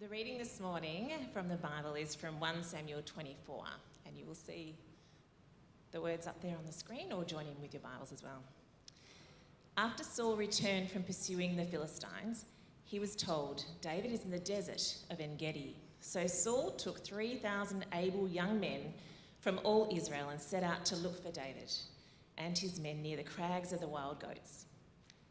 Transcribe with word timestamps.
The 0.00 0.08
reading 0.08 0.38
this 0.38 0.60
morning 0.60 1.12
from 1.30 1.46
the 1.48 1.56
Bible 1.56 1.92
is 1.92 2.14
from 2.14 2.40
1 2.40 2.62
Samuel 2.62 3.02
24, 3.04 3.64
and 4.06 4.16
you 4.16 4.24
will 4.24 4.34
see 4.34 4.74
the 5.92 6.00
words 6.00 6.26
up 6.26 6.40
there 6.40 6.56
on 6.56 6.64
the 6.64 6.72
screen 6.72 7.12
or 7.12 7.22
join 7.22 7.42
in 7.42 7.60
with 7.60 7.74
your 7.74 7.82
Bibles 7.82 8.10
as 8.10 8.22
well. 8.22 8.42
After 9.76 10.02
Saul 10.02 10.36
returned 10.36 10.90
from 10.90 11.02
pursuing 11.02 11.54
the 11.54 11.66
Philistines, 11.66 12.46
he 12.86 12.98
was 12.98 13.14
told, 13.14 13.66
David 13.82 14.10
is 14.10 14.24
in 14.24 14.30
the 14.30 14.38
desert 14.38 14.96
of 15.10 15.20
En 15.20 15.36
Gedi. 15.36 15.76
So 16.00 16.26
Saul 16.26 16.70
took 16.70 17.04
3,000 17.04 17.84
able 17.92 18.26
young 18.26 18.58
men 18.58 18.94
from 19.40 19.60
all 19.64 19.86
Israel 19.94 20.30
and 20.30 20.40
set 20.40 20.62
out 20.62 20.86
to 20.86 20.96
look 20.96 21.22
for 21.22 21.30
David 21.30 21.70
and 22.38 22.56
his 22.56 22.80
men 22.80 23.02
near 23.02 23.18
the 23.18 23.22
crags 23.22 23.74
of 23.74 23.80
the 23.80 23.86
wild 23.86 24.18
goats. 24.18 24.64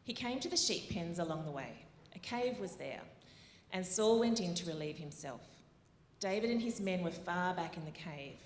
He 0.04 0.12
came 0.12 0.38
to 0.38 0.48
the 0.48 0.56
sheep 0.56 0.90
pens 0.90 1.18
along 1.18 1.44
the 1.44 1.50
way. 1.50 1.86
A 2.14 2.20
cave 2.20 2.60
was 2.60 2.76
there, 2.76 3.00
and 3.72 3.84
Saul 3.84 4.18
went 4.18 4.40
in 4.40 4.54
to 4.54 4.66
relieve 4.66 4.96
himself. 4.98 5.42
David 6.18 6.50
and 6.50 6.60
his 6.60 6.80
men 6.80 7.02
were 7.02 7.10
far 7.10 7.54
back 7.54 7.76
in 7.76 7.84
the 7.84 7.90
cave. 7.90 8.36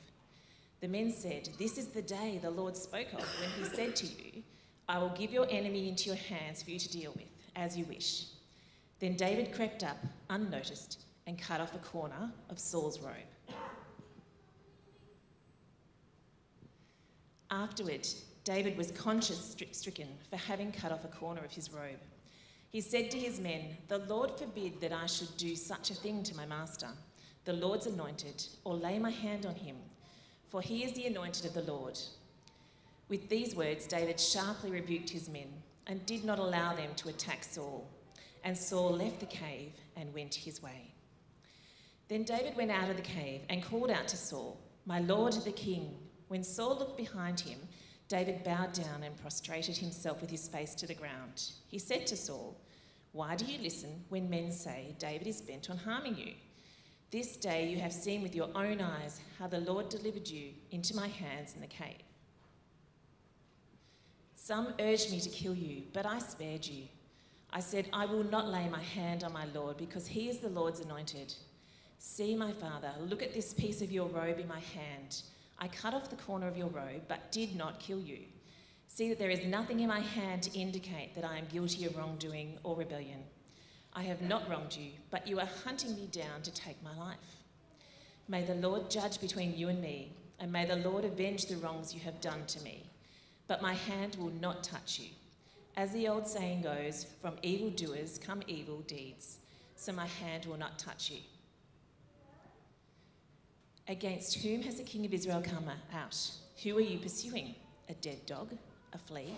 The 0.80 0.88
men 0.88 1.10
said, 1.10 1.48
This 1.58 1.78
is 1.78 1.88
the 1.88 2.02
day 2.02 2.38
the 2.42 2.50
Lord 2.50 2.76
spoke 2.76 3.12
of 3.12 3.20
when 3.40 3.50
he 3.56 3.64
said 3.74 3.96
to 3.96 4.06
you, 4.06 4.42
I 4.88 4.98
will 4.98 5.08
give 5.10 5.32
your 5.32 5.46
enemy 5.50 5.88
into 5.88 6.06
your 6.06 6.16
hands 6.16 6.62
for 6.62 6.70
you 6.70 6.78
to 6.78 6.90
deal 6.90 7.12
with, 7.16 7.26
as 7.56 7.76
you 7.76 7.84
wish. 7.86 8.26
Then 9.00 9.16
David 9.16 9.54
crept 9.54 9.82
up, 9.82 9.96
unnoticed, 10.30 11.00
and 11.26 11.38
cut 11.38 11.60
off 11.60 11.74
a 11.74 11.78
corner 11.78 12.30
of 12.50 12.58
Saul's 12.58 13.00
robe. 13.00 13.56
Afterward, 17.50 18.06
David 18.44 18.76
was 18.76 18.90
conscience 18.90 19.56
stricken 19.72 20.08
for 20.28 20.36
having 20.36 20.70
cut 20.70 20.92
off 20.92 21.04
a 21.04 21.08
corner 21.08 21.42
of 21.44 21.50
his 21.50 21.72
robe. 21.72 22.00
He 22.74 22.80
said 22.80 23.08
to 23.12 23.18
his 23.20 23.38
men, 23.38 23.76
The 23.86 23.98
Lord 23.98 24.36
forbid 24.36 24.80
that 24.80 24.92
I 24.92 25.06
should 25.06 25.36
do 25.36 25.54
such 25.54 25.92
a 25.92 25.94
thing 25.94 26.24
to 26.24 26.34
my 26.34 26.44
master, 26.44 26.88
the 27.44 27.52
Lord's 27.52 27.86
anointed, 27.86 28.44
or 28.64 28.74
lay 28.74 28.98
my 28.98 29.12
hand 29.12 29.46
on 29.46 29.54
him, 29.54 29.76
for 30.48 30.60
he 30.60 30.82
is 30.82 30.92
the 30.92 31.06
anointed 31.06 31.46
of 31.46 31.54
the 31.54 31.72
Lord. 31.72 31.96
With 33.08 33.28
these 33.28 33.54
words, 33.54 33.86
David 33.86 34.18
sharply 34.18 34.72
rebuked 34.72 35.08
his 35.08 35.28
men 35.28 35.62
and 35.86 36.04
did 36.04 36.24
not 36.24 36.40
allow 36.40 36.74
them 36.74 36.90
to 36.96 37.10
attack 37.10 37.44
Saul. 37.44 37.88
And 38.42 38.58
Saul 38.58 38.90
left 38.90 39.20
the 39.20 39.26
cave 39.26 39.74
and 39.96 40.12
went 40.12 40.34
his 40.34 40.60
way. 40.60 40.94
Then 42.08 42.24
David 42.24 42.56
went 42.56 42.72
out 42.72 42.90
of 42.90 42.96
the 42.96 43.02
cave 43.02 43.42
and 43.50 43.62
called 43.62 43.92
out 43.92 44.08
to 44.08 44.16
Saul, 44.16 44.58
My 44.84 44.98
lord 44.98 45.34
the 45.34 45.52
king. 45.52 45.94
When 46.26 46.42
Saul 46.42 46.76
looked 46.76 46.96
behind 46.96 47.38
him, 47.38 47.60
David 48.08 48.42
bowed 48.42 48.72
down 48.72 49.04
and 49.04 49.16
prostrated 49.16 49.76
himself 49.76 50.20
with 50.20 50.30
his 50.30 50.48
face 50.48 50.74
to 50.74 50.88
the 50.88 50.94
ground. 50.94 51.52
He 51.68 51.78
said 51.78 52.06
to 52.08 52.16
Saul, 52.16 52.60
Why 53.14 53.36
do 53.36 53.44
you 53.44 53.62
listen 53.62 54.04
when 54.08 54.28
men 54.28 54.50
say 54.50 54.96
David 54.98 55.28
is 55.28 55.40
bent 55.40 55.70
on 55.70 55.76
harming 55.76 56.18
you? 56.18 56.32
This 57.12 57.36
day 57.36 57.68
you 57.68 57.78
have 57.78 57.92
seen 57.92 58.22
with 58.22 58.34
your 58.34 58.48
own 58.56 58.80
eyes 58.80 59.20
how 59.38 59.46
the 59.46 59.60
Lord 59.60 59.88
delivered 59.88 60.26
you 60.26 60.48
into 60.72 60.96
my 60.96 61.06
hands 61.06 61.54
in 61.54 61.60
the 61.60 61.68
cave. 61.68 62.02
Some 64.34 64.74
urged 64.80 65.12
me 65.12 65.20
to 65.20 65.28
kill 65.28 65.54
you, 65.54 65.84
but 65.92 66.06
I 66.06 66.18
spared 66.18 66.66
you. 66.66 66.88
I 67.50 67.60
said, 67.60 67.88
I 67.92 68.04
will 68.06 68.24
not 68.24 68.48
lay 68.48 68.68
my 68.68 68.82
hand 68.82 69.22
on 69.22 69.32
my 69.32 69.44
Lord, 69.54 69.76
because 69.76 70.08
he 70.08 70.28
is 70.28 70.38
the 70.38 70.48
Lord's 70.48 70.80
anointed. 70.80 71.32
See, 72.00 72.34
my 72.34 72.50
father, 72.50 72.90
look 72.98 73.22
at 73.22 73.32
this 73.32 73.54
piece 73.54 73.80
of 73.80 73.92
your 73.92 74.08
robe 74.08 74.40
in 74.40 74.48
my 74.48 74.58
hand. 74.58 75.22
I 75.60 75.68
cut 75.68 75.94
off 75.94 76.10
the 76.10 76.16
corner 76.16 76.48
of 76.48 76.56
your 76.56 76.66
robe, 76.66 77.02
but 77.06 77.30
did 77.30 77.54
not 77.54 77.78
kill 77.78 78.00
you. 78.00 78.24
See 78.94 79.08
that 79.08 79.18
there 79.18 79.30
is 79.30 79.44
nothing 79.44 79.80
in 79.80 79.88
my 79.88 79.98
hand 79.98 80.44
to 80.44 80.56
indicate 80.56 81.16
that 81.16 81.24
I 81.24 81.36
am 81.36 81.46
guilty 81.46 81.84
of 81.84 81.96
wrongdoing 81.96 82.58
or 82.62 82.76
rebellion. 82.76 83.24
I 83.92 84.04
have 84.04 84.22
not 84.22 84.48
wronged 84.48 84.76
you, 84.76 84.92
but 85.10 85.26
you 85.26 85.40
are 85.40 85.48
hunting 85.64 85.96
me 85.96 86.06
down 86.12 86.42
to 86.42 86.54
take 86.54 86.80
my 86.80 86.96
life. 86.96 87.18
May 88.28 88.44
the 88.44 88.54
Lord 88.54 88.88
judge 88.88 89.20
between 89.20 89.58
you 89.58 89.68
and 89.68 89.82
me, 89.82 90.12
and 90.38 90.52
may 90.52 90.64
the 90.64 90.76
Lord 90.76 91.04
avenge 91.04 91.46
the 91.46 91.56
wrongs 91.56 91.92
you 91.92 91.98
have 92.02 92.20
done 92.20 92.46
to 92.46 92.62
me. 92.62 92.88
But 93.48 93.62
my 93.62 93.74
hand 93.74 94.14
will 94.14 94.30
not 94.40 94.62
touch 94.62 95.00
you. 95.00 95.08
As 95.76 95.90
the 95.90 96.06
old 96.06 96.28
saying 96.28 96.62
goes, 96.62 97.04
from 97.20 97.34
evil 97.42 97.70
doers 97.70 98.20
come 98.24 98.42
evil 98.46 98.78
deeds, 98.86 99.38
so 99.74 99.92
my 99.92 100.06
hand 100.06 100.46
will 100.46 100.56
not 100.56 100.78
touch 100.78 101.10
you. 101.10 101.18
Against 103.88 104.36
whom 104.36 104.62
has 104.62 104.76
the 104.76 104.84
king 104.84 105.04
of 105.04 105.12
Israel 105.12 105.42
come 105.42 105.68
out? 105.92 106.30
Who 106.62 106.78
are 106.78 106.80
you 106.80 107.00
pursuing? 107.00 107.56
A 107.88 107.94
dead 107.94 108.24
dog? 108.24 108.56
A 108.94 108.98
flea? 108.98 109.34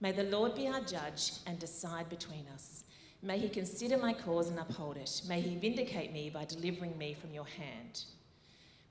May 0.00 0.12
the 0.12 0.24
Lord 0.24 0.54
be 0.54 0.66
our 0.66 0.80
judge 0.80 1.32
and 1.46 1.58
decide 1.58 2.08
between 2.10 2.44
us. 2.52 2.84
May 3.22 3.38
he 3.38 3.48
consider 3.48 3.96
my 3.96 4.12
cause 4.12 4.48
and 4.48 4.58
uphold 4.58 4.96
it. 4.96 5.22
May 5.28 5.40
he 5.40 5.56
vindicate 5.56 6.12
me 6.12 6.28
by 6.28 6.44
delivering 6.44 6.98
me 6.98 7.14
from 7.14 7.32
your 7.32 7.46
hand. 7.46 8.04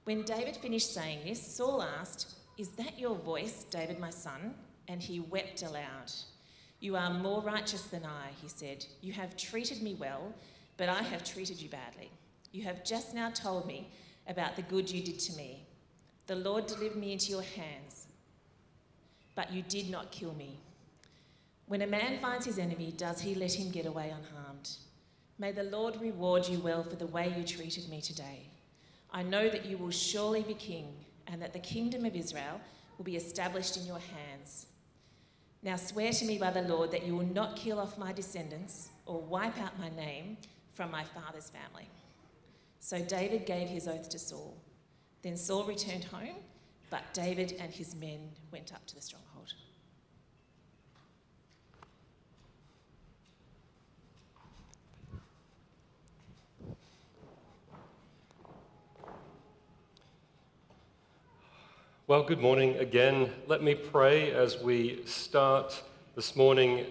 When 0.06 0.24
David 0.24 0.56
finished 0.56 0.94
saying 0.94 1.20
this, 1.26 1.42
Saul 1.42 1.84
asked, 1.84 2.36
Is 2.58 2.70
that 2.70 2.98
your 2.98 3.16
voice, 3.16 3.66
David, 3.70 4.00
my 4.00 4.10
son? 4.10 4.56
And 4.88 5.02
he 5.02 5.20
wept 5.20 5.62
aloud. 5.62 6.12
You 6.80 6.96
are 6.96 7.14
more 7.14 7.42
righteous 7.42 7.84
than 7.84 8.06
I, 8.06 8.30
he 8.42 8.48
said. 8.48 8.86
You 9.02 9.14
have 9.14 9.38
treated 9.38 9.82
me 9.82 9.96
well, 9.96 10.34
but 10.78 10.90
I 10.90 11.02
have 11.02 11.24
treated 11.24 11.62
you 11.62 11.70
badly. 11.70 12.10
You 12.52 12.64
have 12.64 12.84
just 12.84 13.14
now 13.14 13.30
told 13.30 13.68
me 13.68 13.90
about 14.28 14.56
the 14.56 14.62
good 14.64 14.90
you 14.90 15.02
did 15.02 15.20
to 15.20 15.38
me. 15.38 15.66
The 16.28 16.36
Lord 16.36 16.68
delivered 16.68 16.98
me 16.98 17.14
into 17.14 17.32
your 17.32 17.44
hands, 17.44 18.08
but 19.36 19.52
you 19.52 19.62
did 19.64 19.90
not 19.90 20.12
kill 20.12 20.34
me. 20.34 20.60
When 21.68 21.82
a 21.82 21.88
man 21.88 22.20
finds 22.20 22.46
his 22.46 22.60
enemy, 22.60 22.94
does 22.98 23.22
he 23.22 23.36
let 23.36 23.54
him 23.54 23.72
get 23.72 23.86
away 23.86 24.14
unharmed? 24.16 24.70
May 25.40 25.52
the 25.52 25.64
Lord 25.64 26.00
reward 26.00 26.48
you 26.48 26.60
well 26.60 26.84
for 26.84 26.96
the 26.96 27.08
way 27.08 27.34
you 27.36 27.44
treated 27.44 27.90
me 27.90 28.02
today. 28.02 28.50
I 29.12 29.24
know 29.24 29.50
that 29.50 29.66
you 29.66 29.78
will 29.78 29.92
surely 29.92 30.44
be 30.44 30.54
king, 30.54 30.94
and 31.28 31.42
that 31.42 31.54
the 31.54 31.60
kingdom 31.60 32.06
of 32.06 32.16
Israel 32.16 32.60
will 32.98 33.06
be 33.06 33.16
established 33.16 33.78
in 33.78 33.86
your 33.86 34.00
hands. 34.00 34.68
Now 35.62 35.78
swear 35.78 36.12
to 36.12 36.26
me 36.26 36.38
by 36.38 36.52
the 36.52 36.62
Lord 36.62 36.92
that 36.92 37.06
you 37.06 37.16
will 37.16 37.26
not 37.26 37.56
kill 37.56 37.80
off 37.80 37.98
my 37.98 38.12
descendants 38.12 38.90
or 39.06 39.22
wipe 39.22 39.60
out 39.62 39.80
my 39.80 39.90
name 39.90 40.38
from 40.74 40.92
my 40.92 41.04
father's 41.04 41.50
family. 41.50 41.88
So 42.80 43.00
David 43.00 43.46
gave 43.46 43.70
his 43.70 43.88
oath 43.88 44.10
to 44.10 44.20
Saul. 44.20 44.58
Then 45.22 45.38
Saul 45.38 45.64
returned 45.64 46.04
home, 46.04 46.36
but 46.94 47.12
David 47.12 47.56
and 47.60 47.74
his 47.74 47.96
men 47.96 48.20
went 48.52 48.72
up 48.72 48.86
to 48.86 48.94
the 48.94 49.02
stronghold. 49.02 49.56
Well, 62.06 62.22
good 62.22 62.40
morning 62.40 62.78
again. 62.78 63.32
Let 63.48 63.64
me 63.64 63.74
pray 63.74 64.32
as 64.32 64.60
we 64.60 65.04
start 65.08 65.82
this 66.16 66.36
morning 66.36 66.86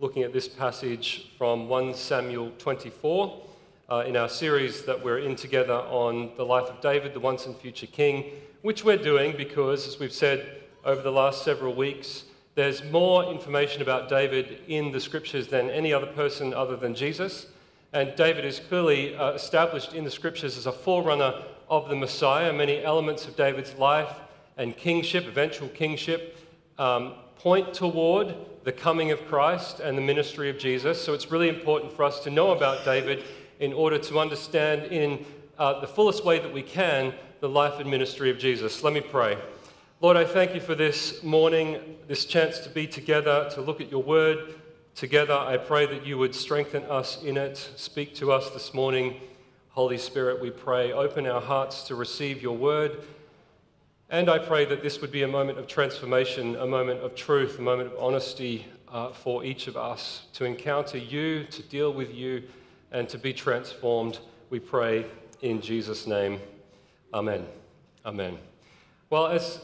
looking 0.00 0.24
at 0.24 0.32
this 0.32 0.48
passage 0.48 1.30
from 1.38 1.68
1 1.68 1.94
Samuel 1.94 2.50
24 2.58 3.40
uh, 3.88 4.02
in 4.04 4.16
our 4.16 4.28
series 4.28 4.82
that 4.82 5.04
we're 5.04 5.18
in 5.18 5.36
together 5.36 5.74
on 5.74 6.32
the 6.36 6.44
life 6.44 6.68
of 6.68 6.80
David, 6.80 7.14
the 7.14 7.20
once 7.20 7.46
and 7.46 7.54
future 7.54 7.86
king, 7.86 8.32
which 8.64 8.82
we're 8.82 8.96
doing 8.96 9.36
because, 9.36 9.86
as 9.86 9.98
we've 9.98 10.10
said 10.10 10.62
over 10.86 11.02
the 11.02 11.12
last 11.12 11.44
several 11.44 11.74
weeks, 11.74 12.24
there's 12.54 12.82
more 12.84 13.24
information 13.24 13.82
about 13.82 14.08
David 14.08 14.60
in 14.68 14.90
the 14.90 14.98
scriptures 14.98 15.48
than 15.48 15.68
any 15.68 15.92
other 15.92 16.06
person 16.06 16.54
other 16.54 16.74
than 16.74 16.94
Jesus. 16.94 17.44
And 17.92 18.16
David 18.16 18.46
is 18.46 18.60
clearly 18.60 19.14
uh, 19.16 19.32
established 19.32 19.92
in 19.92 20.02
the 20.02 20.10
scriptures 20.10 20.56
as 20.56 20.64
a 20.64 20.72
forerunner 20.72 21.42
of 21.68 21.90
the 21.90 21.94
Messiah. 21.94 22.54
Many 22.54 22.82
elements 22.82 23.26
of 23.28 23.36
David's 23.36 23.74
life 23.74 24.16
and 24.56 24.74
kingship, 24.74 25.26
eventual 25.26 25.68
kingship, 25.68 26.38
um, 26.78 27.12
point 27.36 27.74
toward 27.74 28.34
the 28.64 28.72
coming 28.72 29.10
of 29.10 29.26
Christ 29.26 29.80
and 29.80 29.98
the 29.98 30.02
ministry 30.02 30.48
of 30.48 30.56
Jesus. 30.56 30.98
So 30.98 31.12
it's 31.12 31.30
really 31.30 31.50
important 31.50 31.92
for 31.92 32.02
us 32.02 32.20
to 32.20 32.30
know 32.30 32.52
about 32.52 32.82
David 32.86 33.24
in 33.60 33.74
order 33.74 33.98
to 33.98 34.18
understand 34.18 34.84
in 34.84 35.22
uh, 35.58 35.80
the 35.80 35.86
fullest 35.86 36.24
way 36.24 36.38
that 36.38 36.52
we 36.52 36.62
can 36.62 37.12
the 37.44 37.48
life 37.50 37.78
and 37.78 37.90
ministry 37.90 38.30
of 38.30 38.38
Jesus. 38.38 38.82
Let 38.82 38.94
me 38.94 39.02
pray. 39.02 39.36
Lord, 40.00 40.16
I 40.16 40.24
thank 40.24 40.54
you 40.54 40.62
for 40.62 40.74
this 40.74 41.22
morning, 41.22 41.98
this 42.08 42.24
chance 42.24 42.58
to 42.60 42.70
be 42.70 42.86
together, 42.86 43.50
to 43.52 43.60
look 43.60 43.82
at 43.82 43.90
your 43.90 44.02
word 44.02 44.54
together. 44.94 45.34
I 45.34 45.58
pray 45.58 45.84
that 45.84 46.06
you 46.06 46.16
would 46.16 46.34
strengthen 46.34 46.84
us 46.84 47.22
in 47.22 47.36
it. 47.36 47.58
Speak 47.76 48.14
to 48.14 48.32
us 48.32 48.48
this 48.48 48.72
morning. 48.72 49.20
Holy 49.68 49.98
Spirit, 49.98 50.40
we 50.40 50.50
pray, 50.50 50.92
open 50.92 51.26
our 51.26 51.42
hearts 51.42 51.82
to 51.88 51.94
receive 51.94 52.40
your 52.40 52.56
word. 52.56 53.02
And 54.08 54.30
I 54.30 54.38
pray 54.38 54.64
that 54.64 54.82
this 54.82 55.02
would 55.02 55.12
be 55.12 55.24
a 55.24 55.28
moment 55.28 55.58
of 55.58 55.66
transformation, 55.66 56.56
a 56.56 56.66
moment 56.66 57.00
of 57.00 57.14
truth, 57.14 57.58
a 57.58 57.62
moment 57.62 57.92
of 57.92 57.98
honesty 58.02 58.64
uh, 58.88 59.10
for 59.10 59.44
each 59.44 59.66
of 59.66 59.76
us 59.76 60.28
to 60.32 60.46
encounter 60.46 60.96
you, 60.96 61.44
to 61.44 61.62
deal 61.64 61.92
with 61.92 62.14
you 62.14 62.44
and 62.90 63.06
to 63.10 63.18
be 63.18 63.34
transformed, 63.34 64.20
we 64.48 64.58
pray 64.58 65.04
in 65.42 65.60
Jesus' 65.60 66.06
name. 66.06 66.40
Amen. 67.14 67.46
Amen. 68.04 68.38
Well, 69.08 69.28
as 69.28 69.60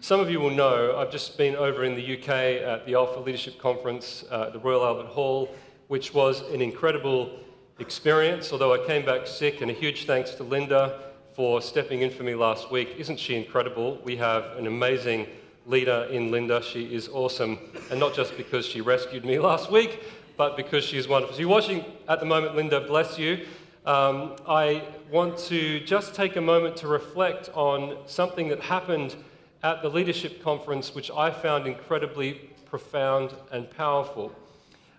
some 0.00 0.20
of 0.20 0.30
you 0.30 0.38
will 0.38 0.52
know, 0.52 0.96
I've 0.96 1.10
just 1.10 1.36
been 1.36 1.56
over 1.56 1.82
in 1.82 1.96
the 1.96 2.16
UK 2.16 2.28
at 2.28 2.86
the 2.86 2.94
Alpha 2.94 3.18
Leadership 3.18 3.58
Conference 3.58 4.24
uh, 4.30 4.42
at 4.42 4.52
the 4.52 4.60
Royal 4.60 4.84
Albert 4.84 5.08
Hall, 5.08 5.52
which 5.88 6.14
was 6.14 6.48
an 6.52 6.62
incredible 6.62 7.40
experience, 7.80 8.52
although 8.52 8.72
I 8.72 8.86
came 8.86 9.04
back 9.04 9.26
sick, 9.26 9.62
and 9.62 9.68
a 9.68 9.74
huge 9.74 10.06
thanks 10.06 10.30
to 10.36 10.44
Linda 10.44 11.00
for 11.34 11.60
stepping 11.60 12.02
in 12.02 12.10
for 12.10 12.22
me 12.22 12.36
last 12.36 12.70
week. 12.70 12.94
Isn't 12.96 13.18
she 13.18 13.34
incredible? 13.34 14.00
We 14.04 14.14
have 14.18 14.56
an 14.56 14.68
amazing 14.68 15.26
leader 15.66 16.06
in 16.08 16.30
Linda. 16.30 16.62
She 16.62 16.94
is 16.94 17.08
awesome, 17.08 17.58
and 17.90 17.98
not 17.98 18.14
just 18.14 18.36
because 18.36 18.64
she 18.64 18.80
rescued 18.80 19.24
me 19.24 19.38
last 19.50 19.72
week, 19.72 20.04
but 20.36 20.56
because 20.56 20.84
she's 20.84 21.08
wonderful. 21.08 21.34
So 21.34 21.40
you're 21.40 21.48
watching 21.48 21.84
at 22.08 22.20
the 22.20 22.26
moment, 22.26 22.54
Linda, 22.54 22.80
bless 22.80 23.18
you. 23.18 23.44
Um, 23.84 24.36
I 24.46 24.84
want 25.10 25.36
to 25.48 25.80
just 25.80 26.14
take 26.14 26.36
a 26.36 26.40
moment 26.40 26.76
to 26.76 26.86
reflect 26.86 27.50
on 27.52 27.96
something 28.06 28.46
that 28.48 28.60
happened 28.60 29.16
at 29.64 29.82
the 29.82 29.88
leadership 29.88 30.40
conference, 30.40 30.94
which 30.94 31.10
I 31.10 31.32
found 31.32 31.66
incredibly 31.66 32.34
profound 32.64 33.34
and 33.50 33.68
powerful. 33.68 34.32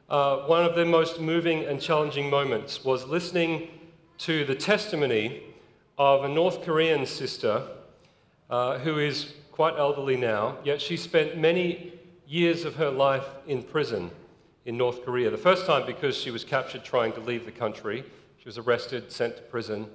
Uh, 0.09 0.39
one 0.47 0.65
of 0.65 0.75
the 0.75 0.83
most 0.83 1.21
moving 1.21 1.63
and 1.63 1.79
challenging 1.79 2.29
moments 2.29 2.83
was 2.83 3.05
listening 3.07 3.69
to 4.17 4.43
the 4.43 4.55
testimony 4.55 5.43
of 5.97 6.25
a 6.25 6.27
North 6.27 6.61
Korean 6.63 7.05
sister 7.05 7.65
uh, 8.49 8.79
who 8.79 8.99
is 8.99 9.33
quite 9.53 9.77
elderly 9.77 10.17
now, 10.17 10.57
yet 10.65 10.81
she 10.81 10.97
spent 10.97 11.37
many 11.37 11.93
years 12.27 12.65
of 12.65 12.75
her 12.75 12.89
life 12.89 13.27
in 13.47 13.63
prison 13.63 14.11
in 14.65 14.75
North 14.75 15.05
Korea. 15.05 15.29
The 15.29 15.37
first 15.37 15.65
time 15.65 15.85
because 15.85 16.17
she 16.17 16.31
was 16.31 16.43
captured 16.43 16.83
trying 16.83 17.13
to 17.13 17.21
leave 17.21 17.45
the 17.45 17.51
country. 17.51 18.03
She 18.43 18.49
was 18.49 18.57
arrested, 18.57 19.09
sent 19.09 19.37
to 19.37 19.41
prison, 19.43 19.87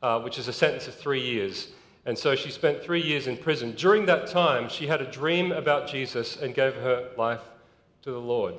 uh, 0.00 0.20
which 0.20 0.38
is 0.38 0.48
a 0.48 0.54
sentence 0.54 0.88
of 0.88 0.94
three 0.94 1.20
years. 1.20 1.68
And 2.06 2.16
so 2.16 2.34
she 2.34 2.50
spent 2.50 2.82
three 2.82 3.02
years 3.02 3.26
in 3.26 3.36
prison. 3.36 3.74
During 3.76 4.06
that 4.06 4.26
time, 4.26 4.70
she 4.70 4.86
had 4.86 5.02
a 5.02 5.10
dream 5.10 5.52
about 5.52 5.86
Jesus 5.86 6.38
and 6.38 6.54
gave 6.54 6.76
her 6.76 7.10
life 7.18 7.42
to 8.00 8.10
the 8.10 8.18
Lord. 8.18 8.54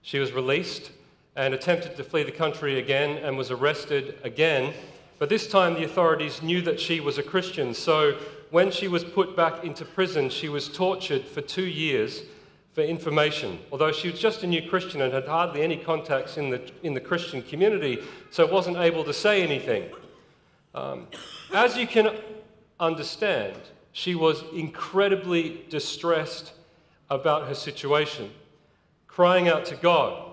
She 0.00 0.18
was 0.18 0.32
released 0.32 0.90
and 1.36 1.54
attempted 1.54 1.94
to 1.94 2.02
flee 2.02 2.24
the 2.24 2.32
country 2.32 2.80
again 2.80 3.18
and 3.18 3.38
was 3.38 3.52
arrested 3.52 4.18
again. 4.24 4.74
But 5.20 5.28
this 5.28 5.46
time, 5.46 5.74
the 5.74 5.84
authorities 5.84 6.42
knew 6.42 6.62
that 6.62 6.80
she 6.80 6.98
was 6.98 7.18
a 7.18 7.22
Christian. 7.22 7.72
So 7.72 8.18
when 8.50 8.72
she 8.72 8.88
was 8.88 9.04
put 9.04 9.36
back 9.36 9.62
into 9.62 9.84
prison, 9.84 10.28
she 10.28 10.48
was 10.48 10.68
tortured 10.68 11.24
for 11.28 11.42
two 11.42 11.66
years 11.66 12.22
for 12.72 12.82
information. 12.82 13.58
Although 13.70 13.92
she 13.92 14.10
was 14.10 14.18
just 14.18 14.42
a 14.42 14.46
new 14.46 14.68
Christian 14.68 15.02
and 15.02 15.12
had 15.12 15.26
hardly 15.26 15.62
any 15.62 15.76
contacts 15.76 16.36
in 16.38 16.50
the, 16.50 16.62
in 16.82 16.94
the 16.94 17.00
Christian 17.00 17.42
community, 17.42 17.98
so 18.30 18.46
wasn't 18.46 18.78
able 18.78 19.04
to 19.04 19.12
say 19.12 19.42
anything. 19.42 19.90
Um, 20.74 21.06
as 21.52 21.76
you 21.76 21.86
can 21.86 22.16
understand, 22.80 23.56
she 23.92 24.14
was 24.14 24.42
incredibly 24.54 25.64
distressed 25.68 26.52
about 27.10 27.46
her 27.46 27.54
situation, 27.54 28.30
crying 29.06 29.48
out 29.48 29.66
to 29.66 29.76
God, 29.76 30.30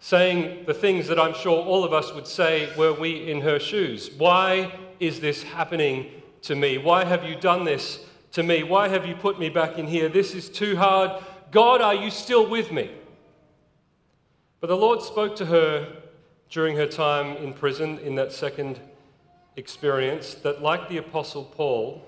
saying 0.00 0.66
the 0.66 0.74
things 0.74 1.08
that 1.08 1.18
I'm 1.18 1.34
sure 1.34 1.64
all 1.64 1.84
of 1.84 1.94
us 1.94 2.14
would 2.14 2.26
say 2.26 2.68
were 2.76 2.92
we 2.92 3.30
in 3.30 3.40
her 3.40 3.58
shoes. 3.58 4.10
Why 4.18 4.78
is 5.00 5.20
this 5.20 5.42
happening 5.42 6.10
to 6.42 6.54
me? 6.54 6.76
Why 6.76 7.04
have 7.04 7.24
you 7.24 7.34
done 7.34 7.64
this 7.64 8.04
to 8.32 8.42
me? 8.42 8.62
Why 8.62 8.88
have 8.88 9.06
you 9.06 9.14
put 9.14 9.40
me 9.40 9.48
back 9.48 9.78
in 9.78 9.86
here? 9.86 10.10
This 10.10 10.34
is 10.34 10.50
too 10.50 10.76
hard. 10.76 11.22
God, 11.50 11.80
are 11.80 11.94
you 11.94 12.10
still 12.10 12.48
with 12.48 12.70
me? 12.72 12.90
But 14.60 14.66
the 14.66 14.76
Lord 14.76 15.00
spoke 15.02 15.36
to 15.36 15.46
her 15.46 15.96
during 16.50 16.76
her 16.76 16.86
time 16.86 17.36
in 17.36 17.54
prison 17.54 17.98
in 18.00 18.16
that 18.16 18.32
second 18.32 18.80
experience 19.56 20.34
that, 20.34 20.62
like 20.62 20.88
the 20.88 20.98
Apostle 20.98 21.44
Paul, 21.44 22.04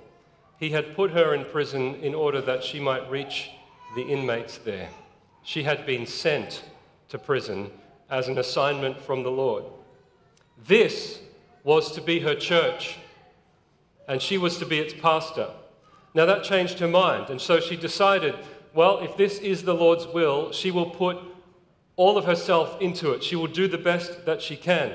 he 0.58 0.70
had 0.70 0.94
put 0.94 1.10
her 1.12 1.34
in 1.34 1.44
prison 1.46 1.94
in 1.96 2.14
order 2.14 2.40
that 2.42 2.62
she 2.62 2.80
might 2.80 3.10
reach 3.10 3.50
the 3.94 4.02
inmates 4.02 4.58
there. 4.58 4.90
She 5.42 5.62
had 5.62 5.86
been 5.86 6.06
sent 6.06 6.62
to 7.08 7.18
prison 7.18 7.70
as 8.10 8.28
an 8.28 8.38
assignment 8.38 9.00
from 9.00 9.22
the 9.22 9.30
Lord. 9.30 9.64
This 10.66 11.20
was 11.64 11.92
to 11.92 12.02
be 12.02 12.20
her 12.20 12.34
church, 12.34 12.98
and 14.06 14.20
she 14.20 14.36
was 14.36 14.58
to 14.58 14.66
be 14.66 14.78
its 14.78 14.92
pastor. 14.92 15.48
Now 16.14 16.26
that 16.26 16.44
changed 16.44 16.78
her 16.80 16.88
mind, 16.88 17.30
and 17.30 17.40
so 17.40 17.58
she 17.60 17.76
decided 17.76 18.34
well, 18.74 18.98
if 18.98 19.16
this 19.16 19.38
is 19.38 19.62
the 19.62 19.74
Lord's 19.74 20.06
will, 20.06 20.52
she 20.52 20.70
will 20.70 20.90
put 20.90 21.18
all 21.96 22.16
of 22.16 22.24
herself 22.24 22.80
into 22.80 23.12
it. 23.12 23.22
She 23.22 23.36
will 23.36 23.46
do 23.46 23.68
the 23.68 23.78
best 23.78 24.24
that 24.26 24.40
she 24.40 24.56
can. 24.56 24.92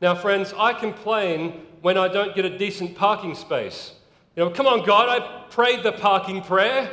Now, 0.00 0.14
friends, 0.14 0.54
I 0.56 0.72
complain 0.72 1.66
when 1.82 1.98
I 1.98 2.08
don't 2.08 2.34
get 2.34 2.44
a 2.44 2.58
decent 2.58 2.96
parking 2.96 3.34
space. 3.34 3.92
You 4.36 4.44
know, 4.44 4.50
come 4.50 4.66
on, 4.66 4.86
God, 4.86 5.08
I 5.08 5.48
prayed 5.50 5.82
the 5.82 5.92
parking 5.92 6.40
prayer. 6.40 6.90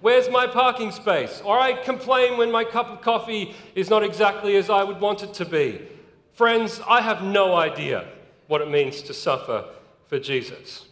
Where's 0.00 0.28
my 0.28 0.46
parking 0.46 0.92
space? 0.92 1.40
Or 1.44 1.58
I 1.58 1.72
complain 1.72 2.36
when 2.36 2.50
my 2.50 2.64
cup 2.64 2.90
of 2.90 3.00
coffee 3.00 3.54
is 3.74 3.88
not 3.88 4.02
exactly 4.02 4.56
as 4.56 4.68
I 4.68 4.84
would 4.84 5.00
want 5.00 5.22
it 5.22 5.32
to 5.34 5.46
be. 5.46 5.80
Friends, 6.34 6.80
I 6.86 7.00
have 7.00 7.22
no 7.22 7.54
idea 7.54 8.08
what 8.48 8.60
it 8.60 8.68
means 8.68 9.00
to 9.02 9.14
suffer 9.14 9.64
for 10.08 10.18
Jesus. 10.18 10.84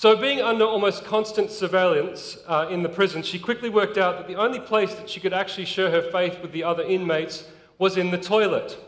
So, 0.00 0.16
being 0.16 0.40
under 0.40 0.64
almost 0.64 1.04
constant 1.04 1.50
surveillance 1.50 2.38
uh, 2.46 2.68
in 2.70 2.82
the 2.82 2.88
prison, 2.88 3.22
she 3.22 3.38
quickly 3.38 3.68
worked 3.68 3.98
out 3.98 4.16
that 4.16 4.26
the 4.26 4.36
only 4.36 4.58
place 4.58 4.94
that 4.94 5.10
she 5.10 5.20
could 5.20 5.34
actually 5.34 5.66
share 5.66 5.90
her 5.90 6.00
faith 6.10 6.40
with 6.40 6.52
the 6.52 6.64
other 6.64 6.82
inmates 6.82 7.44
was 7.76 7.98
in 7.98 8.10
the 8.10 8.16
toilet. 8.16 8.78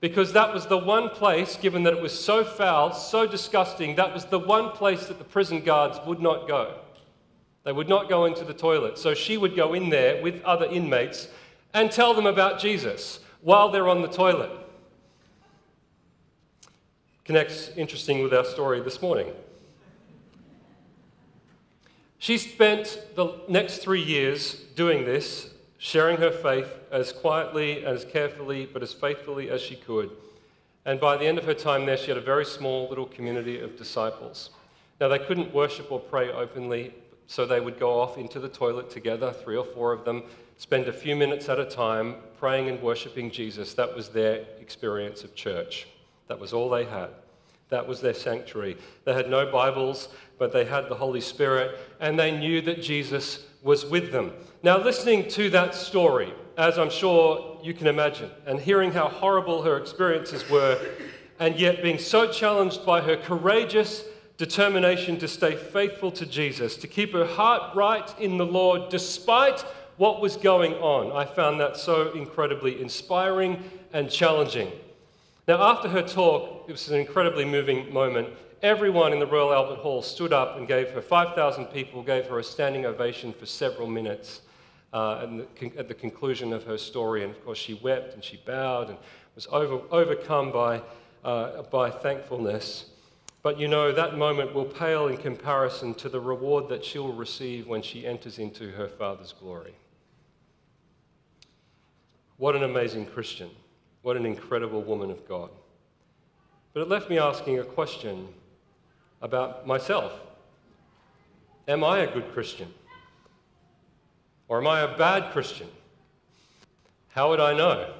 Because 0.00 0.32
that 0.32 0.52
was 0.52 0.66
the 0.66 0.76
one 0.76 1.08
place, 1.08 1.54
given 1.54 1.84
that 1.84 1.92
it 1.92 2.02
was 2.02 2.12
so 2.18 2.42
foul, 2.42 2.92
so 2.92 3.28
disgusting, 3.28 3.94
that 3.94 4.12
was 4.12 4.24
the 4.24 4.40
one 4.40 4.70
place 4.70 5.06
that 5.06 5.18
the 5.18 5.24
prison 5.24 5.60
guards 5.60 6.00
would 6.04 6.20
not 6.20 6.48
go. 6.48 6.80
They 7.62 7.70
would 7.70 7.88
not 7.88 8.08
go 8.08 8.24
into 8.24 8.42
the 8.42 8.52
toilet. 8.52 8.98
So 8.98 9.14
she 9.14 9.36
would 9.36 9.54
go 9.54 9.74
in 9.74 9.88
there 9.88 10.20
with 10.20 10.42
other 10.42 10.66
inmates 10.66 11.28
and 11.74 11.92
tell 11.92 12.12
them 12.12 12.26
about 12.26 12.58
Jesus 12.58 13.20
while 13.40 13.70
they're 13.70 13.88
on 13.88 14.02
the 14.02 14.08
toilet. 14.08 14.50
Connects 17.24 17.68
interesting 17.76 18.20
with 18.20 18.34
our 18.34 18.44
story 18.44 18.80
this 18.80 19.00
morning. 19.00 19.32
She 22.20 22.36
spent 22.36 23.00
the 23.16 23.40
next 23.48 23.78
three 23.78 24.02
years 24.02 24.52
doing 24.76 25.06
this, 25.06 25.54
sharing 25.78 26.18
her 26.18 26.30
faith 26.30 26.68
as 26.92 27.14
quietly, 27.14 27.82
as 27.82 28.04
carefully, 28.04 28.68
but 28.70 28.82
as 28.82 28.92
faithfully 28.92 29.48
as 29.48 29.62
she 29.62 29.74
could. 29.74 30.10
And 30.84 31.00
by 31.00 31.16
the 31.16 31.24
end 31.24 31.38
of 31.38 31.46
her 31.46 31.54
time 31.54 31.86
there, 31.86 31.96
she 31.96 32.08
had 32.10 32.18
a 32.18 32.20
very 32.20 32.44
small 32.44 32.90
little 32.90 33.06
community 33.06 33.58
of 33.58 33.74
disciples. 33.78 34.50
Now, 35.00 35.08
they 35.08 35.18
couldn't 35.18 35.54
worship 35.54 35.90
or 35.90 35.98
pray 35.98 36.30
openly, 36.30 36.92
so 37.26 37.46
they 37.46 37.58
would 37.58 37.80
go 37.80 37.98
off 37.98 38.18
into 38.18 38.38
the 38.38 38.50
toilet 38.50 38.90
together, 38.90 39.32
three 39.32 39.56
or 39.56 39.64
four 39.64 39.94
of 39.94 40.04
them, 40.04 40.24
spend 40.58 40.88
a 40.88 40.92
few 40.92 41.16
minutes 41.16 41.48
at 41.48 41.58
a 41.58 41.64
time 41.64 42.16
praying 42.38 42.68
and 42.68 42.82
worshiping 42.82 43.30
Jesus. 43.30 43.72
That 43.72 43.96
was 43.96 44.10
their 44.10 44.44
experience 44.60 45.24
of 45.24 45.34
church. 45.34 45.88
That 46.28 46.38
was 46.38 46.52
all 46.52 46.68
they 46.68 46.84
had. 46.84 47.08
That 47.70 47.86
was 47.86 48.00
their 48.00 48.14
sanctuary. 48.14 48.76
They 49.04 49.14
had 49.14 49.30
no 49.30 49.50
Bibles, 49.50 50.08
but 50.38 50.52
they 50.52 50.64
had 50.64 50.88
the 50.88 50.94
Holy 50.94 51.20
Spirit, 51.20 51.78
and 52.00 52.18
they 52.18 52.36
knew 52.36 52.60
that 52.62 52.82
Jesus 52.82 53.46
was 53.62 53.86
with 53.86 54.12
them. 54.12 54.32
Now, 54.62 54.78
listening 54.78 55.28
to 55.30 55.50
that 55.50 55.74
story, 55.74 56.32
as 56.58 56.78
I'm 56.78 56.90
sure 56.90 57.58
you 57.62 57.72
can 57.72 57.86
imagine, 57.86 58.30
and 58.46 58.58
hearing 58.58 58.92
how 58.92 59.08
horrible 59.08 59.62
her 59.62 59.76
experiences 59.76 60.48
were, 60.50 60.78
and 61.38 61.58
yet 61.58 61.82
being 61.82 61.98
so 61.98 62.30
challenged 62.30 62.84
by 62.84 63.00
her 63.00 63.16
courageous 63.16 64.04
determination 64.36 65.18
to 65.18 65.28
stay 65.28 65.54
faithful 65.54 66.10
to 66.10 66.26
Jesus, 66.26 66.76
to 66.76 66.88
keep 66.88 67.12
her 67.12 67.26
heart 67.26 67.74
right 67.74 68.14
in 68.18 68.36
the 68.36 68.46
Lord 68.46 68.90
despite 68.90 69.60
what 69.96 70.22
was 70.22 70.36
going 70.36 70.72
on, 70.74 71.12
I 71.12 71.26
found 71.26 71.60
that 71.60 71.76
so 71.76 72.12
incredibly 72.12 72.80
inspiring 72.80 73.62
and 73.92 74.10
challenging. 74.10 74.72
Now, 75.50 75.60
after 75.62 75.88
her 75.88 76.02
talk, 76.02 76.66
it 76.68 76.70
was 76.70 76.88
an 76.90 77.00
incredibly 77.00 77.44
moving 77.44 77.92
moment. 77.92 78.28
Everyone 78.62 79.12
in 79.12 79.18
the 79.18 79.26
Royal 79.26 79.52
Albert 79.52 79.80
Hall 79.80 80.00
stood 80.00 80.32
up 80.32 80.56
and 80.56 80.68
gave 80.68 80.90
her, 80.90 81.02
5,000 81.02 81.64
people 81.72 82.04
gave 82.04 82.26
her 82.26 82.38
a 82.38 82.44
standing 82.44 82.86
ovation 82.86 83.32
for 83.32 83.46
several 83.46 83.88
minutes 83.88 84.42
uh, 84.92 85.26
the, 85.26 85.72
at 85.76 85.88
the 85.88 85.94
conclusion 85.94 86.52
of 86.52 86.62
her 86.62 86.78
story. 86.78 87.24
And 87.24 87.34
of 87.34 87.44
course, 87.44 87.58
she 87.58 87.74
wept 87.74 88.14
and 88.14 88.22
she 88.22 88.36
bowed 88.36 88.90
and 88.90 88.98
was 89.34 89.48
over, 89.50 89.80
overcome 89.90 90.52
by, 90.52 90.82
uh, 91.24 91.62
by 91.62 91.90
thankfulness. 91.90 92.90
But 93.42 93.58
you 93.58 93.66
know, 93.66 93.90
that 93.90 94.16
moment 94.16 94.54
will 94.54 94.66
pale 94.66 95.08
in 95.08 95.16
comparison 95.16 95.94
to 95.94 96.08
the 96.08 96.20
reward 96.20 96.68
that 96.68 96.84
she 96.84 97.00
will 97.00 97.12
receive 97.12 97.66
when 97.66 97.82
she 97.82 98.06
enters 98.06 98.38
into 98.38 98.70
her 98.70 98.86
Father's 98.86 99.32
glory. 99.32 99.74
What 102.36 102.54
an 102.54 102.62
amazing 102.62 103.06
Christian. 103.06 103.50
What 104.02 104.16
an 104.16 104.24
incredible 104.24 104.82
woman 104.82 105.10
of 105.10 105.28
God. 105.28 105.50
But 106.72 106.82
it 106.82 106.88
left 106.88 107.10
me 107.10 107.18
asking 107.18 107.58
a 107.58 107.64
question 107.64 108.28
about 109.20 109.66
myself 109.66 110.12
Am 111.68 111.84
I 111.84 112.00
a 112.00 112.12
good 112.12 112.32
Christian? 112.32 112.72
Or 114.48 114.58
am 114.58 114.66
I 114.66 114.80
a 114.80 114.96
bad 114.96 115.32
Christian? 115.32 115.68
How 117.10 117.30
would 117.30 117.40
I 117.40 117.54
know? 117.54 117.92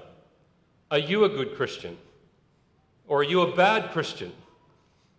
Are 0.90 0.98
you 0.98 1.24
a 1.24 1.28
good 1.28 1.56
Christian? 1.56 1.96
Or 3.06 3.20
are 3.20 3.24
you 3.24 3.42
a 3.42 3.54
bad 3.54 3.92
Christian? 3.92 4.32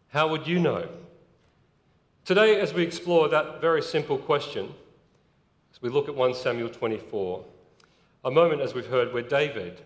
How 0.10 0.28
would 0.28 0.46
you 0.48 0.60
know? 0.60 0.90
Today, 2.26 2.60
as 2.60 2.74
we 2.74 2.84
explore 2.84 3.30
that 3.30 3.62
very 3.62 3.82
simple 3.82 4.18
question, 4.18 4.74
as 5.74 5.82
we 5.82 5.90
look 5.90 6.10
at 6.10 6.16
1 6.16 6.34
Samuel 6.34 6.70
24, 6.70 7.46
a 8.26 8.32
moment, 8.32 8.62
as 8.62 8.74
we've 8.74 8.86
heard, 8.86 9.14
where 9.14 9.24
David 9.24 9.82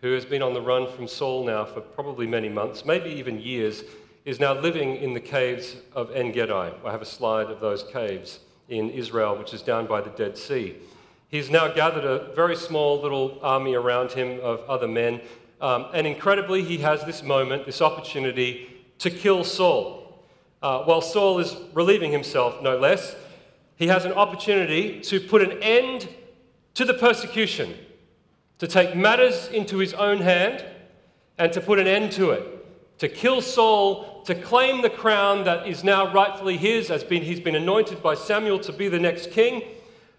who 0.00 0.12
has 0.12 0.24
been 0.24 0.42
on 0.42 0.54
the 0.54 0.60
run 0.60 0.90
from 0.90 1.08
Saul 1.08 1.44
now 1.44 1.64
for 1.64 1.80
probably 1.80 2.26
many 2.26 2.48
months, 2.48 2.84
maybe 2.84 3.10
even 3.10 3.40
years, 3.40 3.84
is 4.24 4.40
now 4.40 4.52
living 4.52 4.96
in 4.96 5.14
the 5.14 5.20
caves 5.20 5.76
of 5.94 6.10
En 6.10 6.32
Gedi. 6.32 6.52
I 6.52 6.90
have 6.90 7.02
a 7.02 7.06
slide 7.06 7.50
of 7.50 7.60
those 7.60 7.84
caves 7.92 8.40
in 8.68 8.90
Israel, 8.90 9.36
which 9.36 9.54
is 9.54 9.62
down 9.62 9.86
by 9.86 10.00
the 10.00 10.10
Dead 10.10 10.36
Sea. 10.36 10.76
He's 11.28 11.50
now 11.50 11.68
gathered 11.68 12.04
a 12.04 12.32
very 12.34 12.56
small 12.56 13.00
little 13.00 13.38
army 13.42 13.74
around 13.74 14.12
him 14.12 14.40
of 14.40 14.60
other 14.68 14.88
men, 14.88 15.20
um, 15.60 15.86
and 15.94 16.06
incredibly, 16.06 16.62
he 16.62 16.78
has 16.78 17.04
this 17.04 17.22
moment, 17.22 17.66
this 17.66 17.80
opportunity 17.80 18.68
to 18.98 19.10
kill 19.10 19.42
Saul. 19.44 20.22
Uh, 20.62 20.82
while 20.84 21.00
Saul 21.00 21.38
is 21.38 21.56
relieving 21.72 22.12
himself, 22.12 22.62
no 22.62 22.76
less, 22.76 23.14
he 23.76 23.86
has 23.86 24.04
an 24.04 24.12
opportunity 24.12 25.00
to 25.02 25.20
put 25.20 25.42
an 25.42 25.62
end 25.62 26.08
to 26.74 26.84
the 26.84 26.94
persecution, 26.94 27.74
to 28.58 28.66
take 28.66 28.96
matters 28.96 29.48
into 29.48 29.78
his 29.78 29.94
own 29.94 30.18
hand 30.18 30.64
and 31.38 31.52
to 31.52 31.60
put 31.60 31.78
an 31.78 31.86
end 31.86 32.12
to 32.12 32.30
it, 32.30 32.98
to 32.98 33.08
kill 33.08 33.40
Saul, 33.42 34.22
to 34.22 34.34
claim 34.34 34.82
the 34.82 34.90
crown 34.90 35.44
that 35.44 35.68
is 35.68 35.84
now 35.84 36.12
rightfully 36.12 36.56
his, 36.56 36.90
as 36.90 37.04
been, 37.04 37.22
he's 37.22 37.40
been 37.40 37.54
anointed 37.54 38.02
by 38.02 38.14
Samuel 38.14 38.58
to 38.60 38.72
be 38.72 38.88
the 38.88 38.98
next 38.98 39.30
king, 39.30 39.62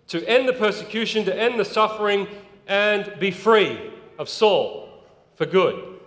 to 0.08 0.24
end 0.28 0.48
the 0.48 0.54
persecution, 0.54 1.26
to 1.26 1.36
end 1.36 1.60
the 1.60 1.66
suffering, 1.66 2.28
and 2.68 3.14
be 3.20 3.32
free 3.32 3.92
of 4.20 4.30
Saul 4.30 5.04
for 5.36 5.46
good. 5.46 6.00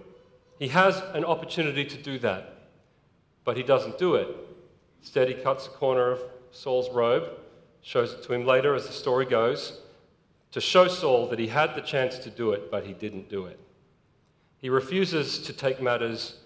He 0.58 0.68
has 0.68 1.02
an 1.14 1.25
opportunity 1.25 1.84
to 1.84 1.96
do 1.96 2.18
that, 2.20 2.68
but 3.44 3.56
he 3.56 3.62
doesn't 3.62 3.99
do 3.99 4.14
it. 4.14 4.28
Instead, 5.00 5.28
he 5.28 5.34
cuts 5.34 5.66
a 5.66 5.70
corner 5.70 6.10
of 6.10 6.20
Saul's 6.50 6.90
robe, 6.90 7.30
shows 7.82 8.12
it 8.12 8.22
to 8.25 8.32
him 8.32 8.44
later 8.44 8.75
as 8.75 8.87
the 8.87 8.92
story 8.92 9.25
goes, 9.25 9.80
to 10.52 10.61
show 10.61 10.88
Saul 10.88 11.28
that 11.28 11.38
he 11.38 11.49
had 11.49 11.75
the 11.75 11.80
chance 11.80 12.19
to 12.19 12.30
do 12.30 12.52
it, 12.52 12.71
but 12.71 12.85
he 12.85 12.92
didn't 12.92 13.28
do 13.28 13.47
it. 13.47 13.59
He 14.59 14.69
refuses 14.69 15.38
to 15.40 15.52
take 15.52 15.80
matters 15.80 16.37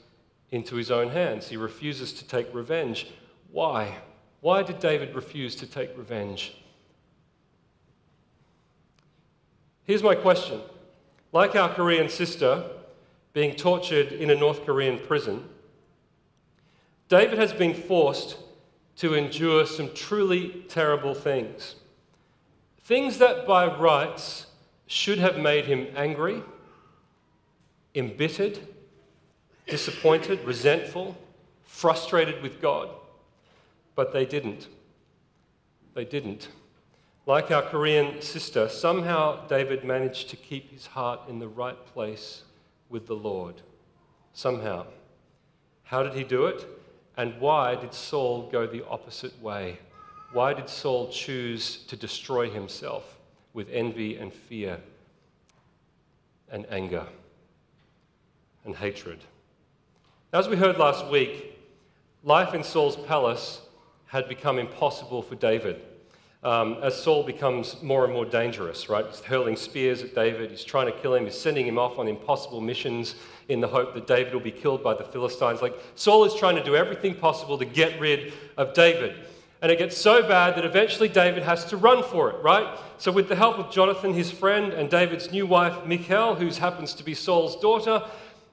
into 0.50 0.76
his 0.76 0.90
own 0.90 1.08
hands. 1.08 1.48
He 1.48 1.56
refuses 1.56 2.12
to 2.14 2.26
take 2.26 2.52
revenge. 2.54 3.08
Why? 3.50 3.96
Why 4.40 4.62
did 4.62 4.78
David 4.78 5.14
refuse 5.14 5.56
to 5.56 5.66
take 5.66 5.96
revenge? 5.96 6.56
Here's 9.84 10.02
my 10.02 10.14
question. 10.14 10.60
Like 11.32 11.56
our 11.56 11.68
Korean 11.68 12.08
sister 12.08 12.64
being 13.32 13.56
tortured 13.56 14.12
in 14.12 14.30
a 14.30 14.34
North 14.34 14.64
Korean 14.64 14.98
prison, 14.98 15.48
David 17.08 17.38
has 17.38 17.52
been 17.52 17.74
forced 17.74 18.36
to 18.96 19.14
endure 19.14 19.66
some 19.66 19.92
truly 19.92 20.64
terrible 20.68 21.14
things. 21.14 21.74
Things 22.84 23.16
that 23.18 23.46
by 23.46 23.66
rights 23.66 24.46
should 24.86 25.18
have 25.18 25.38
made 25.38 25.64
him 25.64 25.86
angry, 25.96 26.42
embittered, 27.94 28.58
disappointed, 29.66 30.44
resentful, 30.44 31.16
frustrated 31.64 32.42
with 32.42 32.60
God. 32.60 32.90
But 33.94 34.12
they 34.12 34.26
didn't. 34.26 34.68
They 35.94 36.04
didn't. 36.04 36.48
Like 37.24 37.50
our 37.50 37.62
Korean 37.62 38.20
sister, 38.20 38.68
somehow 38.68 39.46
David 39.46 39.82
managed 39.82 40.28
to 40.30 40.36
keep 40.36 40.70
his 40.70 40.86
heart 40.86 41.20
in 41.26 41.38
the 41.38 41.48
right 41.48 41.86
place 41.86 42.42
with 42.90 43.06
the 43.06 43.16
Lord. 43.16 43.62
Somehow. 44.34 44.84
How 45.84 46.02
did 46.02 46.12
he 46.12 46.24
do 46.24 46.44
it? 46.46 46.66
And 47.16 47.40
why 47.40 47.76
did 47.76 47.94
Saul 47.94 48.50
go 48.50 48.66
the 48.66 48.86
opposite 48.86 49.40
way? 49.40 49.78
Why 50.34 50.52
did 50.52 50.68
Saul 50.68 51.10
choose 51.10 51.84
to 51.86 51.94
destroy 51.94 52.50
himself 52.50 53.20
with 53.52 53.68
envy 53.70 54.16
and 54.16 54.32
fear 54.32 54.80
and 56.50 56.66
anger 56.70 57.06
and 58.64 58.74
hatred? 58.74 59.20
As 60.32 60.48
we 60.48 60.56
heard 60.56 60.76
last 60.76 61.06
week, 61.06 61.56
life 62.24 62.52
in 62.52 62.64
Saul's 62.64 62.96
palace 62.96 63.60
had 64.06 64.28
become 64.28 64.58
impossible 64.58 65.22
for 65.22 65.36
David. 65.36 65.80
Um, 66.42 66.78
as 66.82 67.00
Saul 67.00 67.22
becomes 67.22 67.80
more 67.80 68.04
and 68.04 68.12
more 68.12 68.26
dangerous, 68.26 68.88
right? 68.88 69.06
He's 69.06 69.20
hurling 69.20 69.54
spears 69.54 70.02
at 70.02 70.16
David, 70.16 70.50
he's 70.50 70.64
trying 70.64 70.86
to 70.86 70.98
kill 70.98 71.14
him, 71.14 71.26
he's 71.26 71.38
sending 71.38 71.64
him 71.64 71.78
off 71.78 71.96
on 71.96 72.08
impossible 72.08 72.60
missions 72.60 73.14
in 73.48 73.60
the 73.60 73.68
hope 73.68 73.94
that 73.94 74.08
David 74.08 74.34
will 74.34 74.40
be 74.40 74.50
killed 74.50 74.82
by 74.82 74.94
the 74.94 75.04
Philistines. 75.04 75.62
Like, 75.62 75.78
Saul 75.94 76.24
is 76.24 76.34
trying 76.34 76.56
to 76.56 76.64
do 76.64 76.74
everything 76.74 77.14
possible 77.14 77.56
to 77.56 77.64
get 77.64 78.00
rid 78.00 78.32
of 78.56 78.74
David. 78.74 79.14
And 79.64 79.72
it 79.72 79.78
gets 79.78 79.96
so 79.96 80.20
bad 80.28 80.56
that 80.56 80.66
eventually 80.66 81.08
David 81.08 81.42
has 81.42 81.64
to 81.64 81.78
run 81.78 82.02
for 82.02 82.28
it, 82.28 82.36
right? 82.42 82.78
So, 82.98 83.10
with 83.10 83.30
the 83.30 83.34
help 83.34 83.58
of 83.58 83.72
Jonathan, 83.72 84.12
his 84.12 84.30
friend, 84.30 84.74
and 84.74 84.90
David's 84.90 85.32
new 85.32 85.46
wife, 85.46 85.86
Michal, 85.86 86.34
who 86.34 86.50
happens 86.50 86.92
to 86.92 87.02
be 87.02 87.14
Saul's 87.14 87.58
daughter, 87.62 88.02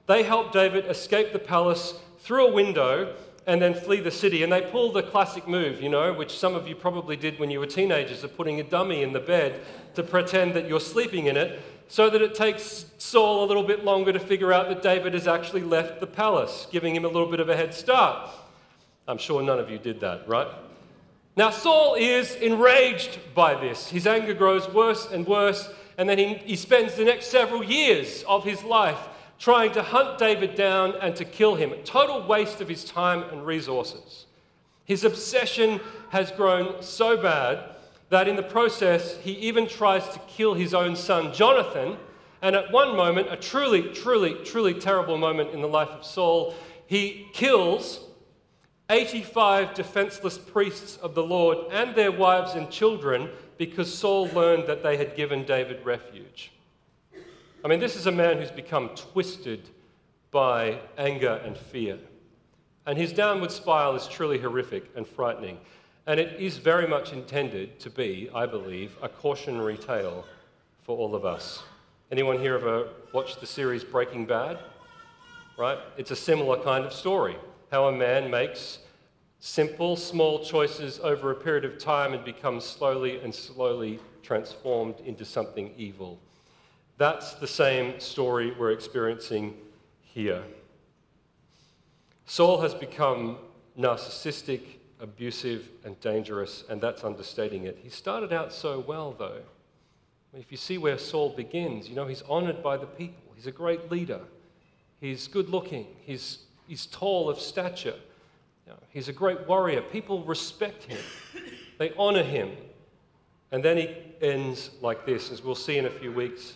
they 0.06 0.22
help 0.22 0.52
David 0.52 0.86
escape 0.86 1.34
the 1.34 1.38
palace 1.38 2.00
through 2.20 2.46
a 2.46 2.52
window 2.54 3.14
and 3.46 3.60
then 3.60 3.74
flee 3.74 4.00
the 4.00 4.10
city. 4.10 4.42
And 4.42 4.50
they 4.50 4.62
pull 4.62 4.90
the 4.90 5.02
classic 5.02 5.46
move, 5.46 5.82
you 5.82 5.90
know, 5.90 6.14
which 6.14 6.38
some 6.38 6.54
of 6.54 6.66
you 6.66 6.74
probably 6.74 7.16
did 7.16 7.38
when 7.38 7.50
you 7.50 7.60
were 7.60 7.66
teenagers, 7.66 8.24
of 8.24 8.34
putting 8.34 8.58
a 8.60 8.62
dummy 8.62 9.02
in 9.02 9.12
the 9.12 9.20
bed 9.20 9.60
to 9.96 10.02
pretend 10.02 10.54
that 10.54 10.66
you're 10.66 10.80
sleeping 10.80 11.26
in 11.26 11.36
it, 11.36 11.60
so 11.88 12.08
that 12.08 12.22
it 12.22 12.34
takes 12.34 12.86
Saul 12.96 13.44
a 13.44 13.46
little 13.46 13.64
bit 13.64 13.84
longer 13.84 14.14
to 14.14 14.18
figure 14.18 14.50
out 14.50 14.70
that 14.70 14.80
David 14.80 15.12
has 15.12 15.28
actually 15.28 15.60
left 15.60 16.00
the 16.00 16.06
palace, 16.06 16.66
giving 16.72 16.96
him 16.96 17.04
a 17.04 17.08
little 17.08 17.30
bit 17.30 17.40
of 17.40 17.50
a 17.50 17.54
head 17.54 17.74
start. 17.74 18.30
I'm 19.06 19.18
sure 19.18 19.42
none 19.42 19.58
of 19.58 19.68
you 19.68 19.76
did 19.76 20.00
that, 20.00 20.26
right? 20.26 20.48
Now, 21.34 21.50
Saul 21.50 21.94
is 21.94 22.34
enraged 22.34 23.18
by 23.34 23.54
this. 23.54 23.88
His 23.88 24.06
anger 24.06 24.34
grows 24.34 24.68
worse 24.68 25.10
and 25.10 25.26
worse, 25.26 25.70
and 25.96 26.08
then 26.08 26.18
he, 26.18 26.34
he 26.34 26.56
spends 26.56 26.94
the 26.94 27.04
next 27.04 27.26
several 27.26 27.64
years 27.64 28.22
of 28.24 28.44
his 28.44 28.62
life 28.62 28.98
trying 29.38 29.72
to 29.72 29.82
hunt 29.82 30.18
David 30.18 30.54
down 30.54 30.94
and 31.00 31.16
to 31.16 31.24
kill 31.24 31.54
him. 31.54 31.72
Total 31.84 32.24
waste 32.26 32.60
of 32.60 32.68
his 32.68 32.84
time 32.84 33.24
and 33.30 33.46
resources. 33.46 34.26
His 34.84 35.04
obsession 35.04 35.80
has 36.10 36.30
grown 36.30 36.82
so 36.82 37.16
bad 37.16 37.76
that 38.10 38.28
in 38.28 38.36
the 38.36 38.42
process, 38.42 39.16
he 39.18 39.32
even 39.32 39.66
tries 39.66 40.06
to 40.10 40.18
kill 40.28 40.52
his 40.52 40.74
own 40.74 40.94
son, 40.94 41.32
Jonathan. 41.32 41.96
And 42.42 42.54
at 42.54 42.70
one 42.70 42.94
moment, 42.94 43.32
a 43.32 43.36
truly, 43.36 43.82
truly, 43.94 44.34
truly 44.44 44.74
terrible 44.74 45.16
moment 45.16 45.50
in 45.52 45.62
the 45.62 45.68
life 45.68 45.88
of 45.88 46.04
Saul, 46.04 46.54
he 46.86 47.26
kills 47.32 48.00
85 48.90 49.74
defenseless 49.74 50.38
priests 50.38 50.96
of 50.98 51.14
the 51.14 51.22
Lord 51.22 51.58
and 51.70 51.94
their 51.94 52.12
wives 52.12 52.54
and 52.54 52.70
children 52.70 53.30
because 53.56 53.92
Saul 53.92 54.28
learned 54.34 54.66
that 54.66 54.82
they 54.82 54.96
had 54.96 55.16
given 55.16 55.44
David 55.44 55.84
refuge. 55.84 56.52
I 57.64 57.68
mean, 57.68 57.80
this 57.80 57.96
is 57.96 58.06
a 58.06 58.12
man 58.12 58.38
who's 58.38 58.50
become 58.50 58.90
twisted 58.90 59.68
by 60.30 60.78
anger 60.98 61.40
and 61.44 61.56
fear. 61.56 61.98
And 62.86 62.98
his 62.98 63.12
downward 63.12 63.52
spiral 63.52 63.94
is 63.94 64.08
truly 64.08 64.38
horrific 64.38 64.90
and 64.96 65.06
frightening. 65.06 65.58
And 66.06 66.18
it 66.18 66.40
is 66.40 66.58
very 66.58 66.88
much 66.88 67.12
intended 67.12 67.78
to 67.80 67.90
be, 67.90 68.28
I 68.34 68.46
believe, 68.46 68.96
a 69.00 69.08
cautionary 69.08 69.76
tale 69.76 70.24
for 70.82 70.96
all 70.96 71.14
of 71.14 71.24
us. 71.24 71.62
Anyone 72.10 72.40
here 72.40 72.56
ever 72.56 72.88
watched 73.14 73.40
the 73.40 73.46
series 73.46 73.84
Breaking 73.84 74.26
Bad? 74.26 74.58
Right? 75.56 75.78
It's 75.96 76.10
a 76.10 76.16
similar 76.16 76.60
kind 76.62 76.84
of 76.84 76.92
story 76.92 77.36
how 77.72 77.88
a 77.88 77.92
man 77.92 78.30
makes 78.30 78.80
simple, 79.40 79.96
small 79.96 80.44
choices 80.44 81.00
over 81.00 81.30
a 81.30 81.34
period 81.34 81.64
of 81.64 81.78
time 81.78 82.12
and 82.12 82.22
becomes 82.22 82.64
slowly 82.64 83.18
and 83.20 83.34
slowly 83.34 83.98
transformed 84.22 85.00
into 85.06 85.24
something 85.24 85.72
evil. 85.78 86.20
That's 86.98 87.32
the 87.36 87.46
same 87.46 87.98
story 87.98 88.52
we're 88.52 88.72
experiencing 88.72 89.54
here. 90.02 90.42
Saul 92.26 92.60
has 92.60 92.74
become 92.74 93.38
narcissistic, 93.78 94.60
abusive, 95.00 95.66
and 95.82 95.98
dangerous, 96.00 96.64
and 96.68 96.78
that's 96.78 97.04
understating 97.04 97.64
it. 97.64 97.78
He 97.82 97.88
started 97.88 98.34
out 98.34 98.52
so 98.52 98.80
well, 98.80 99.16
though. 99.18 99.40
If 100.34 100.52
you 100.52 100.58
see 100.58 100.76
where 100.76 100.98
Saul 100.98 101.30
begins, 101.30 101.88
you 101.88 101.94
know, 101.94 102.06
he's 102.06 102.22
honored 102.28 102.62
by 102.62 102.76
the 102.76 102.86
people. 102.86 103.32
He's 103.34 103.46
a 103.46 103.52
great 103.52 103.90
leader. 103.90 104.20
He's 105.00 105.26
good 105.26 105.48
looking. 105.48 105.86
He's 106.02 106.44
He's 106.66 106.86
tall 106.86 107.28
of 107.28 107.38
stature. 107.38 107.96
You 108.66 108.72
know, 108.72 108.78
he's 108.90 109.08
a 109.08 109.12
great 109.12 109.46
warrior. 109.46 109.82
People 109.82 110.22
respect 110.24 110.84
him, 110.84 111.00
they 111.78 111.92
honor 111.98 112.22
him. 112.22 112.50
And 113.50 113.62
then 113.62 113.76
he 113.76 113.94
ends 114.22 114.70
like 114.80 115.04
this, 115.04 115.30
as 115.30 115.42
we'll 115.42 115.54
see 115.54 115.76
in 115.76 115.84
a 115.84 115.90
few 115.90 116.10
weeks, 116.10 116.54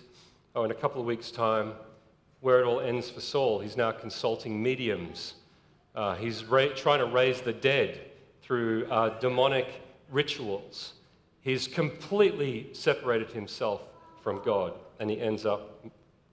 or 0.54 0.64
in 0.64 0.70
a 0.70 0.74
couple 0.74 1.00
of 1.00 1.06
weeks' 1.06 1.30
time, 1.30 1.74
where 2.40 2.60
it 2.60 2.64
all 2.64 2.80
ends 2.80 3.10
for 3.10 3.20
Saul. 3.20 3.58
He's 3.58 3.76
now 3.76 3.90
consulting 3.90 4.62
mediums. 4.62 5.34
Uh, 5.94 6.14
he's 6.14 6.44
ra- 6.44 6.68
trying 6.74 7.00
to 7.00 7.06
raise 7.06 7.42
the 7.42 7.52
dead 7.52 8.00
through 8.40 8.86
uh, 8.90 9.18
demonic 9.18 9.66
rituals. 10.10 10.94
He's 11.42 11.68
completely 11.68 12.68
separated 12.72 13.30
himself 13.30 13.82
from 14.22 14.42
God, 14.42 14.72
and 14.98 15.10
he 15.10 15.20
ends 15.20 15.44
up 15.44 15.84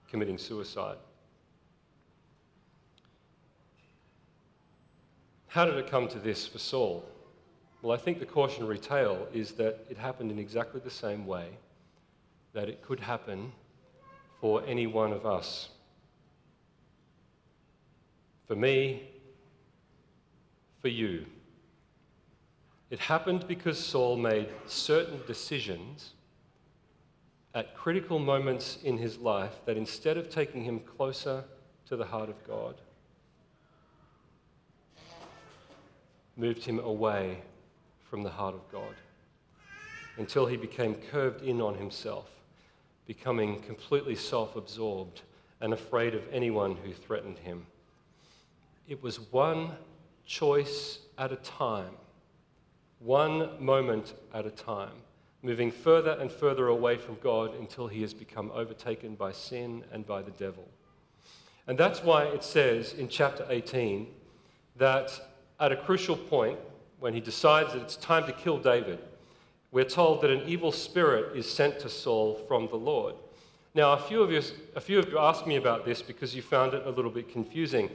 committing 0.09 0.37
suicide. 0.37 0.97
How 5.53 5.65
did 5.65 5.75
it 5.75 5.85
come 5.85 6.07
to 6.07 6.17
this 6.17 6.47
for 6.47 6.57
Saul? 6.57 7.05
Well, 7.83 7.95
I 7.95 8.01
think 8.01 8.19
the 8.19 8.25
cautionary 8.25 8.79
tale 8.79 9.27
is 9.31 9.51
that 9.51 9.85
it 9.87 9.97
happened 9.97 10.31
in 10.31 10.39
exactly 10.39 10.81
the 10.83 10.89
same 10.89 11.27
way 11.27 11.45
that 12.53 12.69
it 12.69 12.81
could 12.81 12.99
happen 12.99 13.51
for 14.41 14.63
any 14.65 14.87
one 14.87 15.13
of 15.13 15.27
us. 15.27 15.69
for 18.47 18.55
me, 18.55 19.01
for 20.81 20.89
you. 20.89 21.25
It 22.89 22.99
happened 22.99 23.47
because 23.47 23.79
Saul 23.79 24.17
made 24.17 24.49
certain 24.67 25.21
decisions 25.25 26.13
at 27.55 27.75
critical 27.75 28.19
moments 28.19 28.77
in 28.83 28.97
his 28.97 29.17
life 29.17 29.53
that 29.65 29.77
instead 29.77 30.17
of 30.17 30.29
taking 30.29 30.63
him 30.63 30.79
closer 30.81 31.43
to 31.87 31.95
the 31.95 32.05
heart 32.05 32.29
of 32.29 32.35
God, 32.45 32.75
moved 36.35 36.65
him 36.65 36.79
away 36.79 37.41
from 38.09 38.23
the 38.23 38.29
heart 38.29 38.55
of 38.55 38.71
God 38.71 38.95
until 40.17 40.45
he 40.45 40.57
became 40.57 40.95
curved 40.95 41.41
in 41.41 41.61
on 41.61 41.75
himself, 41.75 42.29
becoming 43.07 43.61
completely 43.61 44.15
self 44.15 44.55
absorbed 44.55 45.21
and 45.61 45.73
afraid 45.73 46.13
of 46.13 46.21
anyone 46.31 46.75
who 46.83 46.93
threatened 46.93 47.39
him. 47.39 47.65
It 48.87 49.01
was 49.01 49.19
one 49.31 49.71
choice 50.25 50.99
at 51.17 51.31
a 51.31 51.37
time, 51.37 51.95
one 52.99 53.63
moment 53.63 54.13
at 54.33 54.45
a 54.45 54.51
time, 54.51 54.91
moving 55.41 55.71
further 55.71 56.11
and 56.19 56.31
further 56.31 56.67
away 56.67 56.97
from 56.97 57.17
God 57.21 57.55
until 57.55 57.87
he 57.87 58.01
has 58.01 58.13
become 58.13 58.51
overtaken 58.53 59.15
by 59.15 59.31
sin 59.31 59.83
and 59.91 60.05
by 60.05 60.21
the 60.21 60.31
devil. 60.31 60.67
And 61.67 61.77
that's 61.77 62.03
why 62.03 62.25
it 62.25 62.43
says 62.43 62.93
in 62.93 63.07
chapter 63.07 63.45
18 63.49 64.07
that 64.77 65.11
at 65.59 65.71
a 65.71 65.75
crucial 65.75 66.15
point, 66.15 66.59
when 66.99 67.13
he 67.13 67.19
decides 67.19 67.73
that 67.73 67.81
it's 67.81 67.95
time 67.97 68.25
to 68.25 68.31
kill 68.31 68.57
David, 68.57 68.99
we're 69.71 69.83
told 69.83 70.21
that 70.21 70.29
an 70.29 70.43
evil 70.47 70.71
spirit 70.71 71.35
is 71.35 71.51
sent 71.51 71.79
to 71.79 71.89
Saul 71.89 72.35
from 72.47 72.67
the 72.67 72.75
Lord. 72.75 73.15
Now, 73.75 73.93
a 73.93 73.97
few 73.97 74.21
of 74.21 74.31
you, 74.31 74.41
a 74.75 74.79
few 74.79 74.99
of 74.99 75.09
you 75.09 75.17
asked 75.17 75.47
me 75.47 75.55
about 75.55 75.83
this 75.83 76.01
because 76.01 76.35
you 76.35 76.43
found 76.43 76.75
it 76.75 76.85
a 76.85 76.91
little 76.91 77.09
bit 77.09 77.31
confusing. 77.31 77.89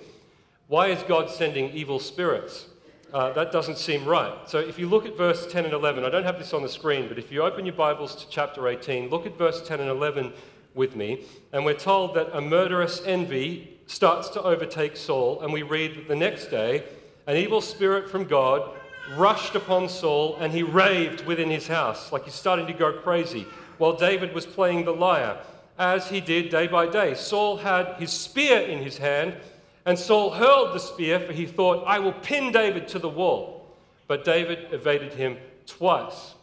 Why 0.66 0.88
is 0.88 1.02
God 1.04 1.30
sending 1.30 1.70
evil 1.70 2.00
spirits? 2.00 2.66
Uh, 3.12 3.32
that 3.32 3.52
doesn't 3.52 3.78
seem 3.78 4.04
right. 4.04 4.34
So, 4.46 4.58
if 4.58 4.78
you 4.78 4.88
look 4.88 5.06
at 5.06 5.16
verse 5.16 5.46
10 5.46 5.64
and 5.64 5.72
11, 5.72 6.04
I 6.04 6.10
don't 6.10 6.24
have 6.24 6.38
this 6.38 6.52
on 6.52 6.62
the 6.62 6.68
screen, 6.68 7.08
but 7.08 7.18
if 7.18 7.30
you 7.30 7.42
open 7.42 7.64
your 7.64 7.76
Bibles 7.76 8.16
to 8.16 8.28
chapter 8.28 8.66
18, 8.66 9.08
look 9.08 9.24
at 9.24 9.38
verse 9.38 9.66
10 9.66 9.80
and 9.80 9.88
11 9.88 10.32
with 10.74 10.96
me. 10.96 11.24
And 11.52 11.64
we're 11.64 11.74
told 11.74 12.14
that 12.16 12.36
a 12.36 12.40
murderous 12.40 13.00
envy 13.06 13.78
starts 13.86 14.28
to 14.30 14.42
overtake 14.42 14.96
Saul, 14.96 15.40
and 15.40 15.52
we 15.52 15.62
read 15.62 15.96
that 15.96 16.08
the 16.08 16.16
next 16.16 16.48
day, 16.48 16.84
an 17.28 17.36
evil 17.36 17.60
spirit 17.60 18.10
from 18.10 18.24
God 18.24 18.74
rushed 19.14 19.54
upon 19.54 19.88
Saul 19.88 20.38
and 20.40 20.50
he 20.50 20.62
raved 20.62 21.26
within 21.26 21.50
his 21.50 21.68
house, 21.68 22.10
like 22.10 22.24
he's 22.24 22.32
starting 22.32 22.66
to 22.66 22.72
go 22.72 22.90
crazy, 22.90 23.46
while 23.76 23.92
David 23.92 24.32
was 24.34 24.46
playing 24.46 24.86
the 24.86 24.92
lyre, 24.92 25.38
as 25.78 26.08
he 26.08 26.22
did 26.22 26.48
day 26.48 26.66
by 26.66 26.86
day. 26.86 27.14
Saul 27.14 27.58
had 27.58 27.96
his 27.98 28.10
spear 28.10 28.60
in 28.60 28.82
his 28.82 28.96
hand, 28.96 29.36
and 29.84 29.98
Saul 29.98 30.30
hurled 30.30 30.74
the 30.74 30.80
spear, 30.80 31.20
for 31.20 31.34
he 31.34 31.44
thought, 31.44 31.84
I 31.86 31.98
will 31.98 32.14
pin 32.14 32.50
David 32.50 32.88
to 32.88 32.98
the 32.98 33.08
wall. 33.10 33.76
But 34.06 34.24
David 34.24 34.72
evaded 34.72 35.12
him 35.12 35.36
twice. 35.66 36.34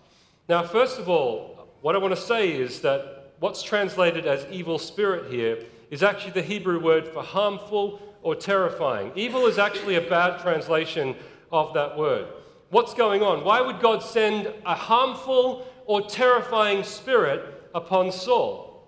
Now, 0.47 0.61
first 0.63 0.99
of 0.99 1.09
all, 1.09 1.67
what 1.81 1.95
I 1.95 1.97
want 1.97 2.15
to 2.15 2.21
say 2.21 2.51
is 2.51 2.81
that 2.81 3.33
what's 3.39 3.63
translated 3.63 4.27
as 4.27 4.45
evil 4.51 4.77
spirit 4.77 5.31
here 5.31 5.63
is 5.89 6.03
actually 6.03 6.33
the 6.33 6.43
Hebrew 6.43 6.79
word 6.79 7.07
for 7.07 7.23
harmful 7.23 7.99
or 8.25 8.35
terrifying. 8.35 9.11
Evil 9.15 9.45
is 9.45 9.59
actually 9.59 9.97
a 9.97 10.01
bad 10.01 10.41
translation 10.41 11.15
of 11.51 11.75
that 11.75 11.95
word. 11.95 12.25
What's 12.71 12.95
going 12.95 13.21
on? 13.21 13.43
Why 13.43 13.61
would 13.61 13.79
God 13.79 14.01
send 14.01 14.51
a 14.65 14.73
harmful 14.73 15.67
or 15.85 16.01
terrifying 16.01 16.83
spirit 16.83 17.69
upon 17.75 18.11
Saul? 18.11 18.83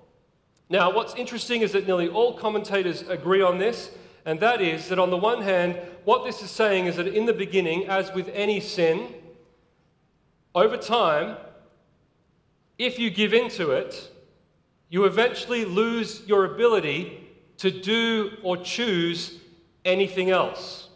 Now, 0.71 0.91
what's 0.91 1.13
interesting 1.13 1.61
is 1.61 1.73
that 1.73 1.85
nearly 1.85 2.09
all 2.09 2.33
commentators 2.33 3.03
agree 3.03 3.43
on 3.43 3.59
this, 3.59 3.91
and 4.25 4.39
that 4.39 4.59
is 4.59 4.89
that 4.89 4.97
on 4.97 5.11
the 5.11 5.17
one 5.17 5.43
hand, 5.43 5.79
what 6.03 6.25
this 6.25 6.41
is 6.41 6.49
saying 6.49 6.87
is 6.87 6.95
that 6.95 7.07
in 7.07 7.27
the 7.27 7.33
beginning, 7.33 7.87
as 7.87 8.11
with 8.13 8.29
any 8.29 8.59
sin, 8.59 9.13
over 10.55 10.77
time, 10.77 11.37
if 12.79 12.97
you 12.97 13.11
give 13.11 13.35
in 13.35 13.49
to 13.51 13.69
it, 13.69 14.11
you 14.89 15.05
eventually 15.05 15.63
lose 15.63 16.23
your 16.25 16.55
ability 16.55 17.26
to 17.57 17.71
do 17.71 18.37
or 18.43 18.57
choose 18.57 19.39
anything 19.83 20.29
else. 20.29 20.89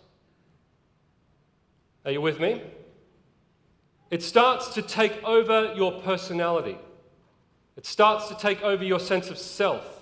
Are 2.06 2.12
you 2.12 2.21
with 2.21 2.39
me? 2.39 2.62
It 4.10 4.21
starts 4.21 4.74
to 4.74 4.82
take 4.82 5.24
over 5.24 5.74
your 5.74 6.02
personality. 6.02 6.78
It 7.78 7.86
starts 7.86 8.28
to 8.28 8.36
take 8.36 8.62
over 8.62 8.84
your 8.84 9.00
sense 9.00 9.30
of 9.30 9.38
self. 9.38 10.02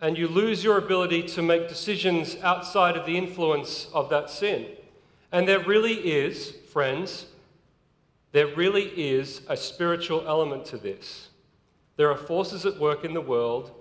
And 0.00 0.16
you 0.16 0.28
lose 0.28 0.64
your 0.64 0.78
ability 0.78 1.22
to 1.28 1.42
make 1.42 1.68
decisions 1.68 2.36
outside 2.42 2.96
of 2.96 3.06
the 3.06 3.16
influence 3.16 3.88
of 3.92 4.10
that 4.10 4.30
sin. 4.30 4.66
And 5.32 5.46
there 5.46 5.60
really 5.60 5.94
is, 5.94 6.50
friends, 6.72 7.26
there 8.32 8.46
really 8.54 8.84
is 8.84 9.42
a 9.48 9.56
spiritual 9.56 10.24
element 10.26 10.64
to 10.66 10.78
this. 10.78 11.28
There 11.96 12.10
are 12.10 12.16
forces 12.16 12.64
at 12.64 12.78
work 12.78 13.04
in 13.04 13.14
the 13.14 13.20
world, 13.20 13.72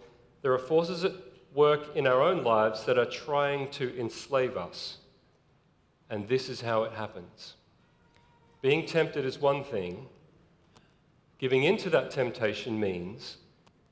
there 0.42 0.54
are 0.54 0.60
forces 0.60 1.04
at 1.04 1.14
work 1.54 1.96
in 1.96 2.08
our 2.08 2.22
own 2.22 2.44
lives 2.44 2.86
that 2.86 2.98
are 2.98 3.06
trying 3.06 3.70
to 3.72 3.98
enslave 4.00 4.58
us. 4.58 4.98
And 6.10 6.28
this 6.28 6.50
is 6.50 6.62
how 6.62 6.84
it 6.84 6.94
happens. 6.94 7.56
Being 8.62 8.86
tempted 8.86 9.26
is 9.26 9.40
one 9.40 9.64
thing, 9.64 10.08
giving 11.38 11.64
into 11.64 11.90
that 11.92 12.12
temptation 12.12 12.80
means 12.80 13.38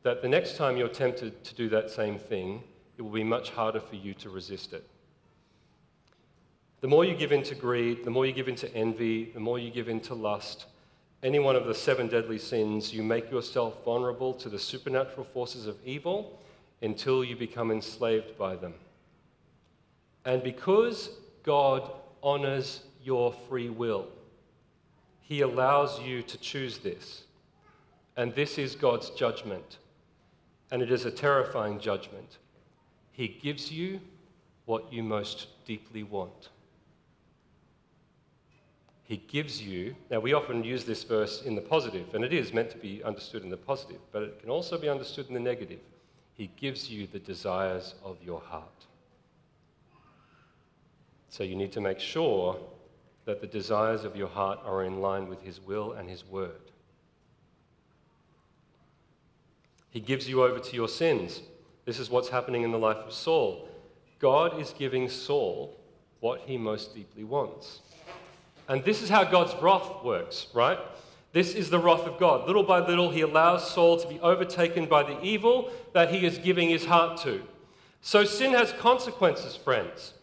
that 0.04 0.22
the 0.22 0.28
next 0.28 0.58
time 0.58 0.78
you're 0.78 0.88
tempted 0.88 1.44
to 1.44 1.56
do 1.56 1.70
that 1.70 1.90
same 1.90 2.18
thing, 2.18 2.64
it 2.98 3.02
will 3.02 3.12
be 3.12 3.24
much 3.24 3.52
harder 3.52 3.80
for 3.80 3.96
you 3.96 4.14
to 4.16 4.30
resist 4.30 4.74
it. 4.74 4.88
The 6.82 6.88
more 6.88 7.06
you 7.06 7.16
give 7.16 7.32
in 7.32 7.44
to 7.44 7.56
greed, 7.56 8.04
the 8.04 8.12
more 8.12 8.26
you 8.26 8.34
give 8.34 8.48
in 8.48 8.56
to 8.56 8.74
envy, 8.76 9.32
the 9.34 9.40
more 9.40 9.58
you 9.58 9.72
give 9.72 9.90
in 9.90 10.00
to 10.02 10.14
lust, 10.14 10.66
any 11.24 11.40
one 11.40 11.56
of 11.56 11.66
the 11.66 11.74
seven 11.74 12.08
deadly 12.08 12.38
sins, 12.38 12.94
you 12.94 13.02
make 13.02 13.32
yourself 13.32 13.84
vulnerable 13.84 14.34
to 14.36 14.50
the 14.50 14.60
supernatural 14.60 15.26
forces 15.26 15.66
of 15.66 15.78
evil 15.84 16.40
until 16.82 17.24
you 17.24 17.36
become 17.36 17.72
enslaved 17.72 18.38
by 18.38 18.56
them. 18.56 18.74
And 20.26 20.44
because 20.44 21.10
God 21.44 21.90
honors 22.22 22.82
your 23.04 23.34
free 23.48 23.70
will, 23.70 24.08
He 25.22 25.42
allows 25.42 26.02
you 26.02 26.22
to 26.24 26.38
choose 26.38 26.80
this. 26.80 27.24
And 28.16 28.34
this 28.36 28.58
is 28.58 28.76
God's 28.76 29.10
judgment. 29.12 29.78
And 30.72 30.82
it 30.82 30.92
is 30.92 31.06
a 31.06 31.12
terrifying 31.12 31.80
judgment. 31.80 32.38
He 33.12 33.28
gives 33.28 33.72
you 33.72 34.02
what 34.66 34.92
you 34.92 35.02
most 35.02 35.48
deeply 35.66 36.04
want. 36.04 36.50
He 39.06 39.18
gives 39.18 39.62
you, 39.62 39.96
now 40.12 40.20
we 40.20 40.34
often 40.34 40.66
use 40.66 40.84
this 40.84 41.06
verse 41.06 41.44
in 41.44 41.56
the 41.56 41.62
positive, 41.62 42.14
and 42.14 42.26
it 42.26 42.34
is 42.34 42.52
meant 42.52 42.70
to 42.72 42.78
be 42.78 43.02
understood 43.06 43.44
in 43.44 43.50
the 43.50 43.56
positive, 43.56 44.02
but 44.12 44.24
it 44.24 44.42
can 44.42 44.50
also 44.50 44.78
be 44.78 44.90
understood 44.90 45.30
in 45.30 45.34
the 45.34 45.40
negative. 45.40 45.80
He 46.38 46.52
gives 46.56 46.90
you 46.90 47.08
the 47.08 47.20
desires 47.20 47.96
of 48.04 48.18
your 48.24 48.40
heart. 48.40 48.86
So 51.30 51.44
you 51.44 51.56
need 51.56 51.72
to 51.74 51.82
make 51.82 52.00
sure 52.00 52.58
that 53.26 53.42
the 53.42 53.48
desires 53.48 54.04
of 54.04 54.16
your 54.16 54.28
heart 54.28 54.60
are 54.64 54.84
in 54.84 55.02
line 55.02 55.28
with 55.28 55.42
His 55.42 55.60
will 55.60 55.94
and 55.94 56.08
His 56.08 56.24
word. 56.24 56.72
He 59.90 60.00
gives 60.00 60.30
you 60.30 60.44
over 60.44 60.60
to 60.60 60.76
your 60.76 60.88
sins. 60.88 61.42
This 61.86 62.00
is 62.00 62.10
what's 62.10 62.30
happening 62.30 62.62
in 62.62 62.72
the 62.72 62.78
life 62.78 62.98
of 62.98 63.12
Saul. 63.12 63.68
God 64.20 64.60
is 64.60 64.74
giving 64.78 65.10
Saul 65.10 65.76
what 66.20 66.42
he 66.42 66.58
most 66.58 66.94
deeply 66.94 67.24
wants. 67.24 67.82
And 68.68 68.84
this 68.84 69.02
is 69.02 69.10
how 69.10 69.24
God's 69.24 69.56
wrath 69.62 70.04
works, 70.04 70.48
right? 70.54 70.80
This 71.38 71.54
is 71.54 71.70
the 71.70 71.78
wrath 71.78 72.08
of 72.08 72.18
God. 72.18 72.48
Little 72.48 72.64
by 72.64 72.80
little, 72.80 73.12
he 73.12 73.22
allows 73.22 73.70
Saul 73.72 73.98
to 73.98 74.08
be 74.08 74.20
overtaken 74.22 74.88
by 74.88 75.04
the 75.04 75.22
evil 75.22 75.70
that 75.94 76.12
he 76.12 76.26
is 76.26 76.40
giving 76.40 76.68
his 76.68 76.86
heart 76.86 77.22
to. 77.22 77.44
So 78.02 78.24
sin 78.24 78.54
has 78.54 78.74
consequences, 78.74 79.56
friends. 79.56 80.16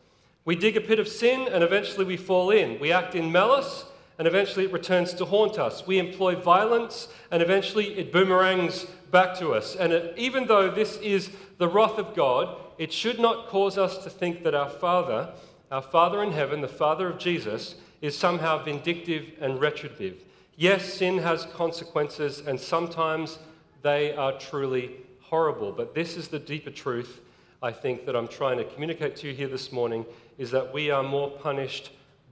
We 0.44 0.57
dig 0.57 0.77
a 0.77 0.81
pit 0.81 0.98
of 0.98 1.07
sin 1.07 1.46
and 1.53 1.62
eventually 1.62 2.05
we 2.05 2.16
fall 2.16 2.50
in. 2.50 2.81
We 2.81 2.90
act 2.90 3.14
in 3.14 3.31
malice 3.31 3.85
and 4.18 4.27
eventually 4.27 4.64
it 4.64 4.72
returns 4.72 5.14
to 5.14 5.24
haunt 5.24 5.57
us. 5.57 5.87
We 5.87 6.00
employ 6.00 6.35
violence 6.35 7.07
and 7.31 7.40
eventually 7.40 7.96
it 7.96 8.11
boomerangs 8.11 8.85
back 9.12 9.38
to 9.38 9.55
us. 9.55 9.77
And 9.77 9.92
it, 9.92 10.18
even 10.18 10.48
though 10.48 10.68
this 10.68 10.96
is 10.96 11.31
the 11.59 11.68
wrath 11.68 11.96
of 11.96 12.16
God, 12.16 12.57
it 12.77 12.92
should 12.92 13.20
not 13.20 13.46
cause 13.46 13.79
us 13.79 13.98
to 13.98 14.11
think 14.11 14.42
that 14.42 14.57
our 14.57 14.68
Father, 14.68 15.33
our 15.70 15.83
Father 15.83 16.24
in 16.24 16.33
heaven, 16.33 16.61
the 16.61 16.66
Father 16.66 17.07
of 17.07 17.20
Jesus, 17.20 17.77
is 18.03 18.18
somehow 18.18 18.64
vindictive 18.64 19.31
and 19.40 19.61
retributive. 19.61 20.16
Yes, 20.57 20.85
sin 20.85 21.19
has 21.19 21.47
consequences, 21.47 22.40
and 22.47 22.59
sometimes 22.59 23.38
they 23.83 24.14
are 24.14 24.38
truly 24.38 24.93
horrible. 25.21 25.73
But 25.73 25.95
this 25.95 26.17
is 26.17 26.29
the 26.29 26.38
deeper 26.38 26.71
truth, 26.71 27.21
I 27.62 27.73
think, 27.73 28.07
that 28.07 28.14
I'm 28.14 28.29
trying 28.29 28.59
to 28.59 28.64
communicate 28.64 29.17
to 29.17 29.29
you 29.29 29.35
here 29.35 29.49
this 29.49 29.73
morning 29.73 30.07
is 30.38 30.51
that 30.53 30.73
we 30.73 30.90
are 30.90 31.03
more 31.03 31.31
punished 31.31 31.90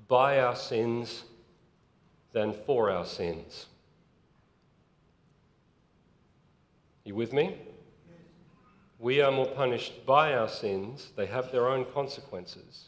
by 0.09 0.41
our 0.41 0.57
sins 0.57 1.25
than 2.33 2.53
for 2.53 2.91
our 2.91 3.05
sins. 3.05 3.67
You 7.05 7.15
with 7.15 7.33
me? 7.33 7.57
we 9.03 9.21
are 9.21 9.33
more 9.33 9.47
punished 9.47 10.07
by 10.07 10.33
our 10.33 10.49
sins, 10.49 11.11
they 11.17 11.27
have 11.27 11.51
their 11.51 11.69
own 11.69 11.85
consequences, 11.87 12.85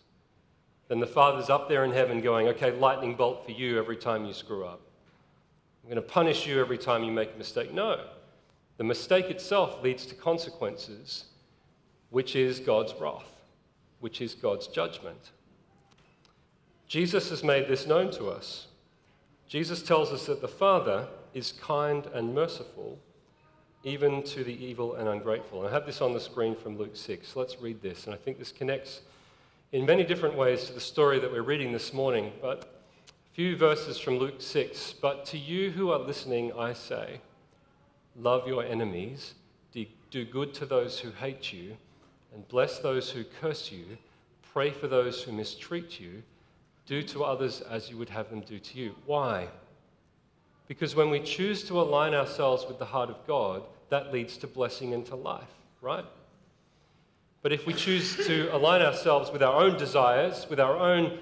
then 0.86 1.00
the 1.00 1.06
Father's 1.08 1.50
up 1.50 1.68
there 1.68 1.84
in 1.84 1.90
heaven 1.90 2.20
going, 2.20 2.46
okay, 2.46 2.70
lightning 2.70 3.16
bolt 3.16 3.44
for 3.44 3.50
you 3.50 3.78
every 3.78 3.96
time 3.96 4.24
you 4.24 4.32
screw 4.32 4.64
up. 4.64 4.80
I'm 5.84 5.90
going 5.90 6.02
to 6.02 6.08
punish 6.08 6.46
you 6.46 6.58
every 6.60 6.78
time 6.78 7.04
you 7.04 7.12
make 7.12 7.34
a 7.34 7.38
mistake. 7.38 7.74
No. 7.74 8.00
The 8.78 8.84
mistake 8.84 9.26
itself 9.26 9.82
leads 9.82 10.06
to 10.06 10.14
consequences, 10.14 11.26
which 12.08 12.34
is 12.36 12.58
God's 12.58 12.94
wrath, 12.98 13.28
which 14.00 14.22
is 14.22 14.34
God's 14.34 14.66
judgment. 14.66 15.32
Jesus 16.88 17.28
has 17.28 17.44
made 17.44 17.68
this 17.68 17.86
known 17.86 18.10
to 18.12 18.28
us. 18.28 18.68
Jesus 19.46 19.82
tells 19.82 20.10
us 20.10 20.24
that 20.24 20.40
the 20.40 20.48
Father 20.48 21.06
is 21.34 21.52
kind 21.52 22.06
and 22.14 22.34
merciful, 22.34 22.98
even 23.82 24.22
to 24.22 24.42
the 24.42 24.64
evil 24.64 24.94
and 24.94 25.06
ungrateful. 25.06 25.60
And 25.60 25.68
I 25.68 25.72
have 25.72 25.84
this 25.84 26.00
on 26.00 26.14
the 26.14 26.20
screen 26.20 26.56
from 26.56 26.78
Luke 26.78 26.96
6. 26.96 27.36
Let's 27.36 27.60
read 27.60 27.82
this. 27.82 28.06
And 28.06 28.14
I 28.14 28.16
think 28.16 28.38
this 28.38 28.52
connects 28.52 29.02
in 29.72 29.84
many 29.84 30.02
different 30.02 30.34
ways 30.34 30.64
to 30.64 30.72
the 30.72 30.80
story 30.80 31.18
that 31.18 31.30
we're 31.30 31.42
reading 31.42 31.72
this 31.72 31.92
morning. 31.92 32.32
But 32.40 32.73
few 33.34 33.56
verses 33.56 33.98
from 33.98 34.18
Luke 34.18 34.40
6. 34.40 34.94
But 35.02 35.24
to 35.26 35.38
you 35.38 35.72
who 35.72 35.90
are 35.90 35.98
listening, 35.98 36.52
I 36.56 36.72
say, 36.72 37.20
love 38.14 38.46
your 38.46 38.64
enemies, 38.64 39.34
do 39.72 40.24
good 40.24 40.54
to 40.54 40.64
those 40.64 41.00
who 41.00 41.10
hate 41.10 41.52
you, 41.52 41.76
and 42.32 42.46
bless 42.46 42.78
those 42.78 43.10
who 43.10 43.24
curse 43.40 43.72
you, 43.72 43.98
pray 44.52 44.70
for 44.70 44.86
those 44.86 45.20
who 45.24 45.32
mistreat 45.32 45.98
you 45.98 46.22
do 46.86 47.02
to 47.02 47.24
others 47.24 47.60
as 47.62 47.90
you 47.90 47.96
would 47.96 48.10
have 48.10 48.30
them 48.30 48.40
do 48.42 48.60
to 48.60 48.78
you. 48.78 48.94
Why? 49.06 49.48
Because 50.68 50.94
when 50.94 51.10
we 51.10 51.18
choose 51.18 51.64
to 51.64 51.80
align 51.80 52.14
ourselves 52.14 52.64
with 52.68 52.78
the 52.78 52.84
heart 52.84 53.10
of 53.10 53.26
God, 53.26 53.64
that 53.88 54.12
leads 54.12 54.36
to 54.36 54.46
blessing 54.46 54.94
and 54.94 55.04
to 55.06 55.16
life, 55.16 55.50
right? 55.80 56.04
But 57.42 57.52
if 57.52 57.66
we 57.66 57.74
choose 57.74 58.24
to 58.28 58.54
align 58.54 58.82
ourselves 58.82 59.32
with 59.32 59.42
our 59.42 59.60
own 59.60 59.76
desires, 59.76 60.46
with 60.48 60.60
our 60.60 60.76
own 60.76 61.18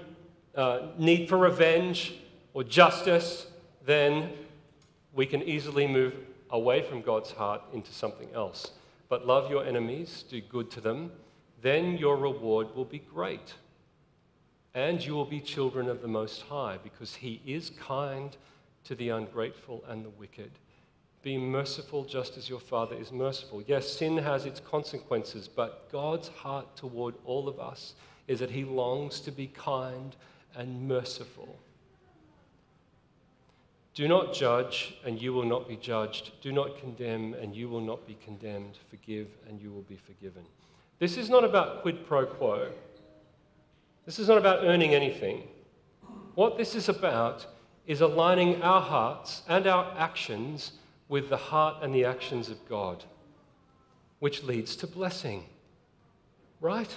uh, 0.55 0.89
need 0.99 1.29
for 1.29 1.39
revenge 1.39 2.15
or 2.55 2.65
justice, 2.65 3.47
then 3.85 4.33
we 5.13 5.27
can 5.27 5.43
easily 5.43 5.87
move 5.87 6.15
away 6.51 6.83
from 6.83 7.03
God's 7.03 7.31
heart 7.31 7.63
into 7.73 7.93
something 7.93 8.29
else. 8.35 8.73
But 9.09 9.27
love 9.27 9.51
your 9.51 9.65
enemies, 9.65 10.25
do 10.29 10.41
good 10.41 10.71
to 10.73 10.81
them, 10.81 11.13
then 11.61 11.97
your 11.97 12.17
reward 12.17 12.75
will 12.75 12.85
be 12.85 12.99
great 12.99 13.55
and 14.75 15.05
you 15.05 15.15
will 15.15 15.27
be 15.27 15.41
children 15.41 15.89
of 15.89 16.01
the 16.01 16.09
Most 16.09 16.43
High, 16.43 16.79
because 16.83 17.15
He 17.15 17.41
is 17.45 17.71
kind 17.71 18.35
to 18.85 18.95
the 18.95 19.11
ungrateful 19.11 19.85
and 19.87 20.05
the 20.05 20.11
wicked. 20.11 20.51
Be 21.23 21.37
merciful 21.37 22.05
just 22.05 22.37
as 22.37 22.49
your 22.49 22.59
Father 22.59 22.97
is 22.97 23.13
merciful. 23.13 23.63
Yes, 23.67 23.89
sin 23.89 24.17
has 24.17 24.47
its 24.47 24.61
consequences, 24.61 25.47
but 25.47 25.91
God's 25.93 26.29
heart 26.29 26.75
toward 26.75 27.15
all 27.25 27.49
of 27.49 27.61
us 27.61 27.95
is 28.27 28.41
that 28.41 28.51
He 28.51 28.65
longs 28.65 29.21
to 29.21 29.31
be 29.31 29.47
kind 29.49 30.17
and 30.57 30.89
merciful. 30.89 31.59
Do 33.95 34.09
not 34.09 34.33
judge, 34.33 34.95
and 35.05 35.21
you 35.21 35.33
will 35.33 35.45
not 35.45 35.69
be 35.69 35.77
judged. 35.77 36.33
Do 36.41 36.51
not 36.51 36.79
condemn, 36.79 37.35
and 37.35 37.55
you 37.55 37.69
will 37.69 37.81
not 37.81 38.07
be 38.07 38.17
condemned. 38.25 38.79
Forgive, 38.89 39.29
and 39.49 39.61
you 39.61 39.71
will 39.71 39.83
be 39.83 39.97
forgiven. 39.97 40.45
This 40.99 41.19
is 41.19 41.29
not 41.29 41.45
about 41.45 41.83
quid 41.83 42.07
pro 42.07 42.25
quo. 42.25 42.71
This 44.07 44.19
is 44.19 44.29
not 44.29 44.39
about 44.39 44.65
earning 44.65 44.95
anything. 44.95 45.43
What 46.35 46.57
this 46.57 46.75
is 46.75 46.89
about 46.89 47.47
is 47.87 48.01
aligning 48.01 48.63
our 48.63 48.81
hearts 48.81 49.43
and 49.49 49.67
our 49.67 49.95
actions 49.99 50.73
with 51.09 51.29
the 51.29 51.37
heart 51.37 51.83
and 51.83 51.95
the 51.95 52.07
actions 52.07 52.49
of 52.49 52.67
God, 52.69 53.05
which 54.21 54.43
leads 54.43 54.75
to 54.77 54.87
blessing. 54.87 55.45
Right? 56.61 56.97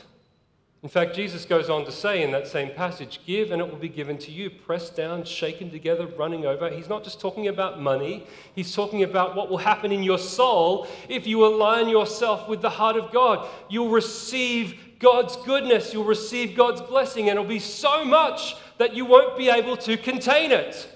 In 0.84 0.90
fact, 0.90 1.16
Jesus 1.16 1.46
goes 1.46 1.68
on 1.68 1.84
to 1.86 1.92
say 1.92 2.22
in 2.22 2.32
that 2.32 2.48
same 2.48 2.72
passage, 2.76 3.20
Give 3.26 3.52
and 3.52 3.60
it 3.60 3.68
will 3.68 3.80
be 3.80 3.90
given 3.90 4.20
to 4.20 4.32
you, 4.32 4.52
pressed 4.52 4.96
down, 4.96 5.24
shaken 5.24 5.72
together, 5.72 6.06
running 6.06 6.46
over. 6.46 6.70
He's 6.70 6.90
not 6.90 7.04
just 7.04 7.20
talking 7.20 7.48
about 7.48 7.82
money, 7.82 8.28
he's 8.54 8.76
talking 8.76 9.02
about 9.02 9.36
what 9.36 9.50
will 9.50 9.58
happen 9.58 9.92
in 9.92 10.04
your 10.04 10.20
soul 10.20 10.88
if 11.10 11.26
you 11.26 11.44
align 11.44 11.90
yourself 11.90 12.48
with 12.48 12.62
the 12.62 12.70
heart 12.70 12.98
of 12.98 13.12
God. 13.12 13.48
You'll 13.68 13.90
receive 13.90 14.80
God's 15.00 15.36
goodness, 15.38 15.92
you'll 15.92 16.04
receive 16.04 16.56
God's 16.56 16.82
blessing, 16.82 17.30
and 17.30 17.40
it'll 17.40 17.50
be 17.50 17.60
so 17.60 18.06
much 18.06 18.56
that 18.78 18.96
you 18.96 19.06
won't 19.06 19.38
be 19.38 19.50
able 19.50 19.78
to 19.78 19.98
contain 19.98 20.52
it. 20.52 20.88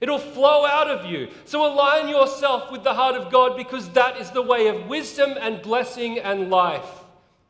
It'll 0.00 0.18
flow 0.18 0.66
out 0.66 0.88
of 0.88 1.10
you. 1.10 1.28
So 1.44 1.64
align 1.64 2.08
yourself 2.08 2.70
with 2.70 2.84
the 2.84 2.94
heart 2.94 3.16
of 3.16 3.32
God 3.32 3.56
because 3.56 3.88
that 3.90 4.20
is 4.20 4.30
the 4.30 4.42
way 4.42 4.66
of 4.68 4.86
wisdom 4.86 5.34
and 5.40 5.62
blessing 5.62 6.18
and 6.18 6.50
life. 6.50 7.00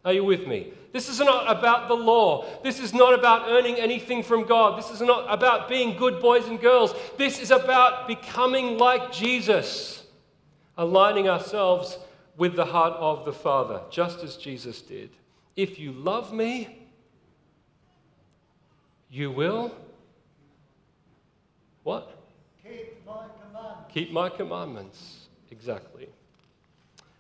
Are 0.04 0.12
you 0.12 0.24
with 0.24 0.46
me? 0.46 0.72
This 0.94 1.08
is 1.08 1.18
not 1.18 1.50
about 1.50 1.88
the 1.88 1.94
law. 1.94 2.46
This 2.62 2.78
is 2.78 2.94
not 2.94 3.14
about 3.14 3.48
earning 3.48 3.74
anything 3.80 4.22
from 4.22 4.44
God. 4.44 4.78
This 4.78 4.92
is 4.92 5.00
not 5.00 5.26
about 5.28 5.68
being 5.68 5.96
good 5.96 6.20
boys 6.22 6.46
and 6.46 6.60
girls. 6.60 6.94
This 7.18 7.40
is 7.40 7.50
about 7.50 8.06
becoming 8.06 8.78
like 8.78 9.10
Jesus, 9.10 10.04
aligning 10.78 11.28
ourselves 11.28 11.98
with 12.36 12.54
the 12.54 12.64
heart 12.64 12.92
of 12.92 13.24
the 13.24 13.32
Father, 13.32 13.80
just 13.90 14.22
as 14.22 14.36
Jesus 14.36 14.82
did. 14.82 15.10
If 15.56 15.80
you 15.80 15.90
love 15.90 16.32
me, 16.32 16.86
you 19.10 19.32
will 19.32 19.74
what? 21.82 22.16
Keep 22.62 23.04
my 23.04 23.24
commandments. 23.42 23.92
Keep 23.92 24.12
my 24.12 24.28
commandments. 24.28 25.26
Exactly. 25.50 26.08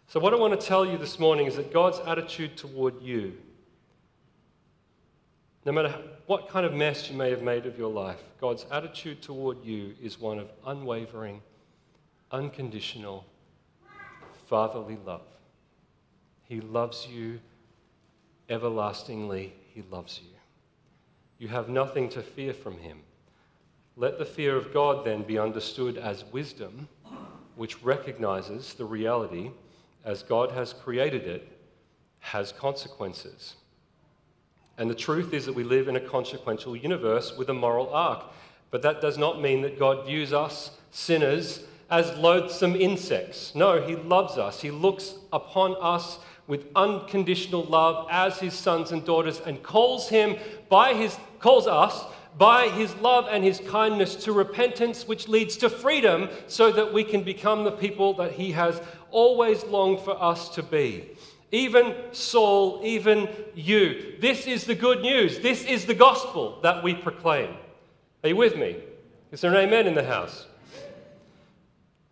So, 0.06 0.20
what 0.20 0.32
I 0.32 0.36
want 0.36 0.58
to 0.58 0.64
tell 0.64 0.86
you 0.86 0.96
this 0.96 1.18
morning 1.18 1.46
is 1.46 1.56
that 1.56 1.72
God's 1.72 1.98
attitude 2.06 2.56
toward 2.56 3.02
you, 3.02 3.36
no 5.64 5.72
matter 5.72 5.94
what 6.26 6.48
kind 6.48 6.66
of 6.66 6.74
mess 6.74 7.10
you 7.10 7.16
may 7.16 7.30
have 7.30 7.42
made 7.42 7.66
of 7.66 7.78
your 7.78 7.90
life, 7.90 8.20
God's 8.40 8.66
attitude 8.70 9.22
toward 9.22 9.64
you 9.64 9.94
is 10.02 10.20
one 10.20 10.38
of 10.38 10.50
unwavering, 10.66 11.40
unconditional, 12.30 13.24
fatherly 14.46 14.98
love. 15.04 15.26
He 16.44 16.60
loves 16.60 17.06
you 17.06 17.40
everlastingly 18.48 19.54
he 19.72 19.82
loves 19.90 20.20
you. 20.22 20.30
You 21.38 21.48
have 21.48 21.68
nothing 21.68 22.08
to 22.10 22.22
fear 22.22 22.54
from 22.54 22.78
him. 22.78 23.00
Let 23.96 24.18
the 24.18 24.24
fear 24.24 24.56
of 24.56 24.72
God 24.72 25.04
then 25.04 25.22
be 25.22 25.38
understood 25.38 25.96
as 25.96 26.24
wisdom, 26.32 26.88
which 27.56 27.82
recognizes 27.82 28.74
the 28.74 28.84
reality 28.84 29.50
as 30.04 30.22
God 30.22 30.50
has 30.52 30.72
created 30.72 31.22
it, 31.22 31.48
has 32.20 32.52
consequences. 32.52 33.56
And 34.78 34.90
the 34.90 34.94
truth 34.94 35.32
is 35.32 35.46
that 35.46 35.54
we 35.54 35.64
live 35.64 35.88
in 35.88 35.96
a 35.96 36.00
consequential 36.00 36.76
universe 36.76 37.36
with 37.36 37.48
a 37.48 37.54
moral 37.54 37.90
arc. 37.90 38.24
But 38.70 38.82
that 38.82 39.00
does 39.00 39.16
not 39.16 39.40
mean 39.40 39.62
that 39.62 39.78
God 39.78 40.06
views 40.06 40.32
us, 40.32 40.72
sinners, 40.90 41.64
as 41.90 42.16
loathsome 42.18 42.74
insects. 42.74 43.54
No, 43.54 43.80
He 43.80 43.94
loves 43.94 44.36
us. 44.36 44.60
He 44.60 44.70
looks 44.70 45.14
upon 45.32 45.76
us 45.80 46.18
with 46.46 46.66
unconditional 46.76 47.64
love 47.64 48.06
as 48.10 48.38
his 48.38 48.54
sons 48.54 48.92
and 48.92 49.04
daughters 49.04 49.40
and 49.40 49.62
calls 49.62 50.08
him 50.08 50.36
by 50.68 50.92
his 50.92 51.16
calls 51.38 51.66
us 51.66 52.04
by 52.36 52.68
his 52.68 52.94
love 52.96 53.26
and 53.30 53.44
his 53.44 53.60
kindness 53.60 54.16
to 54.16 54.32
repentance 54.32 55.06
which 55.06 55.28
leads 55.28 55.56
to 55.56 55.70
freedom 55.70 56.28
so 56.46 56.72
that 56.72 56.92
we 56.92 57.04
can 57.04 57.22
become 57.22 57.64
the 57.64 57.70
people 57.70 58.12
that 58.12 58.32
he 58.32 58.52
has 58.52 58.80
always 59.10 59.64
longed 59.64 60.00
for 60.00 60.20
us 60.22 60.48
to 60.48 60.62
be 60.62 61.08
even 61.50 61.94
Saul, 62.12 62.80
even 62.82 63.28
you. 63.54 64.14
This 64.20 64.46
is 64.46 64.64
the 64.64 64.74
good 64.74 65.02
news. 65.02 65.40
This 65.40 65.64
is 65.64 65.86
the 65.86 65.94
gospel 65.94 66.58
that 66.62 66.82
we 66.82 66.94
proclaim. 66.94 67.54
Are 68.22 68.28
you 68.28 68.36
with 68.36 68.56
me? 68.56 68.76
Is 69.32 69.40
there 69.40 69.50
an 69.50 69.56
amen 69.56 69.86
in 69.86 69.94
the 69.94 70.04
house? 70.04 70.46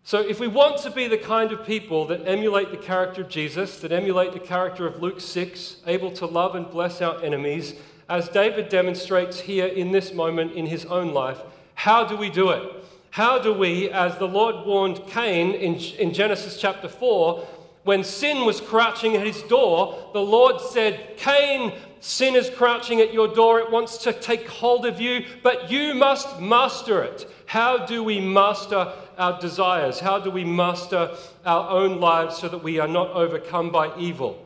So, 0.05 0.19
if 0.19 0.39
we 0.39 0.47
want 0.47 0.79
to 0.79 0.91
be 0.91 1.07
the 1.07 1.17
kind 1.17 1.53
of 1.53 1.65
people 1.65 2.05
that 2.07 2.27
emulate 2.27 2.71
the 2.71 2.77
character 2.77 3.21
of 3.21 3.29
Jesus, 3.29 3.79
that 3.79 3.93
emulate 3.93 4.33
the 4.33 4.39
character 4.39 4.85
of 4.85 5.01
Luke 5.01 5.21
6, 5.21 5.77
able 5.87 6.11
to 6.11 6.25
love 6.25 6.55
and 6.55 6.69
bless 6.69 7.01
our 7.01 7.23
enemies, 7.23 7.75
as 8.09 8.27
David 8.27 8.67
demonstrates 8.67 9.39
here 9.39 9.65
in 9.65 9.91
this 9.91 10.13
moment 10.13 10.51
in 10.51 10.65
his 10.65 10.85
own 10.85 11.13
life, 11.13 11.39
how 11.75 12.03
do 12.03 12.17
we 12.17 12.29
do 12.29 12.49
it? 12.49 12.83
How 13.11 13.39
do 13.39 13.53
we, 13.53 13.89
as 13.91 14.17
the 14.17 14.27
Lord 14.27 14.65
warned 14.65 15.07
Cain 15.07 15.51
in, 15.53 15.75
in 15.75 16.13
Genesis 16.13 16.59
chapter 16.59 16.89
4, 16.89 17.47
when 17.83 18.03
sin 18.03 18.45
was 18.45 18.61
crouching 18.61 19.15
at 19.15 19.25
his 19.25 19.41
door, 19.43 20.09
the 20.13 20.21
Lord 20.21 20.61
said, 20.61 21.17
Cain, 21.17 21.73
sin 21.99 22.35
is 22.35 22.49
crouching 22.49 23.01
at 23.01 23.13
your 23.13 23.27
door. 23.27 23.59
It 23.59 23.71
wants 23.71 23.97
to 23.99 24.13
take 24.13 24.47
hold 24.47 24.85
of 24.85 25.01
you, 25.01 25.25
but 25.41 25.69
you 25.69 25.93
must 25.93 26.39
master 26.39 27.03
it. 27.03 27.29
How 27.45 27.85
do 27.85 28.03
we 28.03 28.21
master 28.21 28.93
our 29.17 29.39
desires? 29.39 29.99
How 29.99 30.19
do 30.19 30.31
we 30.31 30.45
master 30.45 31.15
our 31.45 31.69
own 31.69 31.99
lives 31.99 32.37
so 32.37 32.47
that 32.47 32.63
we 32.63 32.79
are 32.79 32.87
not 32.87 33.11
overcome 33.11 33.69
by 33.69 33.97
evil? 33.97 34.43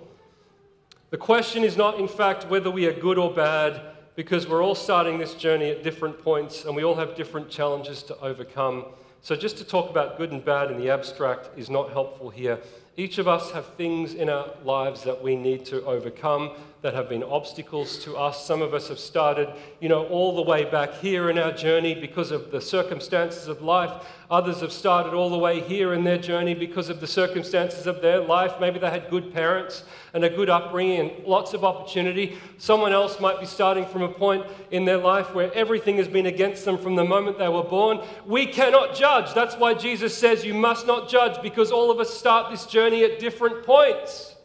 The 1.11 1.17
question 1.17 1.63
is 1.63 1.77
not, 1.77 1.99
in 1.99 2.07
fact, 2.07 2.47
whether 2.49 2.71
we 2.71 2.85
are 2.87 2.93
good 2.93 3.17
or 3.17 3.31
bad, 3.31 3.81
because 4.15 4.47
we're 4.47 4.63
all 4.63 4.75
starting 4.75 5.19
this 5.19 5.35
journey 5.35 5.69
at 5.69 5.83
different 5.83 6.21
points 6.23 6.65
and 6.65 6.75
we 6.75 6.83
all 6.83 6.95
have 6.95 7.15
different 7.15 7.49
challenges 7.49 8.01
to 8.03 8.19
overcome. 8.19 8.85
So, 9.21 9.35
just 9.35 9.57
to 9.59 9.63
talk 9.63 9.89
about 9.89 10.17
good 10.17 10.31
and 10.31 10.43
bad 10.43 10.71
in 10.71 10.77
the 10.79 10.89
abstract 10.89 11.49
is 11.57 11.69
not 11.69 11.91
helpful 11.91 12.29
here. 12.29 12.59
Each 12.99 13.19
of 13.19 13.27
us 13.27 13.51
have 13.51 13.67
things 13.75 14.15
in 14.15 14.27
our 14.27 14.49
lives 14.63 15.03
that 15.03 15.21
we 15.21 15.35
need 15.35 15.65
to 15.65 15.85
overcome 15.85 16.49
that 16.81 16.93
have 16.93 17.09
been 17.09 17.23
obstacles 17.23 17.97
to 18.03 18.15
us. 18.15 18.45
Some 18.45 18.61
of 18.61 18.73
us 18.73 18.87
have 18.89 18.99
started, 18.99 19.49
you 19.79 19.89
know, 19.89 20.05
all 20.07 20.35
the 20.35 20.43
way 20.43 20.63
back 20.63 20.93
here 20.93 21.29
in 21.29 21.39
our 21.39 21.51
journey 21.51 21.95
because 21.95 22.31
of 22.31 22.51
the 22.51 22.61
circumstances 22.61 23.47
of 23.47 23.63
life. 23.63 24.05
Others 24.29 24.61
have 24.61 24.71
started 24.71 25.13
all 25.13 25.29
the 25.29 25.37
way 25.37 25.59
here 25.59 25.93
in 25.93 26.03
their 26.03 26.19
journey 26.19 26.53
because 26.53 26.89
of 26.89 27.01
the 27.01 27.07
circumstances 27.07 27.87
of 27.87 28.01
their 28.01 28.19
life. 28.19 28.59
Maybe 28.59 28.77
they 28.77 28.91
had 28.91 29.09
good 29.09 29.33
parents 29.33 29.85
and 30.13 30.23
a 30.23 30.29
good 30.29 30.49
upbringing 30.49 30.99
and 30.99 31.25
lots 31.25 31.53
of 31.53 31.63
opportunity. 31.63 32.37
Someone 32.59 32.93
else 32.93 33.19
might 33.19 33.39
be 33.39 33.47
starting 33.47 33.85
from 33.85 34.03
a 34.03 34.09
point 34.09 34.45
in 34.69 34.85
their 34.85 34.97
life 34.97 35.33
where 35.33 35.51
everything 35.53 35.97
has 35.97 36.07
been 36.07 36.27
against 36.27 36.63
them 36.63 36.77
from 36.77 36.95
the 36.95 37.03
moment 37.03 37.39
they 37.39 37.49
were 37.49 37.63
born. 37.63 38.01
We 38.25 38.45
cannot 38.45 38.95
judge. 38.95 39.33
That's 39.33 39.55
why 39.55 39.73
Jesus 39.73 40.15
says 40.15 40.45
you 40.45 40.53
must 40.53 40.85
not 40.85 41.09
judge 41.09 41.41
because 41.41 41.71
all 41.71 41.89
of 41.89 41.99
us 41.99 42.13
start 42.13 42.51
this 42.51 42.67
journey 42.67 43.03
at 43.03 43.19
different 43.19 43.65
points. 43.65 44.35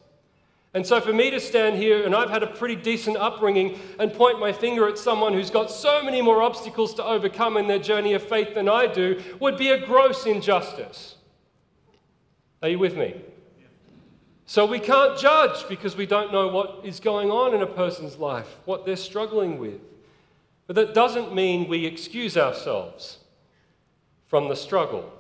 And 0.74 0.87
so, 0.87 1.00
for 1.00 1.12
me 1.12 1.30
to 1.30 1.38
stand 1.38 1.76
here, 1.76 2.04
and 2.04 2.14
I've 2.14 2.30
had 2.30 2.42
a 2.42 2.46
pretty 2.46 2.76
decent 2.76 3.18
upbringing, 3.18 3.78
and 3.98 4.12
point 4.12 4.40
my 4.40 4.52
finger 4.52 4.88
at 4.88 4.96
someone 4.96 5.35
who's 5.35 5.50
got 5.50 5.70
so 5.70 6.02
many 6.02 6.22
more 6.22 6.40
obstacles 6.42 6.94
to 6.94 7.04
overcome 7.04 7.58
in 7.58 7.66
their 7.66 7.78
journey 7.78 8.14
of 8.14 8.22
faith 8.22 8.54
than 8.54 8.70
I 8.70 8.87
do, 8.87 9.20
would 9.38 9.58
be 9.58 9.68
a 9.68 9.87
gross 9.87 10.24
injustice. 10.24 11.16
Are 12.62 12.70
you 12.70 12.78
with 12.78 12.96
me? 12.96 13.20
So, 14.46 14.64
we 14.64 14.78
can't 14.78 15.18
judge 15.18 15.68
because 15.68 15.94
we 15.94 16.06
don't 16.06 16.32
know 16.32 16.48
what 16.48 16.80
is 16.85 17.00
going 17.00 17.30
on 17.30 17.54
in 17.54 17.61
a 17.61 17.66
person's 17.66 18.16
life, 18.16 18.48
what 18.64 18.87
they're 18.87 18.96
struggling 18.96 19.58
with. 19.58 19.80
But 20.66 20.76
that 20.76 20.94
doesn't 20.94 21.35
mean 21.35 21.68
we 21.68 21.85
excuse 21.85 22.38
ourselves 22.38 23.18
from 24.26 24.48
the 24.48 24.56
struggle, 24.56 25.12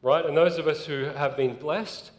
right? 0.00 0.24
And 0.24 0.34
those 0.34 0.56
of 0.56 0.66
us 0.66 0.86
who 0.86 1.04
have 1.04 1.36
been 1.36 1.56
blessed, 1.56 2.10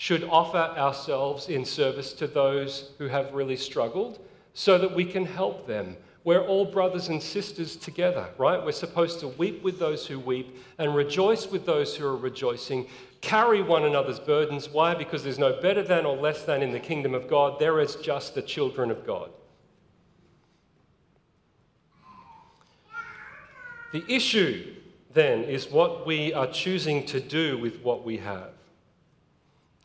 should 0.00 0.24
offer 0.24 0.56
ourselves 0.56 1.50
in 1.50 1.62
service 1.62 2.14
to 2.14 2.26
those 2.26 2.92
who 2.96 3.06
have 3.06 3.34
really 3.34 3.54
struggled 3.54 4.18
so 4.54 4.78
that 4.78 4.94
we 4.94 5.04
can 5.04 5.26
help 5.26 5.66
them. 5.66 5.94
We're 6.24 6.40
all 6.40 6.64
brothers 6.64 7.08
and 7.08 7.22
sisters 7.22 7.76
together, 7.76 8.26
right? 8.38 8.64
We're 8.64 8.72
supposed 8.72 9.20
to 9.20 9.28
weep 9.28 9.62
with 9.62 9.78
those 9.78 10.06
who 10.06 10.18
weep 10.18 10.56
and 10.78 10.94
rejoice 10.94 11.48
with 11.50 11.66
those 11.66 11.94
who 11.94 12.06
are 12.06 12.16
rejoicing. 12.16 12.86
Carry 13.20 13.60
one 13.60 13.84
another's 13.84 14.18
burdens. 14.18 14.70
Why? 14.70 14.94
Because 14.94 15.22
there's 15.22 15.38
no 15.38 15.60
better 15.60 15.82
than 15.82 16.06
or 16.06 16.16
less 16.16 16.44
than 16.44 16.62
in 16.62 16.72
the 16.72 16.80
kingdom 16.80 17.12
of 17.12 17.28
God. 17.28 17.58
There 17.58 17.78
is 17.78 17.96
just 17.96 18.34
the 18.34 18.40
children 18.40 18.90
of 18.90 19.06
God. 19.06 19.28
The 23.92 24.02
issue 24.10 24.76
then 25.12 25.44
is 25.44 25.70
what 25.70 26.06
we 26.06 26.32
are 26.32 26.46
choosing 26.46 27.04
to 27.04 27.20
do 27.20 27.58
with 27.58 27.82
what 27.82 28.02
we 28.02 28.16
have. 28.16 28.52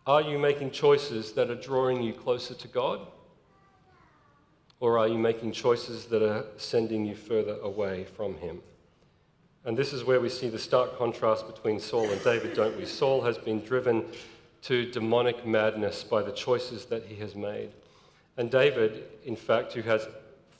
Are 0.08 0.22
you 0.22 0.38
making 0.38 0.70
choices 0.70 1.32
that 1.32 1.50
are 1.50 1.56
drawing 1.56 2.04
you 2.04 2.14
closer 2.14 2.54
to 2.54 2.68
God? 2.68 3.08
Or 4.80 5.00
are 5.00 5.08
you 5.08 5.18
making 5.18 5.54
choices 5.54 6.06
that 6.06 6.22
are 6.22 6.46
sending 6.58 7.06
you 7.06 7.16
further 7.16 7.58
away 7.64 8.06
from 8.16 8.38
Him? 8.38 8.62
And 9.64 9.76
this 9.76 9.94
is 9.94 10.04
where 10.04 10.22
we 10.22 10.30
see 10.30 10.48
the 10.48 10.60
stark 10.60 10.96
contrast 10.96 11.48
between 11.48 11.80
Saul 11.80 12.08
and 12.12 12.24
David, 12.24 12.54
don't 12.54 12.78
we? 12.78 12.86
Saul 12.86 13.22
has 13.24 13.40
been 13.40 13.62
driven 13.62 14.06
to 14.62 14.92
demonic 14.92 15.46
madness 15.46 16.04
by 16.04 16.22
the 16.22 16.32
choices 16.32 16.86
that 16.86 17.06
he 17.06 17.16
has 17.16 17.34
made. 17.34 17.72
And 18.38 18.52
David, 18.52 19.06
in 19.24 19.36
fact, 19.36 19.74
who 19.74 19.82
has 19.84 20.08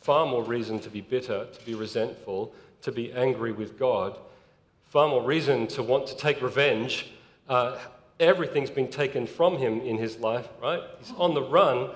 far 0.02 0.26
more 0.26 0.44
reason 0.44 0.80
to 0.80 0.90
be 0.90 1.02
bitter, 1.02 1.46
to 1.46 1.66
be 1.66 1.76
resentful, 1.76 2.52
to 2.82 2.92
be 2.92 3.12
angry 3.14 3.52
with 3.52 3.78
God, 3.78 4.18
far 4.84 5.08
more 5.08 5.24
reason 5.24 5.68
to 5.68 5.84
want 5.84 6.08
to 6.08 6.18
take 6.18 6.42
revenge, 6.42 7.12
uh, 7.48 7.78
everything's 8.20 8.70
been 8.70 8.88
taken 8.88 9.28
from 9.28 9.58
him 9.58 9.82
in 9.82 9.98
his 9.98 10.18
life, 10.18 10.48
right? 10.62 10.82
He's 11.00 11.14
on 11.18 11.34
the 11.34 11.42
run, 11.42 11.90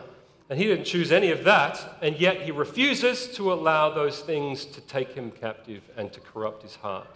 and 0.50 0.60
he 0.60 0.66
didn't 0.66 0.86
choose 0.86 1.12
any 1.12 1.32
of 1.32 1.44
that, 1.44 1.98
and 2.02 2.20
yet 2.20 2.42
he 2.42 2.52
refuses 2.52 3.28
to 3.36 3.54
allow 3.54 3.90
those 3.90 4.20
things 4.22 4.66
to 4.66 4.82
take 4.82 5.14
him 5.14 5.32
captive 5.32 5.84
and 5.96 6.12
to 6.12 6.20
corrupt 6.20 6.64
his 6.64 6.76
heart. 6.76 7.16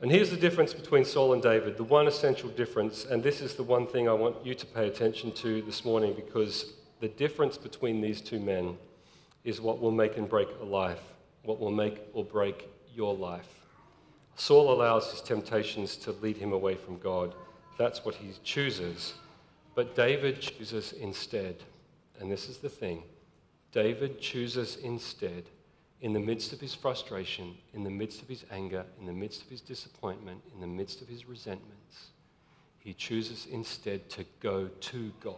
And 0.00 0.10
here's 0.12 0.30
the 0.30 0.36
difference 0.36 0.72
between 0.72 1.04
Saul 1.04 1.32
and 1.32 1.42
David, 1.42 1.76
the 1.76 1.84
one 1.84 2.06
essential 2.06 2.48
difference, 2.50 3.04
and 3.04 3.20
this 3.22 3.40
is 3.40 3.56
the 3.56 3.64
one 3.64 3.86
thing 3.86 4.08
I 4.08 4.12
want 4.12 4.36
you 4.46 4.54
to 4.54 4.66
pay 4.66 4.86
attention 4.86 5.32
to 5.32 5.60
this 5.62 5.84
morning 5.84 6.14
because 6.14 6.74
the 7.00 7.08
difference 7.08 7.58
between 7.58 8.00
these 8.00 8.20
two 8.20 8.38
men 8.38 8.78
is 9.42 9.60
what 9.60 9.80
will 9.80 9.90
make 9.90 10.16
and 10.16 10.28
break 10.28 10.48
a 10.60 10.64
life, 10.64 11.02
what 11.42 11.58
will 11.58 11.72
make 11.72 12.00
or 12.12 12.24
break 12.24 12.68
your 12.94 13.14
life. 13.14 13.57
Saul 14.38 14.72
allows 14.72 15.10
his 15.10 15.20
temptations 15.20 15.96
to 15.96 16.12
lead 16.12 16.36
him 16.36 16.52
away 16.52 16.76
from 16.76 16.98
God. 16.98 17.34
That's 17.76 18.04
what 18.04 18.14
he 18.14 18.30
chooses. 18.44 19.14
But 19.74 19.96
David 19.96 20.40
chooses 20.40 20.92
instead. 20.92 21.56
And 22.20 22.30
this 22.30 22.48
is 22.48 22.58
the 22.58 22.68
thing 22.68 23.02
David 23.72 24.20
chooses 24.20 24.76
instead, 24.76 25.44
in 26.00 26.12
the 26.12 26.20
midst 26.20 26.52
of 26.52 26.60
his 26.60 26.74
frustration, 26.74 27.56
in 27.74 27.82
the 27.82 27.90
midst 27.90 28.22
of 28.22 28.28
his 28.28 28.44
anger, 28.52 28.84
in 29.00 29.06
the 29.06 29.12
midst 29.12 29.42
of 29.42 29.48
his 29.48 29.60
disappointment, 29.60 30.40
in 30.54 30.60
the 30.60 30.66
midst 30.66 31.02
of 31.02 31.08
his 31.08 31.26
resentments, 31.26 32.10
he 32.78 32.94
chooses 32.94 33.46
instead 33.50 34.08
to 34.10 34.24
go 34.40 34.68
to 34.68 35.12
God 35.20 35.34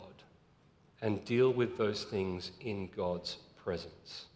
and 1.00 1.24
deal 1.24 1.50
with 1.50 1.78
those 1.78 2.04
things 2.04 2.52
in 2.60 2.88
God's 2.94 3.38
presence. 3.64 4.26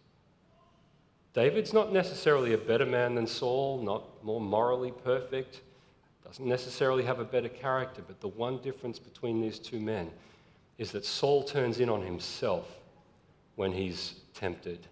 David's 1.35 1.73
not 1.73 1.91
necessarily 1.91 2.53
a 2.53 2.57
better 2.57 2.85
man 2.85 3.13
than 3.13 3.27
Saul, 3.27 3.81
not 3.83 4.23
more 4.23 4.39
morally 4.39 4.93
perfect, 5.03 5.59
doesn't 6.23 6.47
necessarily 6.47 7.03
have 7.03 7.19
a 7.19 7.25
better 7.25 7.49
character, 7.49 8.01
but 8.07 8.21
the 8.21 8.29
one 8.29 8.57
difference 8.59 8.99
between 8.99 9.41
these 9.41 9.59
two 9.59 9.81
men 9.81 10.09
is 10.77 10.91
that 10.91 11.05
Saul 11.05 11.43
turns 11.43 11.81
in 11.81 11.89
on 11.89 12.01
himself 12.01 12.79
when 13.55 13.73
he's 13.73 14.15
tempted, 14.33 14.87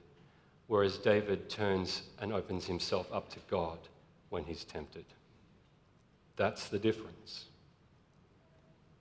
whereas 0.68 0.98
David 0.98 1.50
turns 1.50 2.04
and 2.20 2.34
opens 2.34 2.66
himself 2.66 3.08
up 3.14 3.30
to 3.30 3.40
God 3.50 3.80
when 4.30 4.44
he's 4.44 4.66
tempted. 4.66 5.06
That's 6.36 6.68
the 6.68 6.80
difference. 6.80 7.46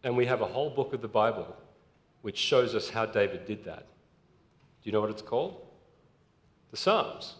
And 0.05 0.17
we 0.17 0.27
have 0.27 0.43
a 0.43 0.47
whole 0.47 0.71
book 0.71 0.93
of 0.93 1.03
the 1.03 1.09
Bible 1.09 1.57
which 2.23 2.39
shows 2.39 2.77
us 2.77 2.89
how 2.89 3.05
David 3.05 3.47
did 3.47 3.65
that. 3.65 3.87
Do 4.83 4.85
you 4.85 4.93
know 4.93 5.01
what 5.01 5.11
it's 5.11 5.23
called? 5.23 5.62
The 6.73 6.77
Psalms. 6.77 7.35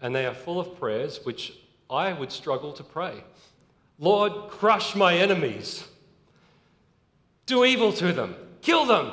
And 0.00 0.14
they 0.14 0.26
are 0.26 0.34
full 0.34 0.58
of 0.58 0.76
prayers 0.76 1.20
which 1.22 1.52
I 1.88 2.12
would 2.12 2.32
struggle 2.32 2.72
to 2.72 2.82
pray. 2.82 3.22
Lord, 4.00 4.50
crush 4.50 4.96
my 4.96 5.14
enemies. 5.14 5.86
Do 7.46 7.64
evil 7.64 7.92
to 7.92 8.12
them. 8.12 8.34
Kill 8.62 8.86
them. 8.86 9.12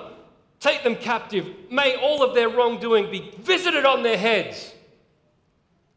Take 0.59 0.83
them 0.83 0.95
captive. 0.95 1.47
May 1.69 1.95
all 1.97 2.23
of 2.23 2.33
their 2.33 2.49
wrongdoing 2.49 3.11
be 3.11 3.33
visited 3.39 3.85
on 3.85 4.01
their 4.01 4.17
heads. 4.17 4.73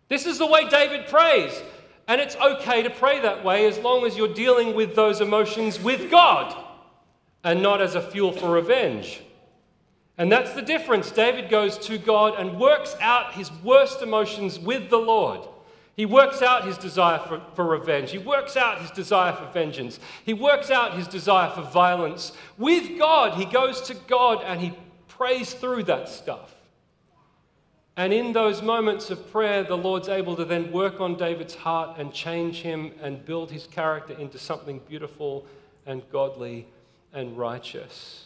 This 0.09 0.27
is 0.27 0.39
the 0.39 0.47
way 0.47 0.69
David 0.69 1.07
prays. 1.07 1.63
And 2.07 2.21
it's 2.21 2.37
okay 2.37 2.83
to 2.83 2.91
pray 2.91 3.21
that 3.21 3.45
way 3.45 3.67
as 3.67 3.79
long 3.79 4.05
as 4.05 4.17
you're 4.17 4.35
dealing 4.35 4.75
with 4.75 4.95
those 4.95 5.21
emotions 5.21 5.81
with 5.81 6.11
God 6.11 6.55
and 7.43 7.63
not 7.63 7.81
as 7.81 7.95
a 7.95 8.03
fuel 8.03 8.33
for 8.33 8.51
revenge. 8.51 9.23
And 10.17 10.31
that's 10.31 10.53
the 10.53 10.63
difference. 10.63 11.11
David 11.11 11.51
goes 11.51 11.77
to 11.87 11.99
God 11.99 12.35
and 12.39 12.59
works 12.59 12.95
out 13.01 13.33
his 13.33 13.51
worst 13.63 14.01
emotions 14.01 14.59
with 14.59 14.89
the 14.89 14.99
Lord. 14.99 15.41
He 15.97 16.07
works 16.07 16.43
out 16.43 16.65
his 16.65 16.77
desire 16.77 17.19
for, 17.21 17.41
for, 17.55 17.65
revenge. 17.65 18.11
He 18.11 18.19
works 18.19 18.57
out 18.57 18.81
his 18.81 18.91
desire 18.91 19.33
for 19.33 19.47
vengeance. 19.53 20.01
He 20.25 20.35
works 20.35 20.71
out 20.71 20.95
his 20.95 21.07
desire 21.07 21.51
for 21.51 21.63
violence. 21.63 22.33
With 22.59 22.99
God, 22.99 23.39
he 23.39 23.45
goes 23.45 23.81
to 23.83 23.95
God 24.09 24.43
and 24.45 24.61
he 24.61 24.73
prays 25.07 25.55
through 25.55 25.85
that 25.85 26.09
stuff. 26.09 26.55
And 27.97 28.13
in 28.13 28.33
those 28.33 28.61
moments 28.61 29.11
of 29.11 29.31
prayer, 29.31 29.63
the 29.63 29.77
Lord's 29.77 30.09
able 30.09 30.35
to 30.35 30.45
then 30.45 30.73
work 30.73 31.01
on 31.01 31.17
David's 31.17 31.55
heart 31.55 31.97
and 31.97 32.13
change 32.13 32.61
him 32.61 32.91
and 33.01 33.25
build 33.25 33.53
his 33.53 33.69
character 33.69 34.15
into 34.15 34.37
something 34.37 34.81
beautiful 34.89 35.47
and 35.87 36.03
godly 36.11 36.67
and 37.13 37.39
righteous. 37.39 38.24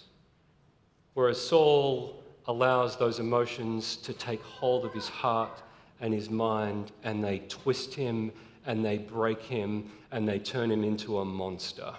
Whereas 1.18 1.40
Saul 1.40 2.22
allows 2.46 2.96
those 2.96 3.18
emotions 3.18 3.96
to 3.96 4.12
take 4.12 4.40
hold 4.40 4.85
of 4.85 4.92
his 4.94 5.09
heart 5.09 5.61
and 6.00 6.14
his 6.14 6.31
mind, 6.31 6.92
and 7.02 7.24
they 7.24 7.40
twist 7.48 7.92
him 7.92 8.31
and 8.66 8.85
they 8.85 8.98
break 8.98 9.42
him 9.42 9.90
and 10.12 10.28
they 10.28 10.38
turn 10.38 10.70
him 10.70 10.85
into 10.85 11.18
a 11.18 11.24
monster. 11.24 11.92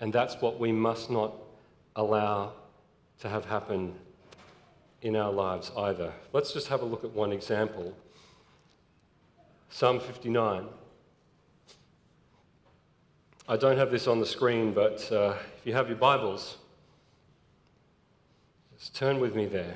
And 0.00 0.12
that's 0.12 0.34
what 0.40 0.58
we 0.58 0.72
must 0.72 1.08
not 1.08 1.36
allow 1.94 2.54
to 3.20 3.28
have 3.28 3.44
happen 3.44 3.94
in 5.02 5.14
our 5.14 5.30
lives 5.30 5.70
either. 5.76 6.12
Let's 6.32 6.52
just 6.52 6.66
have 6.66 6.82
a 6.82 6.84
look 6.84 7.04
at 7.04 7.12
one 7.12 7.30
example 7.30 7.94
Psalm 9.70 10.00
59. 10.00 10.66
I 13.48 13.56
don't 13.56 13.78
have 13.78 13.92
this 13.92 14.08
on 14.08 14.18
the 14.18 14.26
screen, 14.26 14.72
but 14.72 15.12
uh, 15.12 15.36
if 15.66 15.70
you 15.70 15.74
have 15.74 15.88
your 15.88 15.98
Bibles, 15.98 16.58
just 18.78 18.94
turn 18.94 19.18
with 19.18 19.34
me 19.34 19.46
there. 19.46 19.74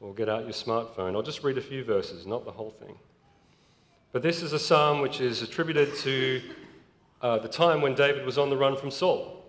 Or 0.00 0.12
get 0.12 0.28
out 0.28 0.42
your 0.42 0.52
smartphone. 0.52 1.14
I'll 1.14 1.22
just 1.22 1.44
read 1.44 1.58
a 1.58 1.60
few 1.60 1.84
verses, 1.84 2.26
not 2.26 2.44
the 2.44 2.50
whole 2.50 2.72
thing. 2.72 2.96
But 4.10 4.22
this 4.22 4.42
is 4.42 4.52
a 4.52 4.58
psalm 4.58 5.00
which 5.00 5.20
is 5.20 5.42
attributed 5.42 5.94
to 5.98 6.42
uh, 7.22 7.38
the 7.38 7.46
time 7.46 7.82
when 7.82 7.94
David 7.94 8.26
was 8.26 8.36
on 8.36 8.50
the 8.50 8.56
run 8.56 8.76
from 8.76 8.90
Saul. 8.90 9.44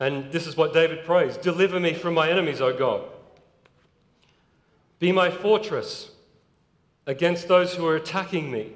And 0.00 0.32
this 0.32 0.48
is 0.48 0.56
what 0.56 0.74
David 0.74 1.04
prays 1.04 1.36
Deliver 1.36 1.78
me 1.78 1.94
from 1.94 2.14
my 2.14 2.28
enemies, 2.28 2.60
O 2.60 2.76
God. 2.76 3.04
Be 4.98 5.12
my 5.12 5.30
fortress 5.30 6.10
against 7.06 7.46
those 7.46 7.76
who 7.76 7.86
are 7.86 7.94
attacking 7.94 8.50
me. 8.50 8.72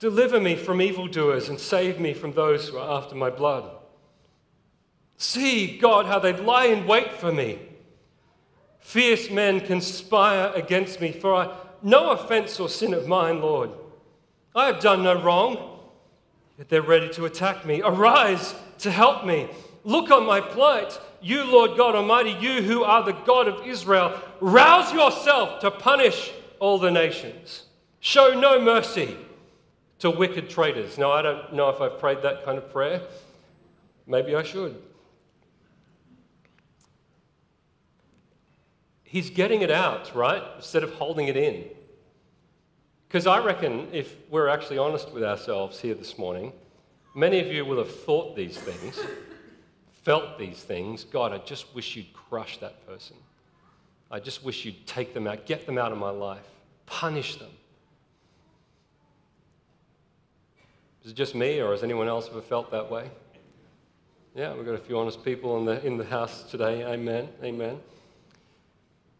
Deliver 0.00 0.38
me 0.38 0.54
from 0.54 0.82
evildoers 0.82 1.48
and 1.48 1.58
save 1.58 1.98
me 1.98 2.12
from 2.12 2.34
those 2.34 2.68
who 2.68 2.76
are 2.76 2.98
after 2.98 3.14
my 3.14 3.30
blood. 3.30 3.70
See, 5.16 5.78
God, 5.78 6.06
how 6.06 6.18
they 6.18 6.32
lie 6.32 6.66
in 6.66 6.86
wait 6.86 7.12
for 7.12 7.32
me. 7.32 7.58
Fierce 8.80 9.30
men 9.30 9.60
conspire 9.60 10.52
against 10.54 11.00
me, 11.00 11.12
for 11.12 11.34
I, 11.34 11.56
no 11.82 12.10
offense 12.10 12.60
or 12.60 12.68
sin 12.68 12.94
of 12.94 13.06
mine, 13.06 13.40
Lord. 13.40 13.70
I 14.54 14.66
have 14.66 14.80
done 14.80 15.02
no 15.02 15.20
wrong, 15.20 15.80
yet 16.58 16.68
they're 16.68 16.82
ready 16.82 17.08
to 17.14 17.24
attack 17.24 17.64
me. 17.64 17.82
Arise 17.82 18.54
to 18.80 18.90
help 18.90 19.24
me. 19.24 19.48
Look 19.84 20.10
on 20.10 20.26
my 20.26 20.40
plight. 20.40 20.98
You, 21.20 21.44
Lord 21.44 21.76
God 21.76 21.94
Almighty, 21.94 22.36
you 22.40 22.62
who 22.62 22.84
are 22.84 23.02
the 23.02 23.12
God 23.12 23.48
of 23.48 23.66
Israel, 23.66 24.20
rouse 24.40 24.92
yourself 24.92 25.60
to 25.60 25.70
punish 25.70 26.32
all 26.60 26.78
the 26.78 26.90
nations. 26.90 27.64
Show 28.00 28.38
no 28.38 28.60
mercy 28.60 29.16
to 30.00 30.10
wicked 30.10 30.50
traitors. 30.50 30.98
Now, 30.98 31.12
I 31.12 31.22
don't 31.22 31.54
know 31.54 31.70
if 31.70 31.80
I've 31.80 31.98
prayed 31.98 32.22
that 32.22 32.44
kind 32.44 32.58
of 32.58 32.70
prayer. 32.70 33.00
Maybe 34.06 34.34
I 34.34 34.42
should. 34.42 34.80
He's 39.14 39.30
getting 39.30 39.62
it 39.62 39.70
out, 39.70 40.12
right? 40.12 40.42
Instead 40.56 40.82
of 40.82 40.92
holding 40.94 41.28
it 41.28 41.36
in. 41.36 41.66
Because 43.06 43.28
I 43.28 43.38
reckon 43.38 43.86
if 43.92 44.16
we're 44.28 44.48
actually 44.48 44.78
honest 44.78 45.12
with 45.12 45.22
ourselves 45.22 45.78
here 45.78 45.94
this 45.94 46.18
morning, 46.18 46.52
many 47.14 47.38
of 47.38 47.46
you 47.46 47.64
will 47.64 47.78
have 47.78 47.94
thought 47.94 48.34
these 48.34 48.56
things, 48.56 48.98
felt 50.02 50.36
these 50.36 50.64
things. 50.64 51.04
God, 51.04 51.30
I 51.30 51.38
just 51.38 51.72
wish 51.76 51.94
you'd 51.94 52.12
crush 52.12 52.58
that 52.58 52.84
person. 52.88 53.14
I 54.10 54.18
just 54.18 54.42
wish 54.42 54.64
you'd 54.64 54.84
take 54.84 55.14
them 55.14 55.28
out, 55.28 55.46
get 55.46 55.64
them 55.64 55.78
out 55.78 55.92
of 55.92 55.98
my 55.98 56.10
life, 56.10 56.48
punish 56.86 57.36
them. 57.36 57.52
Is 61.04 61.12
it 61.12 61.14
just 61.14 61.36
me, 61.36 61.60
or 61.60 61.70
has 61.70 61.84
anyone 61.84 62.08
else 62.08 62.28
ever 62.28 62.42
felt 62.42 62.72
that 62.72 62.90
way? 62.90 63.08
Yeah, 64.34 64.54
we've 64.54 64.66
got 64.66 64.74
a 64.74 64.78
few 64.78 64.98
honest 64.98 65.24
people 65.24 65.56
in 65.58 65.66
the, 65.66 65.86
in 65.86 65.98
the 65.98 66.04
house 66.04 66.50
today. 66.50 66.84
Amen. 66.84 67.28
Amen. 67.44 67.78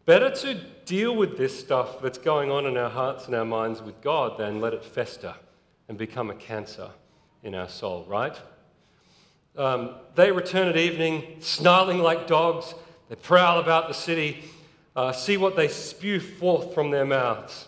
Better 0.05 0.29
to 0.29 0.53
deal 0.85 1.15
with 1.15 1.35
this 1.35 1.59
stuff 1.59 1.99
that's 1.99 2.19
going 2.19 2.51
on 2.51 2.67
in 2.67 2.77
our 2.77 2.91
hearts 2.91 3.25
and 3.25 3.33
our 3.33 3.43
minds 3.43 3.81
with 3.81 3.99
God 4.01 4.37
than 4.37 4.61
let 4.61 4.75
it 4.75 4.85
fester 4.85 5.33
and 5.89 5.97
become 5.97 6.29
a 6.29 6.35
cancer 6.35 6.91
in 7.41 7.55
our 7.55 7.67
soul, 7.67 8.05
right? 8.07 8.39
Um, 9.57 9.95
they 10.13 10.31
return 10.31 10.67
at 10.67 10.77
evening, 10.77 11.37
snarling 11.39 12.03
like 12.03 12.27
dogs. 12.27 12.75
They 13.09 13.15
prowl 13.15 13.59
about 13.59 13.87
the 13.87 13.95
city, 13.95 14.43
uh, 14.95 15.11
see 15.11 15.37
what 15.37 15.55
they 15.55 15.67
spew 15.67 16.19
forth 16.19 16.75
from 16.75 16.91
their 16.91 17.05
mouths. 17.05 17.67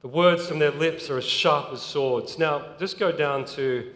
The 0.00 0.08
words 0.08 0.46
from 0.46 0.58
their 0.58 0.70
lips 0.70 1.10
are 1.10 1.18
as 1.18 1.24
sharp 1.24 1.70
as 1.70 1.82
swords. 1.82 2.38
Now, 2.38 2.64
just 2.78 2.98
go 2.98 3.12
down 3.12 3.44
to 3.46 3.92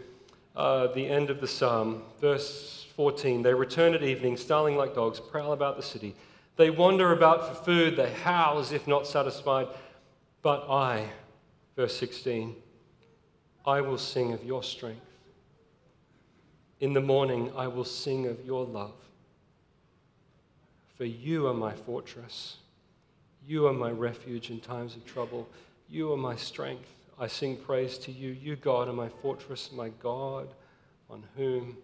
uh, 0.54 0.88
the 0.88 1.06
end 1.06 1.30
of 1.30 1.40
the 1.40 1.48
psalm, 1.48 2.02
verse 2.20 2.86
14. 2.96 3.40
They 3.40 3.54
return 3.54 3.94
at 3.94 4.02
evening, 4.02 4.36
snarling 4.36 4.76
like 4.76 4.94
dogs, 4.94 5.20
prowl 5.20 5.54
about 5.54 5.78
the 5.78 5.82
city. 5.82 6.14
They 6.60 6.68
wander 6.68 7.10
about 7.12 7.48
for 7.48 7.64
food, 7.64 7.96
they 7.96 8.12
howl 8.12 8.58
as 8.58 8.70
if 8.70 8.86
not 8.86 9.06
satisfied. 9.06 9.66
But 10.42 10.68
I, 10.68 11.08
verse 11.74 11.96
16, 11.96 12.54
I 13.64 13.80
will 13.80 13.96
sing 13.96 14.34
of 14.34 14.44
your 14.44 14.62
strength. 14.62 15.00
In 16.78 16.92
the 16.92 17.00
morning, 17.00 17.50
I 17.56 17.66
will 17.66 17.86
sing 17.86 18.26
of 18.26 18.44
your 18.44 18.66
love. 18.66 18.92
For 20.98 21.06
you 21.06 21.46
are 21.46 21.54
my 21.54 21.72
fortress. 21.72 22.58
You 23.46 23.66
are 23.66 23.72
my 23.72 23.90
refuge 23.90 24.50
in 24.50 24.60
times 24.60 24.96
of 24.96 25.06
trouble. 25.06 25.48
You 25.88 26.12
are 26.12 26.18
my 26.18 26.36
strength. 26.36 26.92
I 27.18 27.26
sing 27.26 27.56
praise 27.56 27.96
to 28.00 28.12
you. 28.12 28.32
You, 28.32 28.56
God, 28.56 28.86
are 28.86 28.92
my 28.92 29.08
fortress, 29.08 29.70
my 29.72 29.88
God, 30.02 30.48
on 31.08 31.24
whom 31.38 31.78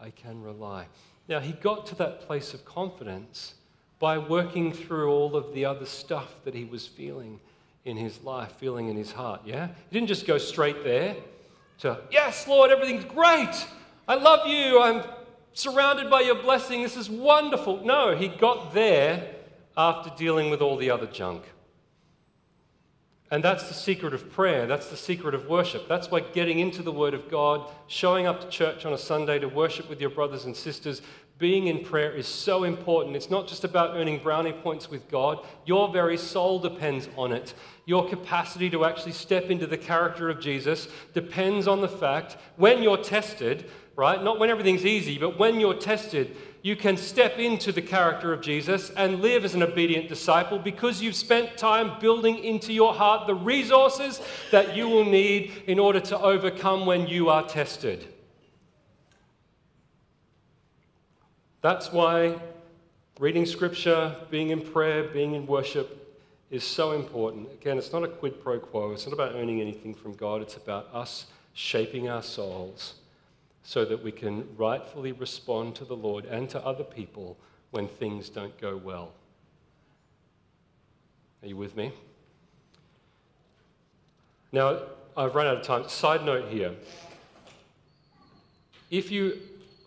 I 0.00 0.08
can 0.08 0.42
rely. 0.42 0.86
Now, 1.28 1.40
he 1.40 1.52
got 1.52 1.84
to 1.88 1.94
that 1.96 2.22
place 2.22 2.54
of 2.54 2.64
confidence 2.64 3.56
by 3.98 4.18
working 4.18 4.72
through 4.72 5.10
all 5.10 5.36
of 5.36 5.54
the 5.54 5.64
other 5.64 5.86
stuff 5.86 6.34
that 6.44 6.54
he 6.54 6.64
was 6.64 6.86
feeling 6.86 7.40
in 7.84 7.96
his 7.96 8.22
life, 8.22 8.52
feeling 8.58 8.88
in 8.88 8.96
his 8.96 9.12
heart. 9.12 9.40
Yeah? 9.44 9.68
He 9.68 9.94
didn't 9.94 10.08
just 10.08 10.26
go 10.26 10.38
straight 10.38 10.84
there 10.84 11.16
to, 11.78 12.00
Yes, 12.10 12.46
Lord, 12.46 12.70
everything's 12.70 13.04
great. 13.04 13.66
I 14.08 14.14
love 14.14 14.46
you. 14.46 14.80
I'm 14.82 15.02
surrounded 15.52 16.10
by 16.10 16.20
your 16.20 16.34
blessing. 16.34 16.82
This 16.82 16.96
is 16.96 17.08
wonderful. 17.08 17.84
No, 17.84 18.14
he 18.14 18.28
got 18.28 18.74
there 18.74 19.34
after 19.76 20.10
dealing 20.16 20.50
with 20.50 20.60
all 20.60 20.76
the 20.76 20.90
other 20.90 21.06
junk. 21.06 21.44
And 23.30 23.42
that's 23.42 23.66
the 23.66 23.74
secret 23.74 24.14
of 24.14 24.30
prayer. 24.30 24.66
That's 24.66 24.88
the 24.88 24.96
secret 24.96 25.34
of 25.34 25.48
worship. 25.48 25.88
That's 25.88 26.10
why 26.10 26.20
getting 26.20 26.60
into 26.60 26.82
the 26.82 26.92
Word 26.92 27.12
of 27.12 27.28
God, 27.28 27.68
showing 27.88 28.26
up 28.26 28.40
to 28.40 28.48
church 28.48 28.86
on 28.86 28.92
a 28.92 28.98
Sunday 28.98 29.40
to 29.40 29.48
worship 29.48 29.88
with 29.88 30.00
your 30.00 30.10
brothers 30.10 30.44
and 30.44 30.54
sisters, 30.54 31.02
being 31.38 31.66
in 31.66 31.84
prayer 31.84 32.12
is 32.12 32.26
so 32.26 32.64
important. 32.64 33.14
It's 33.14 33.30
not 33.30 33.46
just 33.46 33.64
about 33.64 33.96
earning 33.96 34.22
brownie 34.22 34.52
points 34.52 34.90
with 34.90 35.08
God, 35.08 35.44
your 35.66 35.92
very 35.92 36.16
soul 36.16 36.58
depends 36.58 37.08
on 37.16 37.32
it. 37.32 37.52
Your 37.84 38.08
capacity 38.08 38.70
to 38.70 38.84
actually 38.84 39.12
step 39.12 39.50
into 39.50 39.66
the 39.66 39.76
character 39.76 40.30
of 40.30 40.40
Jesus 40.40 40.88
depends 41.12 41.68
on 41.68 41.82
the 41.82 41.88
fact 41.88 42.38
when 42.56 42.82
you're 42.82 42.96
tested, 42.96 43.70
right? 43.96 44.22
Not 44.22 44.38
when 44.38 44.48
everything's 44.48 44.86
easy, 44.86 45.18
but 45.18 45.38
when 45.38 45.60
you're 45.60 45.74
tested, 45.74 46.36
you 46.62 46.74
can 46.74 46.96
step 46.96 47.38
into 47.38 47.70
the 47.70 47.82
character 47.82 48.32
of 48.32 48.40
Jesus 48.40 48.90
and 48.96 49.20
live 49.20 49.44
as 49.44 49.54
an 49.54 49.62
obedient 49.62 50.08
disciple 50.08 50.58
because 50.58 51.02
you've 51.02 51.14
spent 51.14 51.58
time 51.58 52.00
building 52.00 52.42
into 52.42 52.72
your 52.72 52.94
heart 52.94 53.26
the 53.26 53.34
resources 53.34 54.22
that 54.50 54.74
you 54.74 54.88
will 54.88 55.04
need 55.04 55.52
in 55.66 55.78
order 55.78 56.00
to 56.00 56.18
overcome 56.18 56.86
when 56.86 57.06
you 57.06 57.28
are 57.28 57.46
tested. 57.46 58.08
That's 61.66 61.90
why 61.90 62.36
reading 63.18 63.44
scripture, 63.44 64.14
being 64.30 64.50
in 64.50 64.60
prayer, 64.60 65.02
being 65.02 65.34
in 65.34 65.48
worship 65.48 66.16
is 66.48 66.62
so 66.62 66.92
important. 66.92 67.50
Again, 67.50 67.76
it's 67.76 67.92
not 67.92 68.04
a 68.04 68.08
quid 68.08 68.40
pro 68.40 68.60
quo, 68.60 68.92
it's 68.92 69.04
not 69.04 69.12
about 69.12 69.34
earning 69.34 69.60
anything 69.60 69.92
from 69.92 70.14
God, 70.14 70.42
it's 70.42 70.54
about 70.54 70.88
us 70.94 71.26
shaping 71.54 72.08
our 72.08 72.22
souls 72.22 72.94
so 73.64 73.84
that 73.84 74.00
we 74.00 74.12
can 74.12 74.46
rightfully 74.56 75.10
respond 75.10 75.74
to 75.74 75.84
the 75.84 75.96
Lord 75.96 76.24
and 76.26 76.48
to 76.50 76.64
other 76.64 76.84
people 76.84 77.36
when 77.72 77.88
things 77.88 78.28
don't 78.28 78.56
go 78.60 78.76
well. 78.76 79.10
Are 81.42 81.48
you 81.48 81.56
with 81.56 81.76
me? 81.76 81.90
Now, 84.52 84.82
I've 85.16 85.34
run 85.34 85.48
out 85.48 85.56
of 85.56 85.62
time. 85.64 85.88
Side 85.88 86.24
note 86.24 86.48
here. 86.48 86.76
If 88.88 89.10
you 89.10 89.40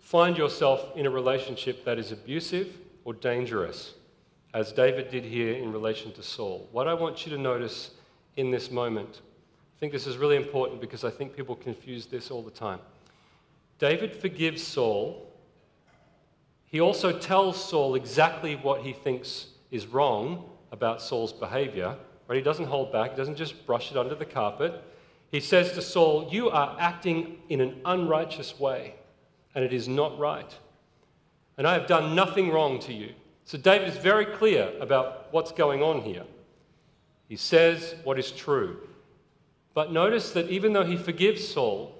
find 0.10 0.39
yourself 0.39 0.84
in 0.95 1.06
a 1.06 1.10
relationship 1.10 1.86
that 1.86 2.00
is 2.00 2.12
abusive 2.12 2.80
or 3.06 3.13
dangerous, 3.13 3.93
as 4.56 4.72
David 4.72 5.12
did 5.12 5.24
here 5.24 5.54
in 5.54 5.72
relation 5.72 6.12
to 6.13 6.24
Saul, 6.24 6.67
what 6.72 6.88
I 6.88 6.95
want 6.95 7.28
you 7.28 7.32
to 7.34 7.38
notice 7.38 7.91
in 8.36 8.50
this 8.50 8.72
moment, 8.72 9.22
I 9.22 9.80
think 9.80 9.93
this 9.93 10.08
is 10.08 10.17
really 10.17 10.36
important 10.36 10.82
because 10.82 11.04
I 11.04 11.12
think 11.12 11.36
people 11.36 11.56
confuse 11.56 12.08
this 12.08 12.32
all 12.32 12.41
the 12.41 12.50
time. 12.50 12.80
David 13.78 14.15
forgives 14.15 14.65
Saul. 14.65 15.32
He 16.65 16.82
also 16.82 17.19
tells 17.19 17.63
Saul 17.63 17.93
exactly 17.93 18.56
what 18.56 18.82
he 18.82 18.93
thinks 18.93 19.50
is 19.69 19.86
wrong 19.86 20.50
about 20.72 21.04
Saul's 21.04 21.34
behavior. 21.34 21.95
Right? 22.28 22.36
He 22.36 22.41
doesn't 22.41 22.65
hold 22.65 22.91
back, 22.91 23.12
he 23.12 23.17
doesn't 23.17 23.38
just 23.38 23.63
brush 23.67 23.92
it 23.92 23.98
under 23.98 24.15
the 24.15 24.25
carpet. 24.25 24.84
He 25.29 25.40
says 25.40 25.73
to 25.73 25.84
Saul, 25.84 26.29
You 26.31 26.50
are 26.50 26.75
acting 26.79 27.38
in 27.48 27.62
an 27.62 27.79
unrighteous 27.86 28.60
way 28.60 28.96
and 29.56 29.63
it 29.63 29.73
is 29.73 29.87
not 29.87 30.17
right. 30.19 30.56
And 31.58 31.67
I 31.67 31.73
have 31.73 31.87
done 31.87 32.15
nothing 32.15 32.52
wrong 32.52 32.79
to 32.81 32.93
you. 32.93 33.13
So 33.45 33.58
David 33.58 33.87
is 33.87 33.97
very 33.97 34.25
clear 34.25 34.71
about 34.79 35.27
what's 35.31 35.52
going 35.52 35.81
on 35.81 36.02
here. 36.02 36.23
He 37.27 37.35
says 37.35 37.95
what 38.04 38.19
is 38.19 38.31
true. 38.31 38.77
But 39.73 39.91
notice 39.91 40.31
that 40.31 40.50
even 40.50 40.73
though 40.73 40.85
he 40.85 40.97
forgives 40.97 41.47
Saul, 41.47 41.95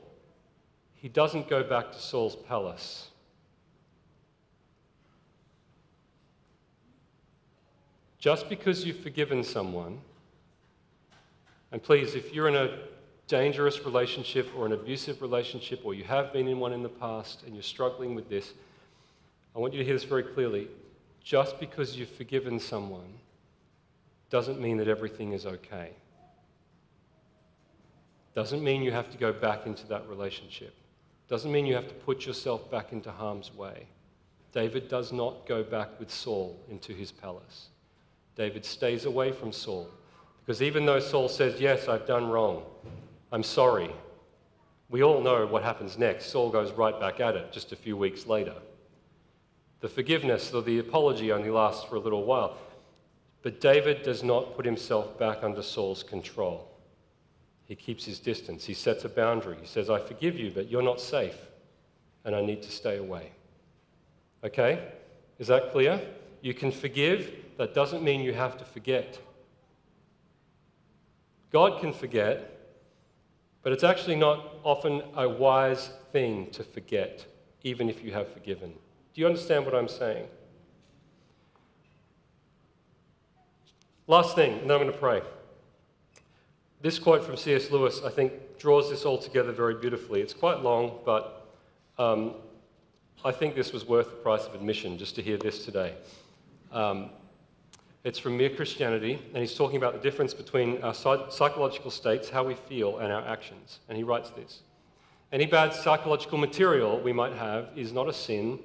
he 0.96 1.08
doesn't 1.08 1.48
go 1.48 1.64
back 1.64 1.92
to 1.92 2.00
Saul's 2.00 2.36
palace. 2.36 3.08
Just 8.18 8.50
because 8.50 8.86
you've 8.86 9.00
forgiven 9.00 9.44
someone, 9.44 10.02
and 11.72 11.82
please, 11.82 12.16
if 12.16 12.34
you're 12.34 12.50
in 12.50 12.56
a 12.56 12.80
dangerous 13.30 13.86
relationship 13.86 14.50
or 14.58 14.66
an 14.66 14.74
abusive 14.74 15.22
relationship, 15.22 15.82
or 15.86 15.94
you 15.94 16.04
have 16.04 16.34
been 16.34 16.48
in 16.48 16.60
one 16.60 16.74
in 16.74 16.84
the 16.84 16.90
past 16.90 17.44
and 17.46 17.54
you're 17.54 17.64
struggling 17.64 18.16
with 18.16 18.28
this, 18.28 18.54
I 19.56 19.60
want 19.60 19.72
you 19.72 19.80
to 19.80 19.86
hear 19.86 19.94
this 19.94 20.04
very 20.04 20.24
clearly. 20.24 20.68
Just 21.24 21.60
because 21.60 21.96
you've 21.96 22.10
forgiven 22.10 22.60
someone 22.60 23.14
doesn't 24.32 24.60
mean 24.60 24.78
that 24.78 24.88
everything 24.88 25.34
is 25.34 25.46
okay. 25.46 25.92
Doesn't 28.34 28.64
mean 28.64 28.82
you 28.82 28.92
have 28.92 29.12
to 29.12 29.18
go 29.18 29.32
back 29.32 29.68
into 29.68 29.86
that 29.88 30.08
relationship. 30.10 30.74
Doesn't 31.28 31.52
mean 31.52 31.68
you 31.68 31.76
have 31.76 31.88
to 31.88 31.94
put 31.94 32.26
yourself 32.26 32.70
back 32.72 32.94
into 32.94 33.12
harm's 33.12 33.54
way. 33.54 33.86
David 34.52 34.90
does 34.90 35.12
not 35.12 35.46
go 35.46 35.62
back 35.62 36.00
with 36.00 36.10
Saul 36.10 36.60
into 36.70 36.94
his 36.94 37.12
palace. 37.12 37.68
David 38.36 38.66
stays 38.66 39.06
away 39.06 39.32
from 39.32 39.52
Saul 39.52 39.88
because 40.44 40.64
even 40.64 40.84
though 40.84 41.00
Saul 41.00 41.30
says, 41.30 41.62
Yes, 41.62 41.88
I've 41.88 42.08
done 42.08 42.28
wrong, 42.28 42.64
I'm 43.32 43.44
sorry, 43.44 43.92
we 44.90 45.04
all 45.04 45.22
know 45.22 45.46
what 45.46 45.64
happens 45.64 45.98
next. 45.98 46.28
Saul 46.28 46.50
goes 46.50 46.72
right 46.72 47.00
back 47.00 47.20
at 47.20 47.36
it 47.36 47.52
just 47.52 47.72
a 47.72 47.76
few 47.76 47.96
weeks 47.96 48.26
later. 48.26 48.56
The 49.82 49.88
forgiveness 49.88 50.52
or 50.54 50.62
the 50.62 50.80
apology 50.80 51.32
only 51.32 51.50
lasts 51.50 51.86
for 51.86 51.96
a 51.96 52.00
little 52.00 52.26
while. 52.26 52.58
But 53.42 53.62
David 53.62 54.02
does 54.04 54.24
not 54.24 54.56
put 54.56 54.66
himself 54.66 55.18
back 55.18 55.44
under 55.44 55.62
Saul's 55.62 56.04
control. 56.04 56.68
He 57.66 57.76
keeps 57.76 58.04
his 58.04 58.20
distance. 58.20 58.66
He 58.66 58.74
sets 58.74 59.06
a 59.06 59.10
boundary. 59.10 59.58
He 59.62 59.68
says, 59.68 59.90
I 59.90 60.00
forgive 60.00 60.38
you, 60.38 60.52
but 60.52 60.70
you're 60.70 60.82
not 60.82 61.00
safe, 61.00 61.38
and 62.26 62.36
I 62.36 62.42
need 62.42 62.64
to 62.64 62.72
stay 62.72 62.98
away. 62.98 63.32
Okay? 64.44 64.90
Is 65.38 65.48
that 65.48 65.72
clear? 65.72 66.02
You 66.42 66.54
can 66.54 66.72
forgive, 66.72 67.32
that 67.58 67.74
doesn't 67.74 68.04
mean 68.04 68.22
you 68.22 68.34
have 68.34 68.58
to 68.58 68.66
forget. 68.66 69.20
God 71.52 71.80
can 71.80 71.94
forget, 71.94 72.59
but 73.64 73.72
it's 73.72 73.84
actually 73.84 74.16
not 74.16 74.56
often 74.64 75.02
a 75.16 75.28
wise 75.28 75.90
thing 76.12 76.50
to 76.52 76.64
forget, 76.64 77.26
even 77.64 77.90
if 77.90 78.04
you 78.04 78.12
have 78.12 78.32
forgiven. 78.32 78.74
Do 79.14 79.22
you 79.22 79.28
understand 79.28 79.66
what 79.66 79.76
I'm 79.76 79.88
saying? 79.88 80.28
Last 84.08 84.36
thing, 84.36 84.54
and 84.54 84.70
then 84.70 84.72
I'm 84.72 84.82
going 84.82 84.92
to 84.92 84.98
pray. 84.98 85.22
This 86.82 86.98
quote 86.98 87.24
from 87.24 87.38
C.S. 87.38 87.70
Lewis, 87.70 88.02
I 88.04 88.10
think, 88.10 88.58
draws 88.58 88.90
this 88.90 89.06
all 89.06 89.18
together 89.18 89.52
very 89.52 89.76
beautifully. 89.76 90.22
It's 90.22 90.34
quite 90.34 90.62
long, 90.62 91.00
but 91.06 91.48
um, 91.98 92.36
I 93.24 93.32
think 93.32 93.54
this 93.54 93.74
was 93.74 93.86
worth 93.86 94.10
the 94.10 94.16
price 94.16 94.46
of 94.46 94.56
admission 94.56 94.98
just 94.98 95.16
to 95.16 95.22
hear 95.22 95.38
this 95.38 95.66
today. 95.66 95.94
Um, 96.72 97.10
it's 98.04 98.20
from 98.20 98.38
Mere 98.38 98.50
Christianity, 98.50 99.20
and 99.34 99.38
he's 99.38 99.56
talking 99.56 99.78
about 99.78 99.94
the 99.94 100.00
difference 100.00 100.34
between 100.34 100.82
our 100.84 100.94
psychological 100.94 101.92
states, 101.92 102.30
how 102.30 102.44
we 102.44 102.56
feel, 102.56 103.00
and 103.00 103.12
our 103.12 103.26
actions. 103.28 103.80
And 103.90 103.98
he 103.98 104.04
writes 104.04 104.30
this 104.30 104.62
Any 105.32 105.46
bad 105.46 105.74
psychological 105.74 106.38
material 106.38 107.00
we 107.02 107.12
might 107.12 107.34
have 107.34 107.70
is 107.76 107.92
not 107.92 108.08
a 108.08 108.14
sin, 108.14 108.60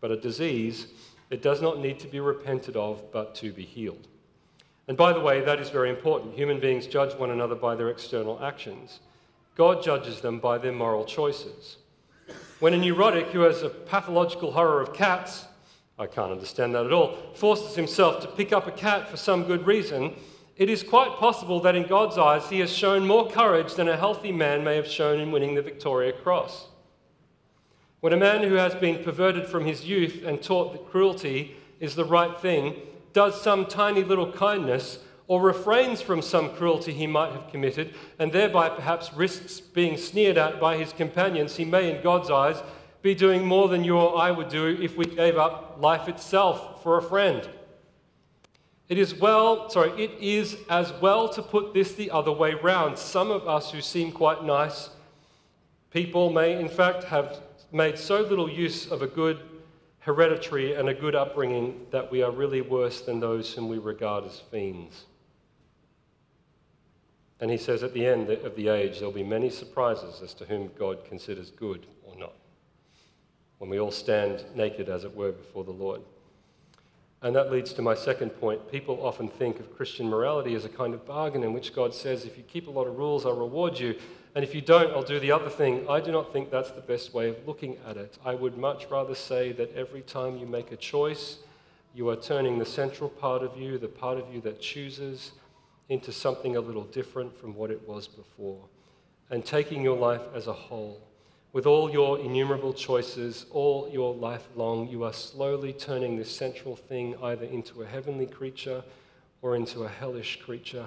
but 0.00 0.10
a 0.10 0.16
disease. 0.16 0.88
It 1.30 1.42
does 1.42 1.60
not 1.62 1.80
need 1.80 1.98
to 2.00 2.08
be 2.08 2.20
repented 2.20 2.76
of, 2.76 3.12
but 3.12 3.34
to 3.36 3.52
be 3.52 3.64
healed. 3.64 4.08
And 4.88 4.96
by 4.96 5.12
the 5.12 5.20
way, 5.20 5.40
that 5.40 5.58
is 5.58 5.70
very 5.70 5.90
important. 5.90 6.34
Human 6.34 6.60
beings 6.60 6.86
judge 6.86 7.16
one 7.16 7.30
another 7.30 7.56
by 7.56 7.74
their 7.74 7.90
external 7.90 8.42
actions. 8.42 9.00
God 9.56 9.82
judges 9.82 10.20
them 10.20 10.38
by 10.38 10.58
their 10.58 10.72
moral 10.72 11.04
choices. 11.04 11.78
When 12.60 12.74
a 12.74 12.78
neurotic 12.78 13.28
who 13.28 13.40
has 13.40 13.62
a 13.62 13.68
pathological 13.68 14.52
horror 14.52 14.80
of 14.80 14.92
cats, 14.92 15.46
I 15.98 16.06
can't 16.06 16.32
understand 16.32 16.74
that 16.74 16.86
at 16.86 16.92
all, 16.92 17.16
forces 17.34 17.74
himself 17.74 18.20
to 18.20 18.28
pick 18.28 18.52
up 18.52 18.66
a 18.66 18.72
cat 18.72 19.08
for 19.08 19.16
some 19.16 19.44
good 19.44 19.66
reason, 19.66 20.14
it 20.56 20.70
is 20.70 20.82
quite 20.82 21.16
possible 21.16 21.60
that 21.60 21.76
in 21.76 21.86
God's 21.86 22.18
eyes 22.18 22.48
he 22.48 22.60
has 22.60 22.72
shown 22.72 23.06
more 23.06 23.30
courage 23.30 23.74
than 23.74 23.88
a 23.88 23.96
healthy 23.96 24.32
man 24.32 24.64
may 24.64 24.76
have 24.76 24.86
shown 24.86 25.20
in 25.20 25.30
winning 25.30 25.54
the 25.54 25.62
Victoria 25.62 26.12
Cross. 26.12 26.66
When 28.00 28.12
a 28.12 28.18
man 28.18 28.42
who 28.42 28.54
has 28.54 28.74
been 28.74 29.02
perverted 29.02 29.46
from 29.46 29.64
his 29.64 29.86
youth 29.86 30.22
and 30.24 30.42
taught 30.42 30.72
that 30.72 30.90
cruelty 30.90 31.56
is 31.80 31.94
the 31.94 32.04
right 32.04 32.38
thing 32.38 32.76
does 33.12 33.40
some 33.40 33.66
tiny 33.66 34.04
little 34.04 34.30
kindness 34.32 34.98
or 35.28 35.40
refrains 35.40 36.00
from 36.00 36.22
some 36.22 36.54
cruelty 36.54 36.92
he 36.92 37.06
might 37.06 37.32
have 37.32 37.50
committed, 37.50 37.94
and 38.18 38.32
thereby 38.32 38.68
perhaps 38.68 39.12
risks 39.12 39.60
being 39.60 39.96
sneered 39.96 40.38
at 40.38 40.60
by 40.60 40.76
his 40.76 40.92
companions, 40.92 41.56
he 41.56 41.64
may, 41.64 41.94
in 41.94 42.00
God's 42.02 42.30
eyes, 42.30 42.62
be 43.02 43.14
doing 43.14 43.44
more 43.44 43.68
than 43.68 43.82
you 43.82 43.96
or 43.96 44.16
I 44.16 44.30
would 44.30 44.48
do 44.48 44.78
if 44.80 44.96
we 44.96 45.04
gave 45.04 45.36
up 45.36 45.65
life 45.80 46.08
itself 46.08 46.82
for 46.82 46.98
a 46.98 47.02
friend. 47.02 47.48
It 48.88 48.98
is 48.98 49.14
well, 49.14 49.68
sorry, 49.68 49.90
it 50.02 50.12
is 50.20 50.58
as 50.70 50.92
well 51.00 51.28
to 51.30 51.42
put 51.42 51.74
this 51.74 51.94
the 51.94 52.10
other 52.10 52.30
way 52.30 52.54
round. 52.54 52.96
Some 52.98 53.30
of 53.30 53.48
us 53.48 53.70
who 53.72 53.80
seem 53.80 54.12
quite 54.12 54.44
nice 54.44 54.90
people 55.90 56.30
may, 56.30 56.60
in 56.60 56.68
fact, 56.68 57.04
have 57.04 57.40
made 57.72 57.98
so 57.98 58.20
little 58.20 58.50
use 58.50 58.90
of 58.90 59.02
a 59.02 59.06
good 59.06 59.40
hereditary 60.00 60.74
and 60.74 60.88
a 60.88 60.94
good 60.94 61.14
upbringing 61.14 61.86
that 61.90 62.10
we 62.10 62.22
are 62.22 62.30
really 62.30 62.60
worse 62.60 63.00
than 63.00 63.18
those 63.18 63.52
whom 63.54 63.68
we 63.68 63.78
regard 63.78 64.24
as 64.24 64.38
fiends. 64.38 65.06
And 67.40 67.50
he 67.50 67.56
says 67.56 67.82
at 67.82 67.92
the 67.92 68.06
end 68.06 68.30
of 68.30 68.54
the 68.56 68.68
age, 68.68 68.98
there'll 68.98 69.12
be 69.12 69.24
many 69.24 69.50
surprises 69.50 70.22
as 70.22 70.32
to 70.34 70.44
whom 70.44 70.70
God 70.78 71.04
considers 71.04 71.50
good 71.50 71.86
when 73.58 73.70
we 73.70 73.78
all 73.80 73.90
stand 73.90 74.44
naked, 74.54 74.88
as 74.88 75.04
it 75.04 75.14
were, 75.14 75.32
before 75.32 75.64
the 75.64 75.70
Lord. 75.70 76.00
And 77.22 77.34
that 77.34 77.50
leads 77.50 77.72
to 77.74 77.82
my 77.82 77.94
second 77.94 78.30
point. 78.30 78.70
People 78.70 79.04
often 79.04 79.28
think 79.28 79.58
of 79.58 79.74
Christian 79.74 80.08
morality 80.08 80.54
as 80.54 80.64
a 80.64 80.68
kind 80.68 80.92
of 80.92 81.06
bargain 81.06 81.42
in 81.42 81.52
which 81.52 81.74
God 81.74 81.94
says, 81.94 82.24
if 82.24 82.36
you 82.36 82.44
keep 82.44 82.68
a 82.68 82.70
lot 82.70 82.86
of 82.86 82.98
rules, 82.98 83.24
I'll 83.24 83.36
reward 83.36 83.78
you. 83.78 83.96
And 84.34 84.44
if 84.44 84.54
you 84.54 84.60
don't, 84.60 84.90
I'll 84.90 85.02
do 85.02 85.18
the 85.18 85.32
other 85.32 85.48
thing. 85.48 85.88
I 85.88 86.00
do 86.00 86.12
not 86.12 86.30
think 86.32 86.50
that's 86.50 86.70
the 86.70 86.82
best 86.82 87.14
way 87.14 87.30
of 87.30 87.36
looking 87.46 87.78
at 87.88 87.96
it. 87.96 88.18
I 88.24 88.34
would 88.34 88.58
much 88.58 88.86
rather 88.90 89.14
say 89.14 89.52
that 89.52 89.74
every 89.74 90.02
time 90.02 90.36
you 90.36 90.46
make 90.46 90.72
a 90.72 90.76
choice, 90.76 91.38
you 91.94 92.10
are 92.10 92.16
turning 92.16 92.58
the 92.58 92.66
central 92.66 93.08
part 93.08 93.42
of 93.42 93.56
you, 93.56 93.78
the 93.78 93.88
part 93.88 94.18
of 94.18 94.32
you 94.32 94.42
that 94.42 94.60
chooses, 94.60 95.32
into 95.88 96.12
something 96.12 96.56
a 96.56 96.60
little 96.60 96.84
different 96.84 97.34
from 97.40 97.54
what 97.54 97.70
it 97.70 97.88
was 97.88 98.06
before. 98.06 98.62
And 99.30 99.42
taking 99.42 99.82
your 99.82 99.96
life 99.96 100.22
as 100.34 100.48
a 100.48 100.52
whole, 100.52 101.00
with 101.56 101.64
all 101.64 101.90
your 101.90 102.18
innumerable 102.18 102.74
choices, 102.74 103.46
all 103.50 103.88
your 103.90 104.14
life 104.14 104.46
long, 104.56 104.86
you 104.88 105.02
are 105.04 105.12
slowly 105.14 105.72
turning 105.72 106.14
this 106.14 106.30
central 106.30 106.76
thing 106.76 107.14
either 107.22 107.46
into 107.46 107.80
a 107.80 107.86
heavenly 107.86 108.26
creature 108.26 108.84
or 109.40 109.56
into 109.56 109.84
a 109.84 109.88
hellish 109.88 110.38
creature 110.42 110.86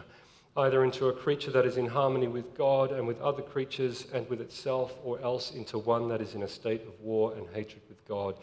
either 0.58 0.84
into 0.84 1.08
a 1.08 1.14
creature 1.14 1.50
that 1.50 1.66
is 1.66 1.78
in 1.78 1.88
harmony 1.88 2.28
with 2.28 2.56
God 2.56 2.92
and 2.92 3.08
with 3.08 3.20
other 3.20 3.42
creatures 3.42 4.06
and 4.14 4.30
with 4.30 4.42
itself, 4.42 4.94
or 5.04 5.20
else 5.22 5.52
into 5.52 5.80
one 5.80 6.08
that 6.10 6.22
is 6.22 6.36
in 6.36 6.44
a 6.44 6.48
state 6.48 6.86
of 6.86 7.00
war 7.00 7.34
and 7.36 7.48
hatred 7.54 7.82
with 7.90 8.06
God 8.08 8.36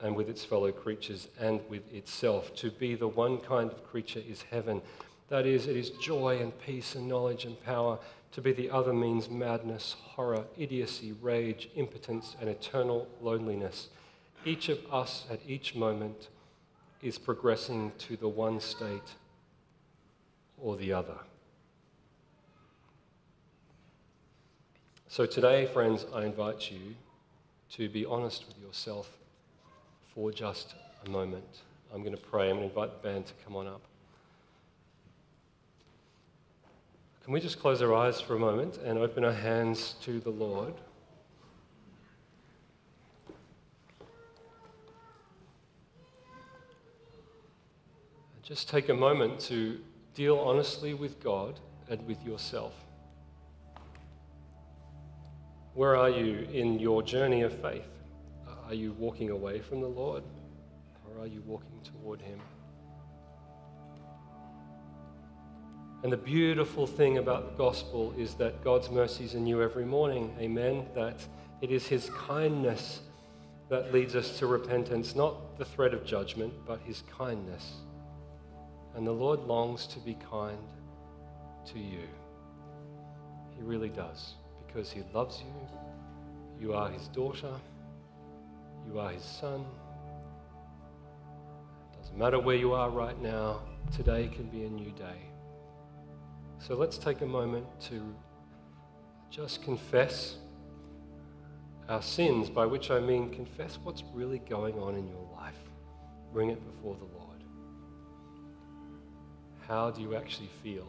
and 0.00 0.16
with 0.16 0.30
its 0.30 0.44
fellow 0.44 0.72
creatures 0.72 1.28
and 1.38 1.60
with 1.68 1.92
itself. 1.92 2.54
To 2.56 2.70
be 2.70 2.94
the 2.94 3.08
one 3.08 3.38
kind 3.38 3.70
of 3.70 3.84
creature 3.84 4.22
is 4.26 4.44
heaven. 4.50 4.80
That 5.28 5.44
is, 5.44 5.66
it 5.66 5.76
is 5.76 5.90
joy 5.90 6.38
and 6.40 6.58
peace 6.60 6.94
and 6.94 7.06
knowledge 7.06 7.44
and 7.44 7.62
power. 7.64 7.98
To 8.32 8.40
be 8.40 8.52
the 8.52 8.70
other 8.70 8.92
means 8.92 9.28
madness, 9.28 9.96
horror, 10.00 10.44
idiocy, 10.56 11.12
rage, 11.20 11.68
impotence, 11.74 12.36
and 12.40 12.48
eternal 12.48 13.08
loneliness. 13.20 13.88
Each 14.44 14.68
of 14.68 14.78
us 14.90 15.26
at 15.30 15.40
each 15.46 15.74
moment 15.74 16.28
is 17.02 17.18
progressing 17.18 17.92
to 17.98 18.16
the 18.16 18.28
one 18.28 18.60
state 18.60 19.14
or 20.58 20.76
the 20.76 20.92
other. 20.92 21.18
So 25.08 25.26
today, 25.26 25.66
friends, 25.66 26.06
I 26.14 26.24
invite 26.24 26.70
you 26.70 26.94
to 27.72 27.88
be 27.88 28.06
honest 28.06 28.46
with 28.46 28.58
yourself 28.58 29.10
for 30.14 30.30
just 30.30 30.74
a 31.04 31.10
moment. 31.10 31.62
I'm 31.92 32.02
going 32.02 32.14
to 32.14 32.22
pray. 32.22 32.48
I'm 32.48 32.58
going 32.58 32.70
to 32.70 32.74
invite 32.74 33.02
the 33.02 33.08
band 33.08 33.26
to 33.26 33.32
come 33.44 33.56
on 33.56 33.66
up. 33.66 33.82
Can 37.24 37.34
we 37.34 37.40
just 37.40 37.60
close 37.60 37.82
our 37.82 37.94
eyes 37.94 38.20
for 38.20 38.34
a 38.34 38.38
moment 38.38 38.78
and 38.78 38.98
open 38.98 39.24
our 39.24 39.32
hands 39.32 39.94
to 40.02 40.20
the 40.20 40.30
Lord? 40.30 40.74
Just 48.42 48.68
take 48.68 48.88
a 48.88 48.94
moment 48.94 49.38
to 49.42 49.78
deal 50.14 50.36
honestly 50.36 50.92
with 50.92 51.22
God 51.22 51.60
and 51.88 52.04
with 52.06 52.20
yourself. 52.24 52.74
Where 55.74 55.94
are 55.94 56.10
you 56.10 56.48
in 56.52 56.80
your 56.80 57.02
journey 57.02 57.42
of 57.42 57.52
faith? 57.60 57.86
Are 58.66 58.74
you 58.74 58.92
walking 58.92 59.30
away 59.30 59.60
from 59.60 59.80
the 59.80 59.86
Lord 59.86 60.24
or 61.06 61.22
are 61.22 61.28
you 61.28 61.42
walking 61.46 61.80
toward 61.84 62.20
Him? 62.20 62.40
And 66.02 66.10
the 66.10 66.16
beautiful 66.16 66.86
thing 66.86 67.18
about 67.18 67.50
the 67.50 67.62
gospel 67.62 68.14
is 68.16 68.34
that 68.34 68.64
God's 68.64 68.90
mercies 68.90 69.34
are 69.34 69.40
new 69.40 69.62
every 69.62 69.84
morning. 69.84 70.34
Amen. 70.40 70.86
That 70.94 71.22
it 71.60 71.70
is 71.70 71.86
His 71.86 72.08
kindness 72.10 73.00
that 73.68 73.92
leads 73.92 74.16
us 74.16 74.38
to 74.38 74.46
repentance, 74.46 75.14
not 75.14 75.58
the 75.58 75.64
threat 75.64 75.92
of 75.92 76.04
judgment, 76.06 76.54
but 76.66 76.80
His 76.86 77.02
kindness. 77.16 77.74
And 78.96 79.06
the 79.06 79.12
Lord 79.12 79.40
longs 79.40 79.86
to 79.88 80.00
be 80.00 80.16
kind 80.30 80.58
to 81.66 81.78
you. 81.78 82.08
He 83.54 83.62
really 83.62 83.90
does 83.90 84.34
because 84.66 84.90
He 84.90 85.02
loves 85.12 85.40
you. 85.40 86.66
You 86.66 86.72
are 86.72 86.88
His 86.88 87.08
daughter. 87.08 87.52
You 88.86 88.98
are 88.98 89.10
His 89.10 89.22
son. 89.22 89.66
Doesn't 92.00 92.16
matter 92.16 92.40
where 92.40 92.56
you 92.56 92.72
are 92.72 92.88
right 92.88 93.20
now, 93.20 93.60
today 93.94 94.28
can 94.28 94.44
be 94.44 94.64
a 94.64 94.70
new 94.70 94.90
day. 94.92 95.29
So 96.60 96.76
let's 96.76 96.98
take 96.98 97.22
a 97.22 97.26
moment 97.26 97.66
to 97.88 98.14
just 99.30 99.62
confess 99.62 100.36
our 101.88 102.02
sins, 102.02 102.50
by 102.50 102.66
which 102.66 102.90
I 102.90 103.00
mean 103.00 103.30
confess 103.30 103.78
what's 103.82 104.04
really 104.12 104.40
going 104.40 104.78
on 104.78 104.94
in 104.94 105.08
your 105.08 105.26
life. 105.34 105.56
Bring 106.34 106.50
it 106.50 106.62
before 106.64 106.96
the 106.96 107.06
Lord. 107.18 107.42
How 109.66 109.90
do 109.90 110.02
you 110.02 110.14
actually 110.14 110.50
feel? 110.62 110.86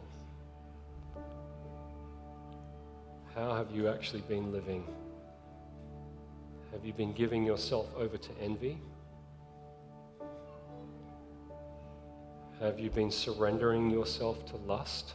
How 3.34 3.54
have 3.54 3.70
you 3.70 3.88
actually 3.88 4.22
been 4.22 4.52
living? 4.52 4.84
Have 6.70 6.84
you 6.84 6.92
been 6.92 7.14
giving 7.14 7.46
yourself 7.46 7.86
over 7.96 8.18
to 8.18 8.30
envy? 8.40 8.78
Have 12.60 12.78
you 12.78 12.90
been 12.90 13.10
surrendering 13.10 13.88
yourself 13.88 14.44
to 14.46 14.56
lust? 14.58 15.14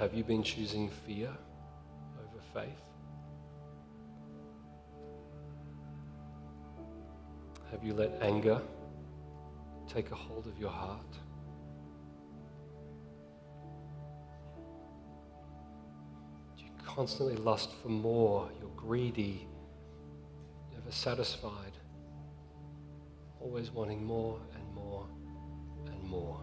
Have 0.00 0.14
you 0.14 0.24
been 0.24 0.42
choosing 0.42 0.88
fear 0.88 1.28
over 1.28 2.42
faith? 2.54 2.82
Have 7.70 7.84
you 7.84 7.92
let 7.92 8.10
anger 8.22 8.62
take 9.86 10.10
a 10.10 10.14
hold 10.14 10.46
of 10.46 10.58
your 10.58 10.70
heart? 10.70 11.12
Do 16.56 16.64
you 16.64 16.70
constantly 16.82 17.36
lust 17.36 17.68
for 17.82 17.90
more? 17.90 18.48
You're 18.58 18.70
greedy, 18.74 19.46
never 20.72 20.90
satisfied, 20.90 21.76
always 23.38 23.70
wanting 23.70 24.02
more 24.02 24.40
and 24.54 24.74
more 24.74 25.06
and 25.88 26.02
more. 26.04 26.40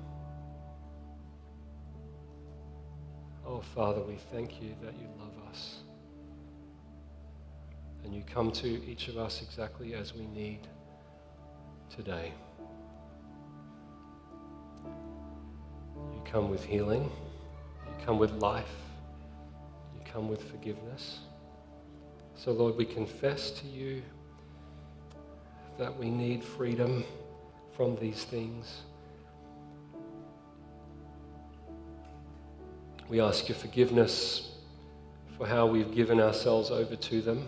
Oh, 3.49 3.61
Father, 3.73 4.01
we 4.01 4.17
thank 4.33 4.61
you 4.61 4.75
that 4.83 4.93
you 4.99 5.07
love 5.17 5.31
us. 5.49 5.77
And 8.03 8.13
you 8.13 8.21
come 8.23 8.51
to 8.51 8.67
each 8.85 9.07
of 9.07 9.17
us 9.17 9.41
exactly 9.41 9.93
as 9.93 10.13
we 10.13 10.27
need 10.27 10.67
today. 11.89 12.33
You 16.13 16.21
come 16.25 16.49
with 16.49 16.65
healing, 16.65 17.09
you 17.85 18.05
come 18.05 18.19
with 18.19 18.31
life, 18.31 18.75
you 19.95 20.01
come 20.11 20.27
with 20.27 20.43
forgiveness. 20.51 21.19
So, 22.35 22.51
Lord, 22.51 22.75
we 22.75 22.83
confess 22.83 23.51
to 23.51 23.65
you 23.65 24.01
that 25.79 25.97
we 25.97 26.09
need 26.09 26.43
freedom 26.43 27.05
from 27.77 27.95
these 27.95 28.25
things. 28.25 28.81
We 33.09 33.21
ask 33.21 33.47
your 33.47 33.57
forgiveness 33.57 34.49
for 35.37 35.47
how 35.47 35.65
we've 35.65 35.95
given 35.95 36.19
ourselves 36.19 36.71
over 36.71 36.95
to 36.95 37.21
them. 37.21 37.47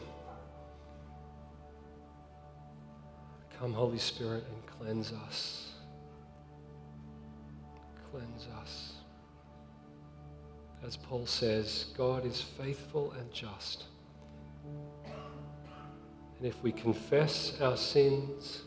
Come, 3.60 3.74
Holy 3.74 3.98
Spirit, 3.98 4.46
and 4.54 4.66
cleanse 4.66 5.12
us. 5.28 5.72
Cleanse 8.10 8.48
us. 8.62 8.94
As 10.82 10.96
Paul 10.96 11.26
says, 11.26 11.88
God 11.98 12.26
is 12.26 12.42
faithful 12.42 13.12
and 13.20 13.30
just. 13.34 13.84
And 16.38 16.48
if 16.48 16.64
we 16.64 16.72
confess 16.72 17.60
our 17.60 17.76
sins, 17.76 18.62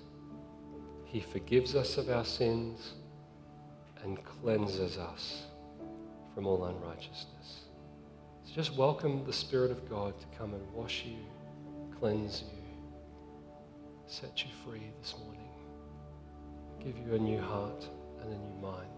He 1.07 1.21
forgives 1.21 1.75
us 1.75 1.97
of 1.97 2.11
our 2.11 2.27
sins 2.27 2.93
and 4.05 4.23
cleanses 4.25 4.99
us 4.99 5.45
from 6.35 6.47
all 6.47 6.65
unrighteousness. 6.65 7.67
So 8.45 8.55
just 8.55 8.75
welcome 8.77 9.25
the 9.25 9.33
Spirit 9.33 9.71
of 9.71 9.89
God 9.89 10.19
to 10.19 10.27
come 10.37 10.55
and 10.55 10.73
wash 10.73 11.05
you, 11.05 11.19
cleanse 11.99 12.43
you, 12.43 12.59
set 14.07 14.43
you 14.43 14.51
free 14.65 14.91
this 15.01 15.15
morning, 15.23 15.49
give 16.83 16.97
you 16.99 17.15
a 17.15 17.19
new 17.19 17.41
heart 17.41 17.87
and 18.23 18.33
a 18.33 18.37
new 18.37 18.61
mind. 18.61 18.89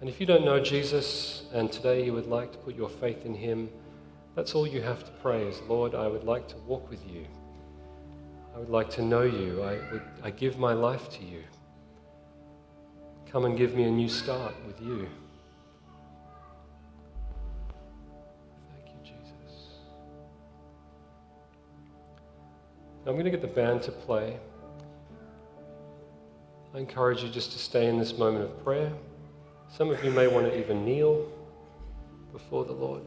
And 0.00 0.08
if 0.08 0.20
you 0.20 0.26
don't 0.26 0.44
know 0.44 0.60
Jesus 0.60 1.44
and 1.52 1.72
today 1.72 2.04
you 2.04 2.12
would 2.12 2.26
like 2.26 2.52
to 2.52 2.58
put 2.58 2.74
your 2.74 2.88
faith 2.88 3.24
in 3.24 3.34
Him, 3.34 3.70
that's 4.34 4.54
all 4.54 4.66
you 4.66 4.82
have 4.82 5.04
to 5.04 5.10
pray 5.22 5.44
is, 5.44 5.60
Lord, 5.68 5.94
I 5.94 6.08
would 6.08 6.24
like 6.24 6.48
to 6.48 6.56
walk 6.66 6.90
with 6.90 7.08
you. 7.08 7.26
I 8.54 8.58
would 8.58 8.68
like 8.68 8.90
to 8.90 9.02
know 9.02 9.22
you. 9.22 9.62
I, 9.62 9.78
would, 9.92 10.02
I 10.22 10.30
give 10.30 10.58
my 10.58 10.72
life 10.72 11.08
to 11.10 11.24
you. 11.24 11.42
Come 13.30 13.46
and 13.46 13.56
give 13.56 13.74
me 13.74 13.84
a 13.84 13.90
new 13.90 14.08
start 14.08 14.54
with 14.66 14.80
you. 14.80 15.08
I'm 23.06 23.12
going 23.12 23.26
to 23.26 23.30
get 23.30 23.42
the 23.42 23.46
band 23.46 23.82
to 23.82 23.92
play. 23.92 24.38
I 26.74 26.78
encourage 26.78 27.22
you 27.22 27.28
just 27.28 27.52
to 27.52 27.58
stay 27.58 27.86
in 27.86 27.98
this 27.98 28.16
moment 28.16 28.46
of 28.46 28.64
prayer. 28.64 28.90
Some 29.76 29.90
of 29.90 30.02
you 30.02 30.10
may 30.10 30.26
want 30.26 30.46
to 30.46 30.58
even 30.58 30.86
kneel 30.86 31.30
before 32.32 32.64
the 32.64 32.72
Lord. 32.72 33.02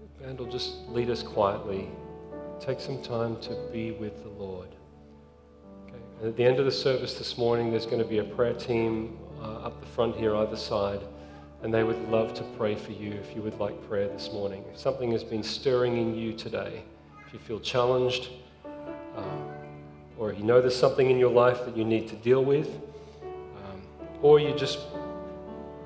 The 0.00 0.24
band 0.24 0.40
will 0.40 0.50
just 0.50 0.88
lead 0.88 1.08
us 1.08 1.22
quietly. 1.22 1.88
Take 2.58 2.80
some 2.80 3.00
time 3.00 3.40
to 3.42 3.56
be 3.72 3.92
with 3.92 4.24
the 4.24 4.30
Lord. 4.30 4.70
Okay. 5.86 6.02
And 6.18 6.28
at 6.28 6.36
the 6.36 6.44
end 6.44 6.58
of 6.58 6.64
the 6.64 6.72
service 6.72 7.14
this 7.14 7.38
morning, 7.38 7.70
there's 7.70 7.86
going 7.86 8.02
to 8.02 8.08
be 8.08 8.18
a 8.18 8.24
prayer 8.24 8.54
team 8.54 9.16
uh, 9.40 9.66
up 9.66 9.80
the 9.80 9.86
front 9.86 10.16
here, 10.16 10.34
either 10.34 10.56
side 10.56 11.02
and 11.62 11.72
they 11.72 11.82
would 11.82 12.08
love 12.08 12.34
to 12.34 12.42
pray 12.56 12.74
for 12.74 12.92
you 12.92 13.12
if 13.12 13.34
you 13.34 13.42
would 13.42 13.58
like 13.58 13.88
prayer 13.88 14.08
this 14.08 14.32
morning. 14.32 14.64
If 14.72 14.78
something 14.78 15.10
has 15.12 15.24
been 15.24 15.42
stirring 15.42 15.96
in 15.96 16.14
you 16.14 16.32
today, 16.32 16.82
if 17.26 17.32
you 17.32 17.38
feel 17.38 17.60
challenged, 17.60 18.28
um, 19.16 19.48
or 20.18 20.32
you 20.32 20.42
know 20.42 20.60
there's 20.60 20.76
something 20.76 21.10
in 21.10 21.18
your 21.18 21.30
life 21.30 21.64
that 21.64 21.76
you 21.76 21.84
need 21.84 22.08
to 22.08 22.16
deal 22.16 22.44
with, 22.44 22.68
um, 23.24 23.82
or 24.22 24.38
you 24.38 24.54
just 24.54 24.78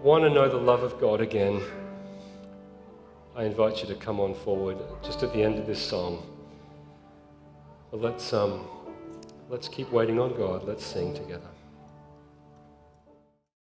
want 0.03 0.25
to 0.25 0.31
know 0.31 0.49
the 0.49 0.57
love 0.57 0.83
of 0.83 1.01
God 1.01 1.21
again, 1.21 1.63
I 3.37 3.45
invite 3.45 3.81
you 3.81 3.89
to 3.89 3.95
come 3.95 4.21
on 4.21 4.35
forward 4.35 4.79
just 5.03 5.23
at 5.23 5.33
the 5.33 5.43
end 5.43 5.59
of 5.59 5.67
this 5.67 5.81
song. 5.81 6.27
But 7.91 8.01
let's, 8.01 8.33
um, 8.33 8.67
let's 9.49 9.69
keep 9.69 9.91
waiting 9.91 10.19
on 10.19 10.37
God. 10.37 10.65
Let's 10.65 10.85
sing 10.85 11.15
together. 11.15 11.49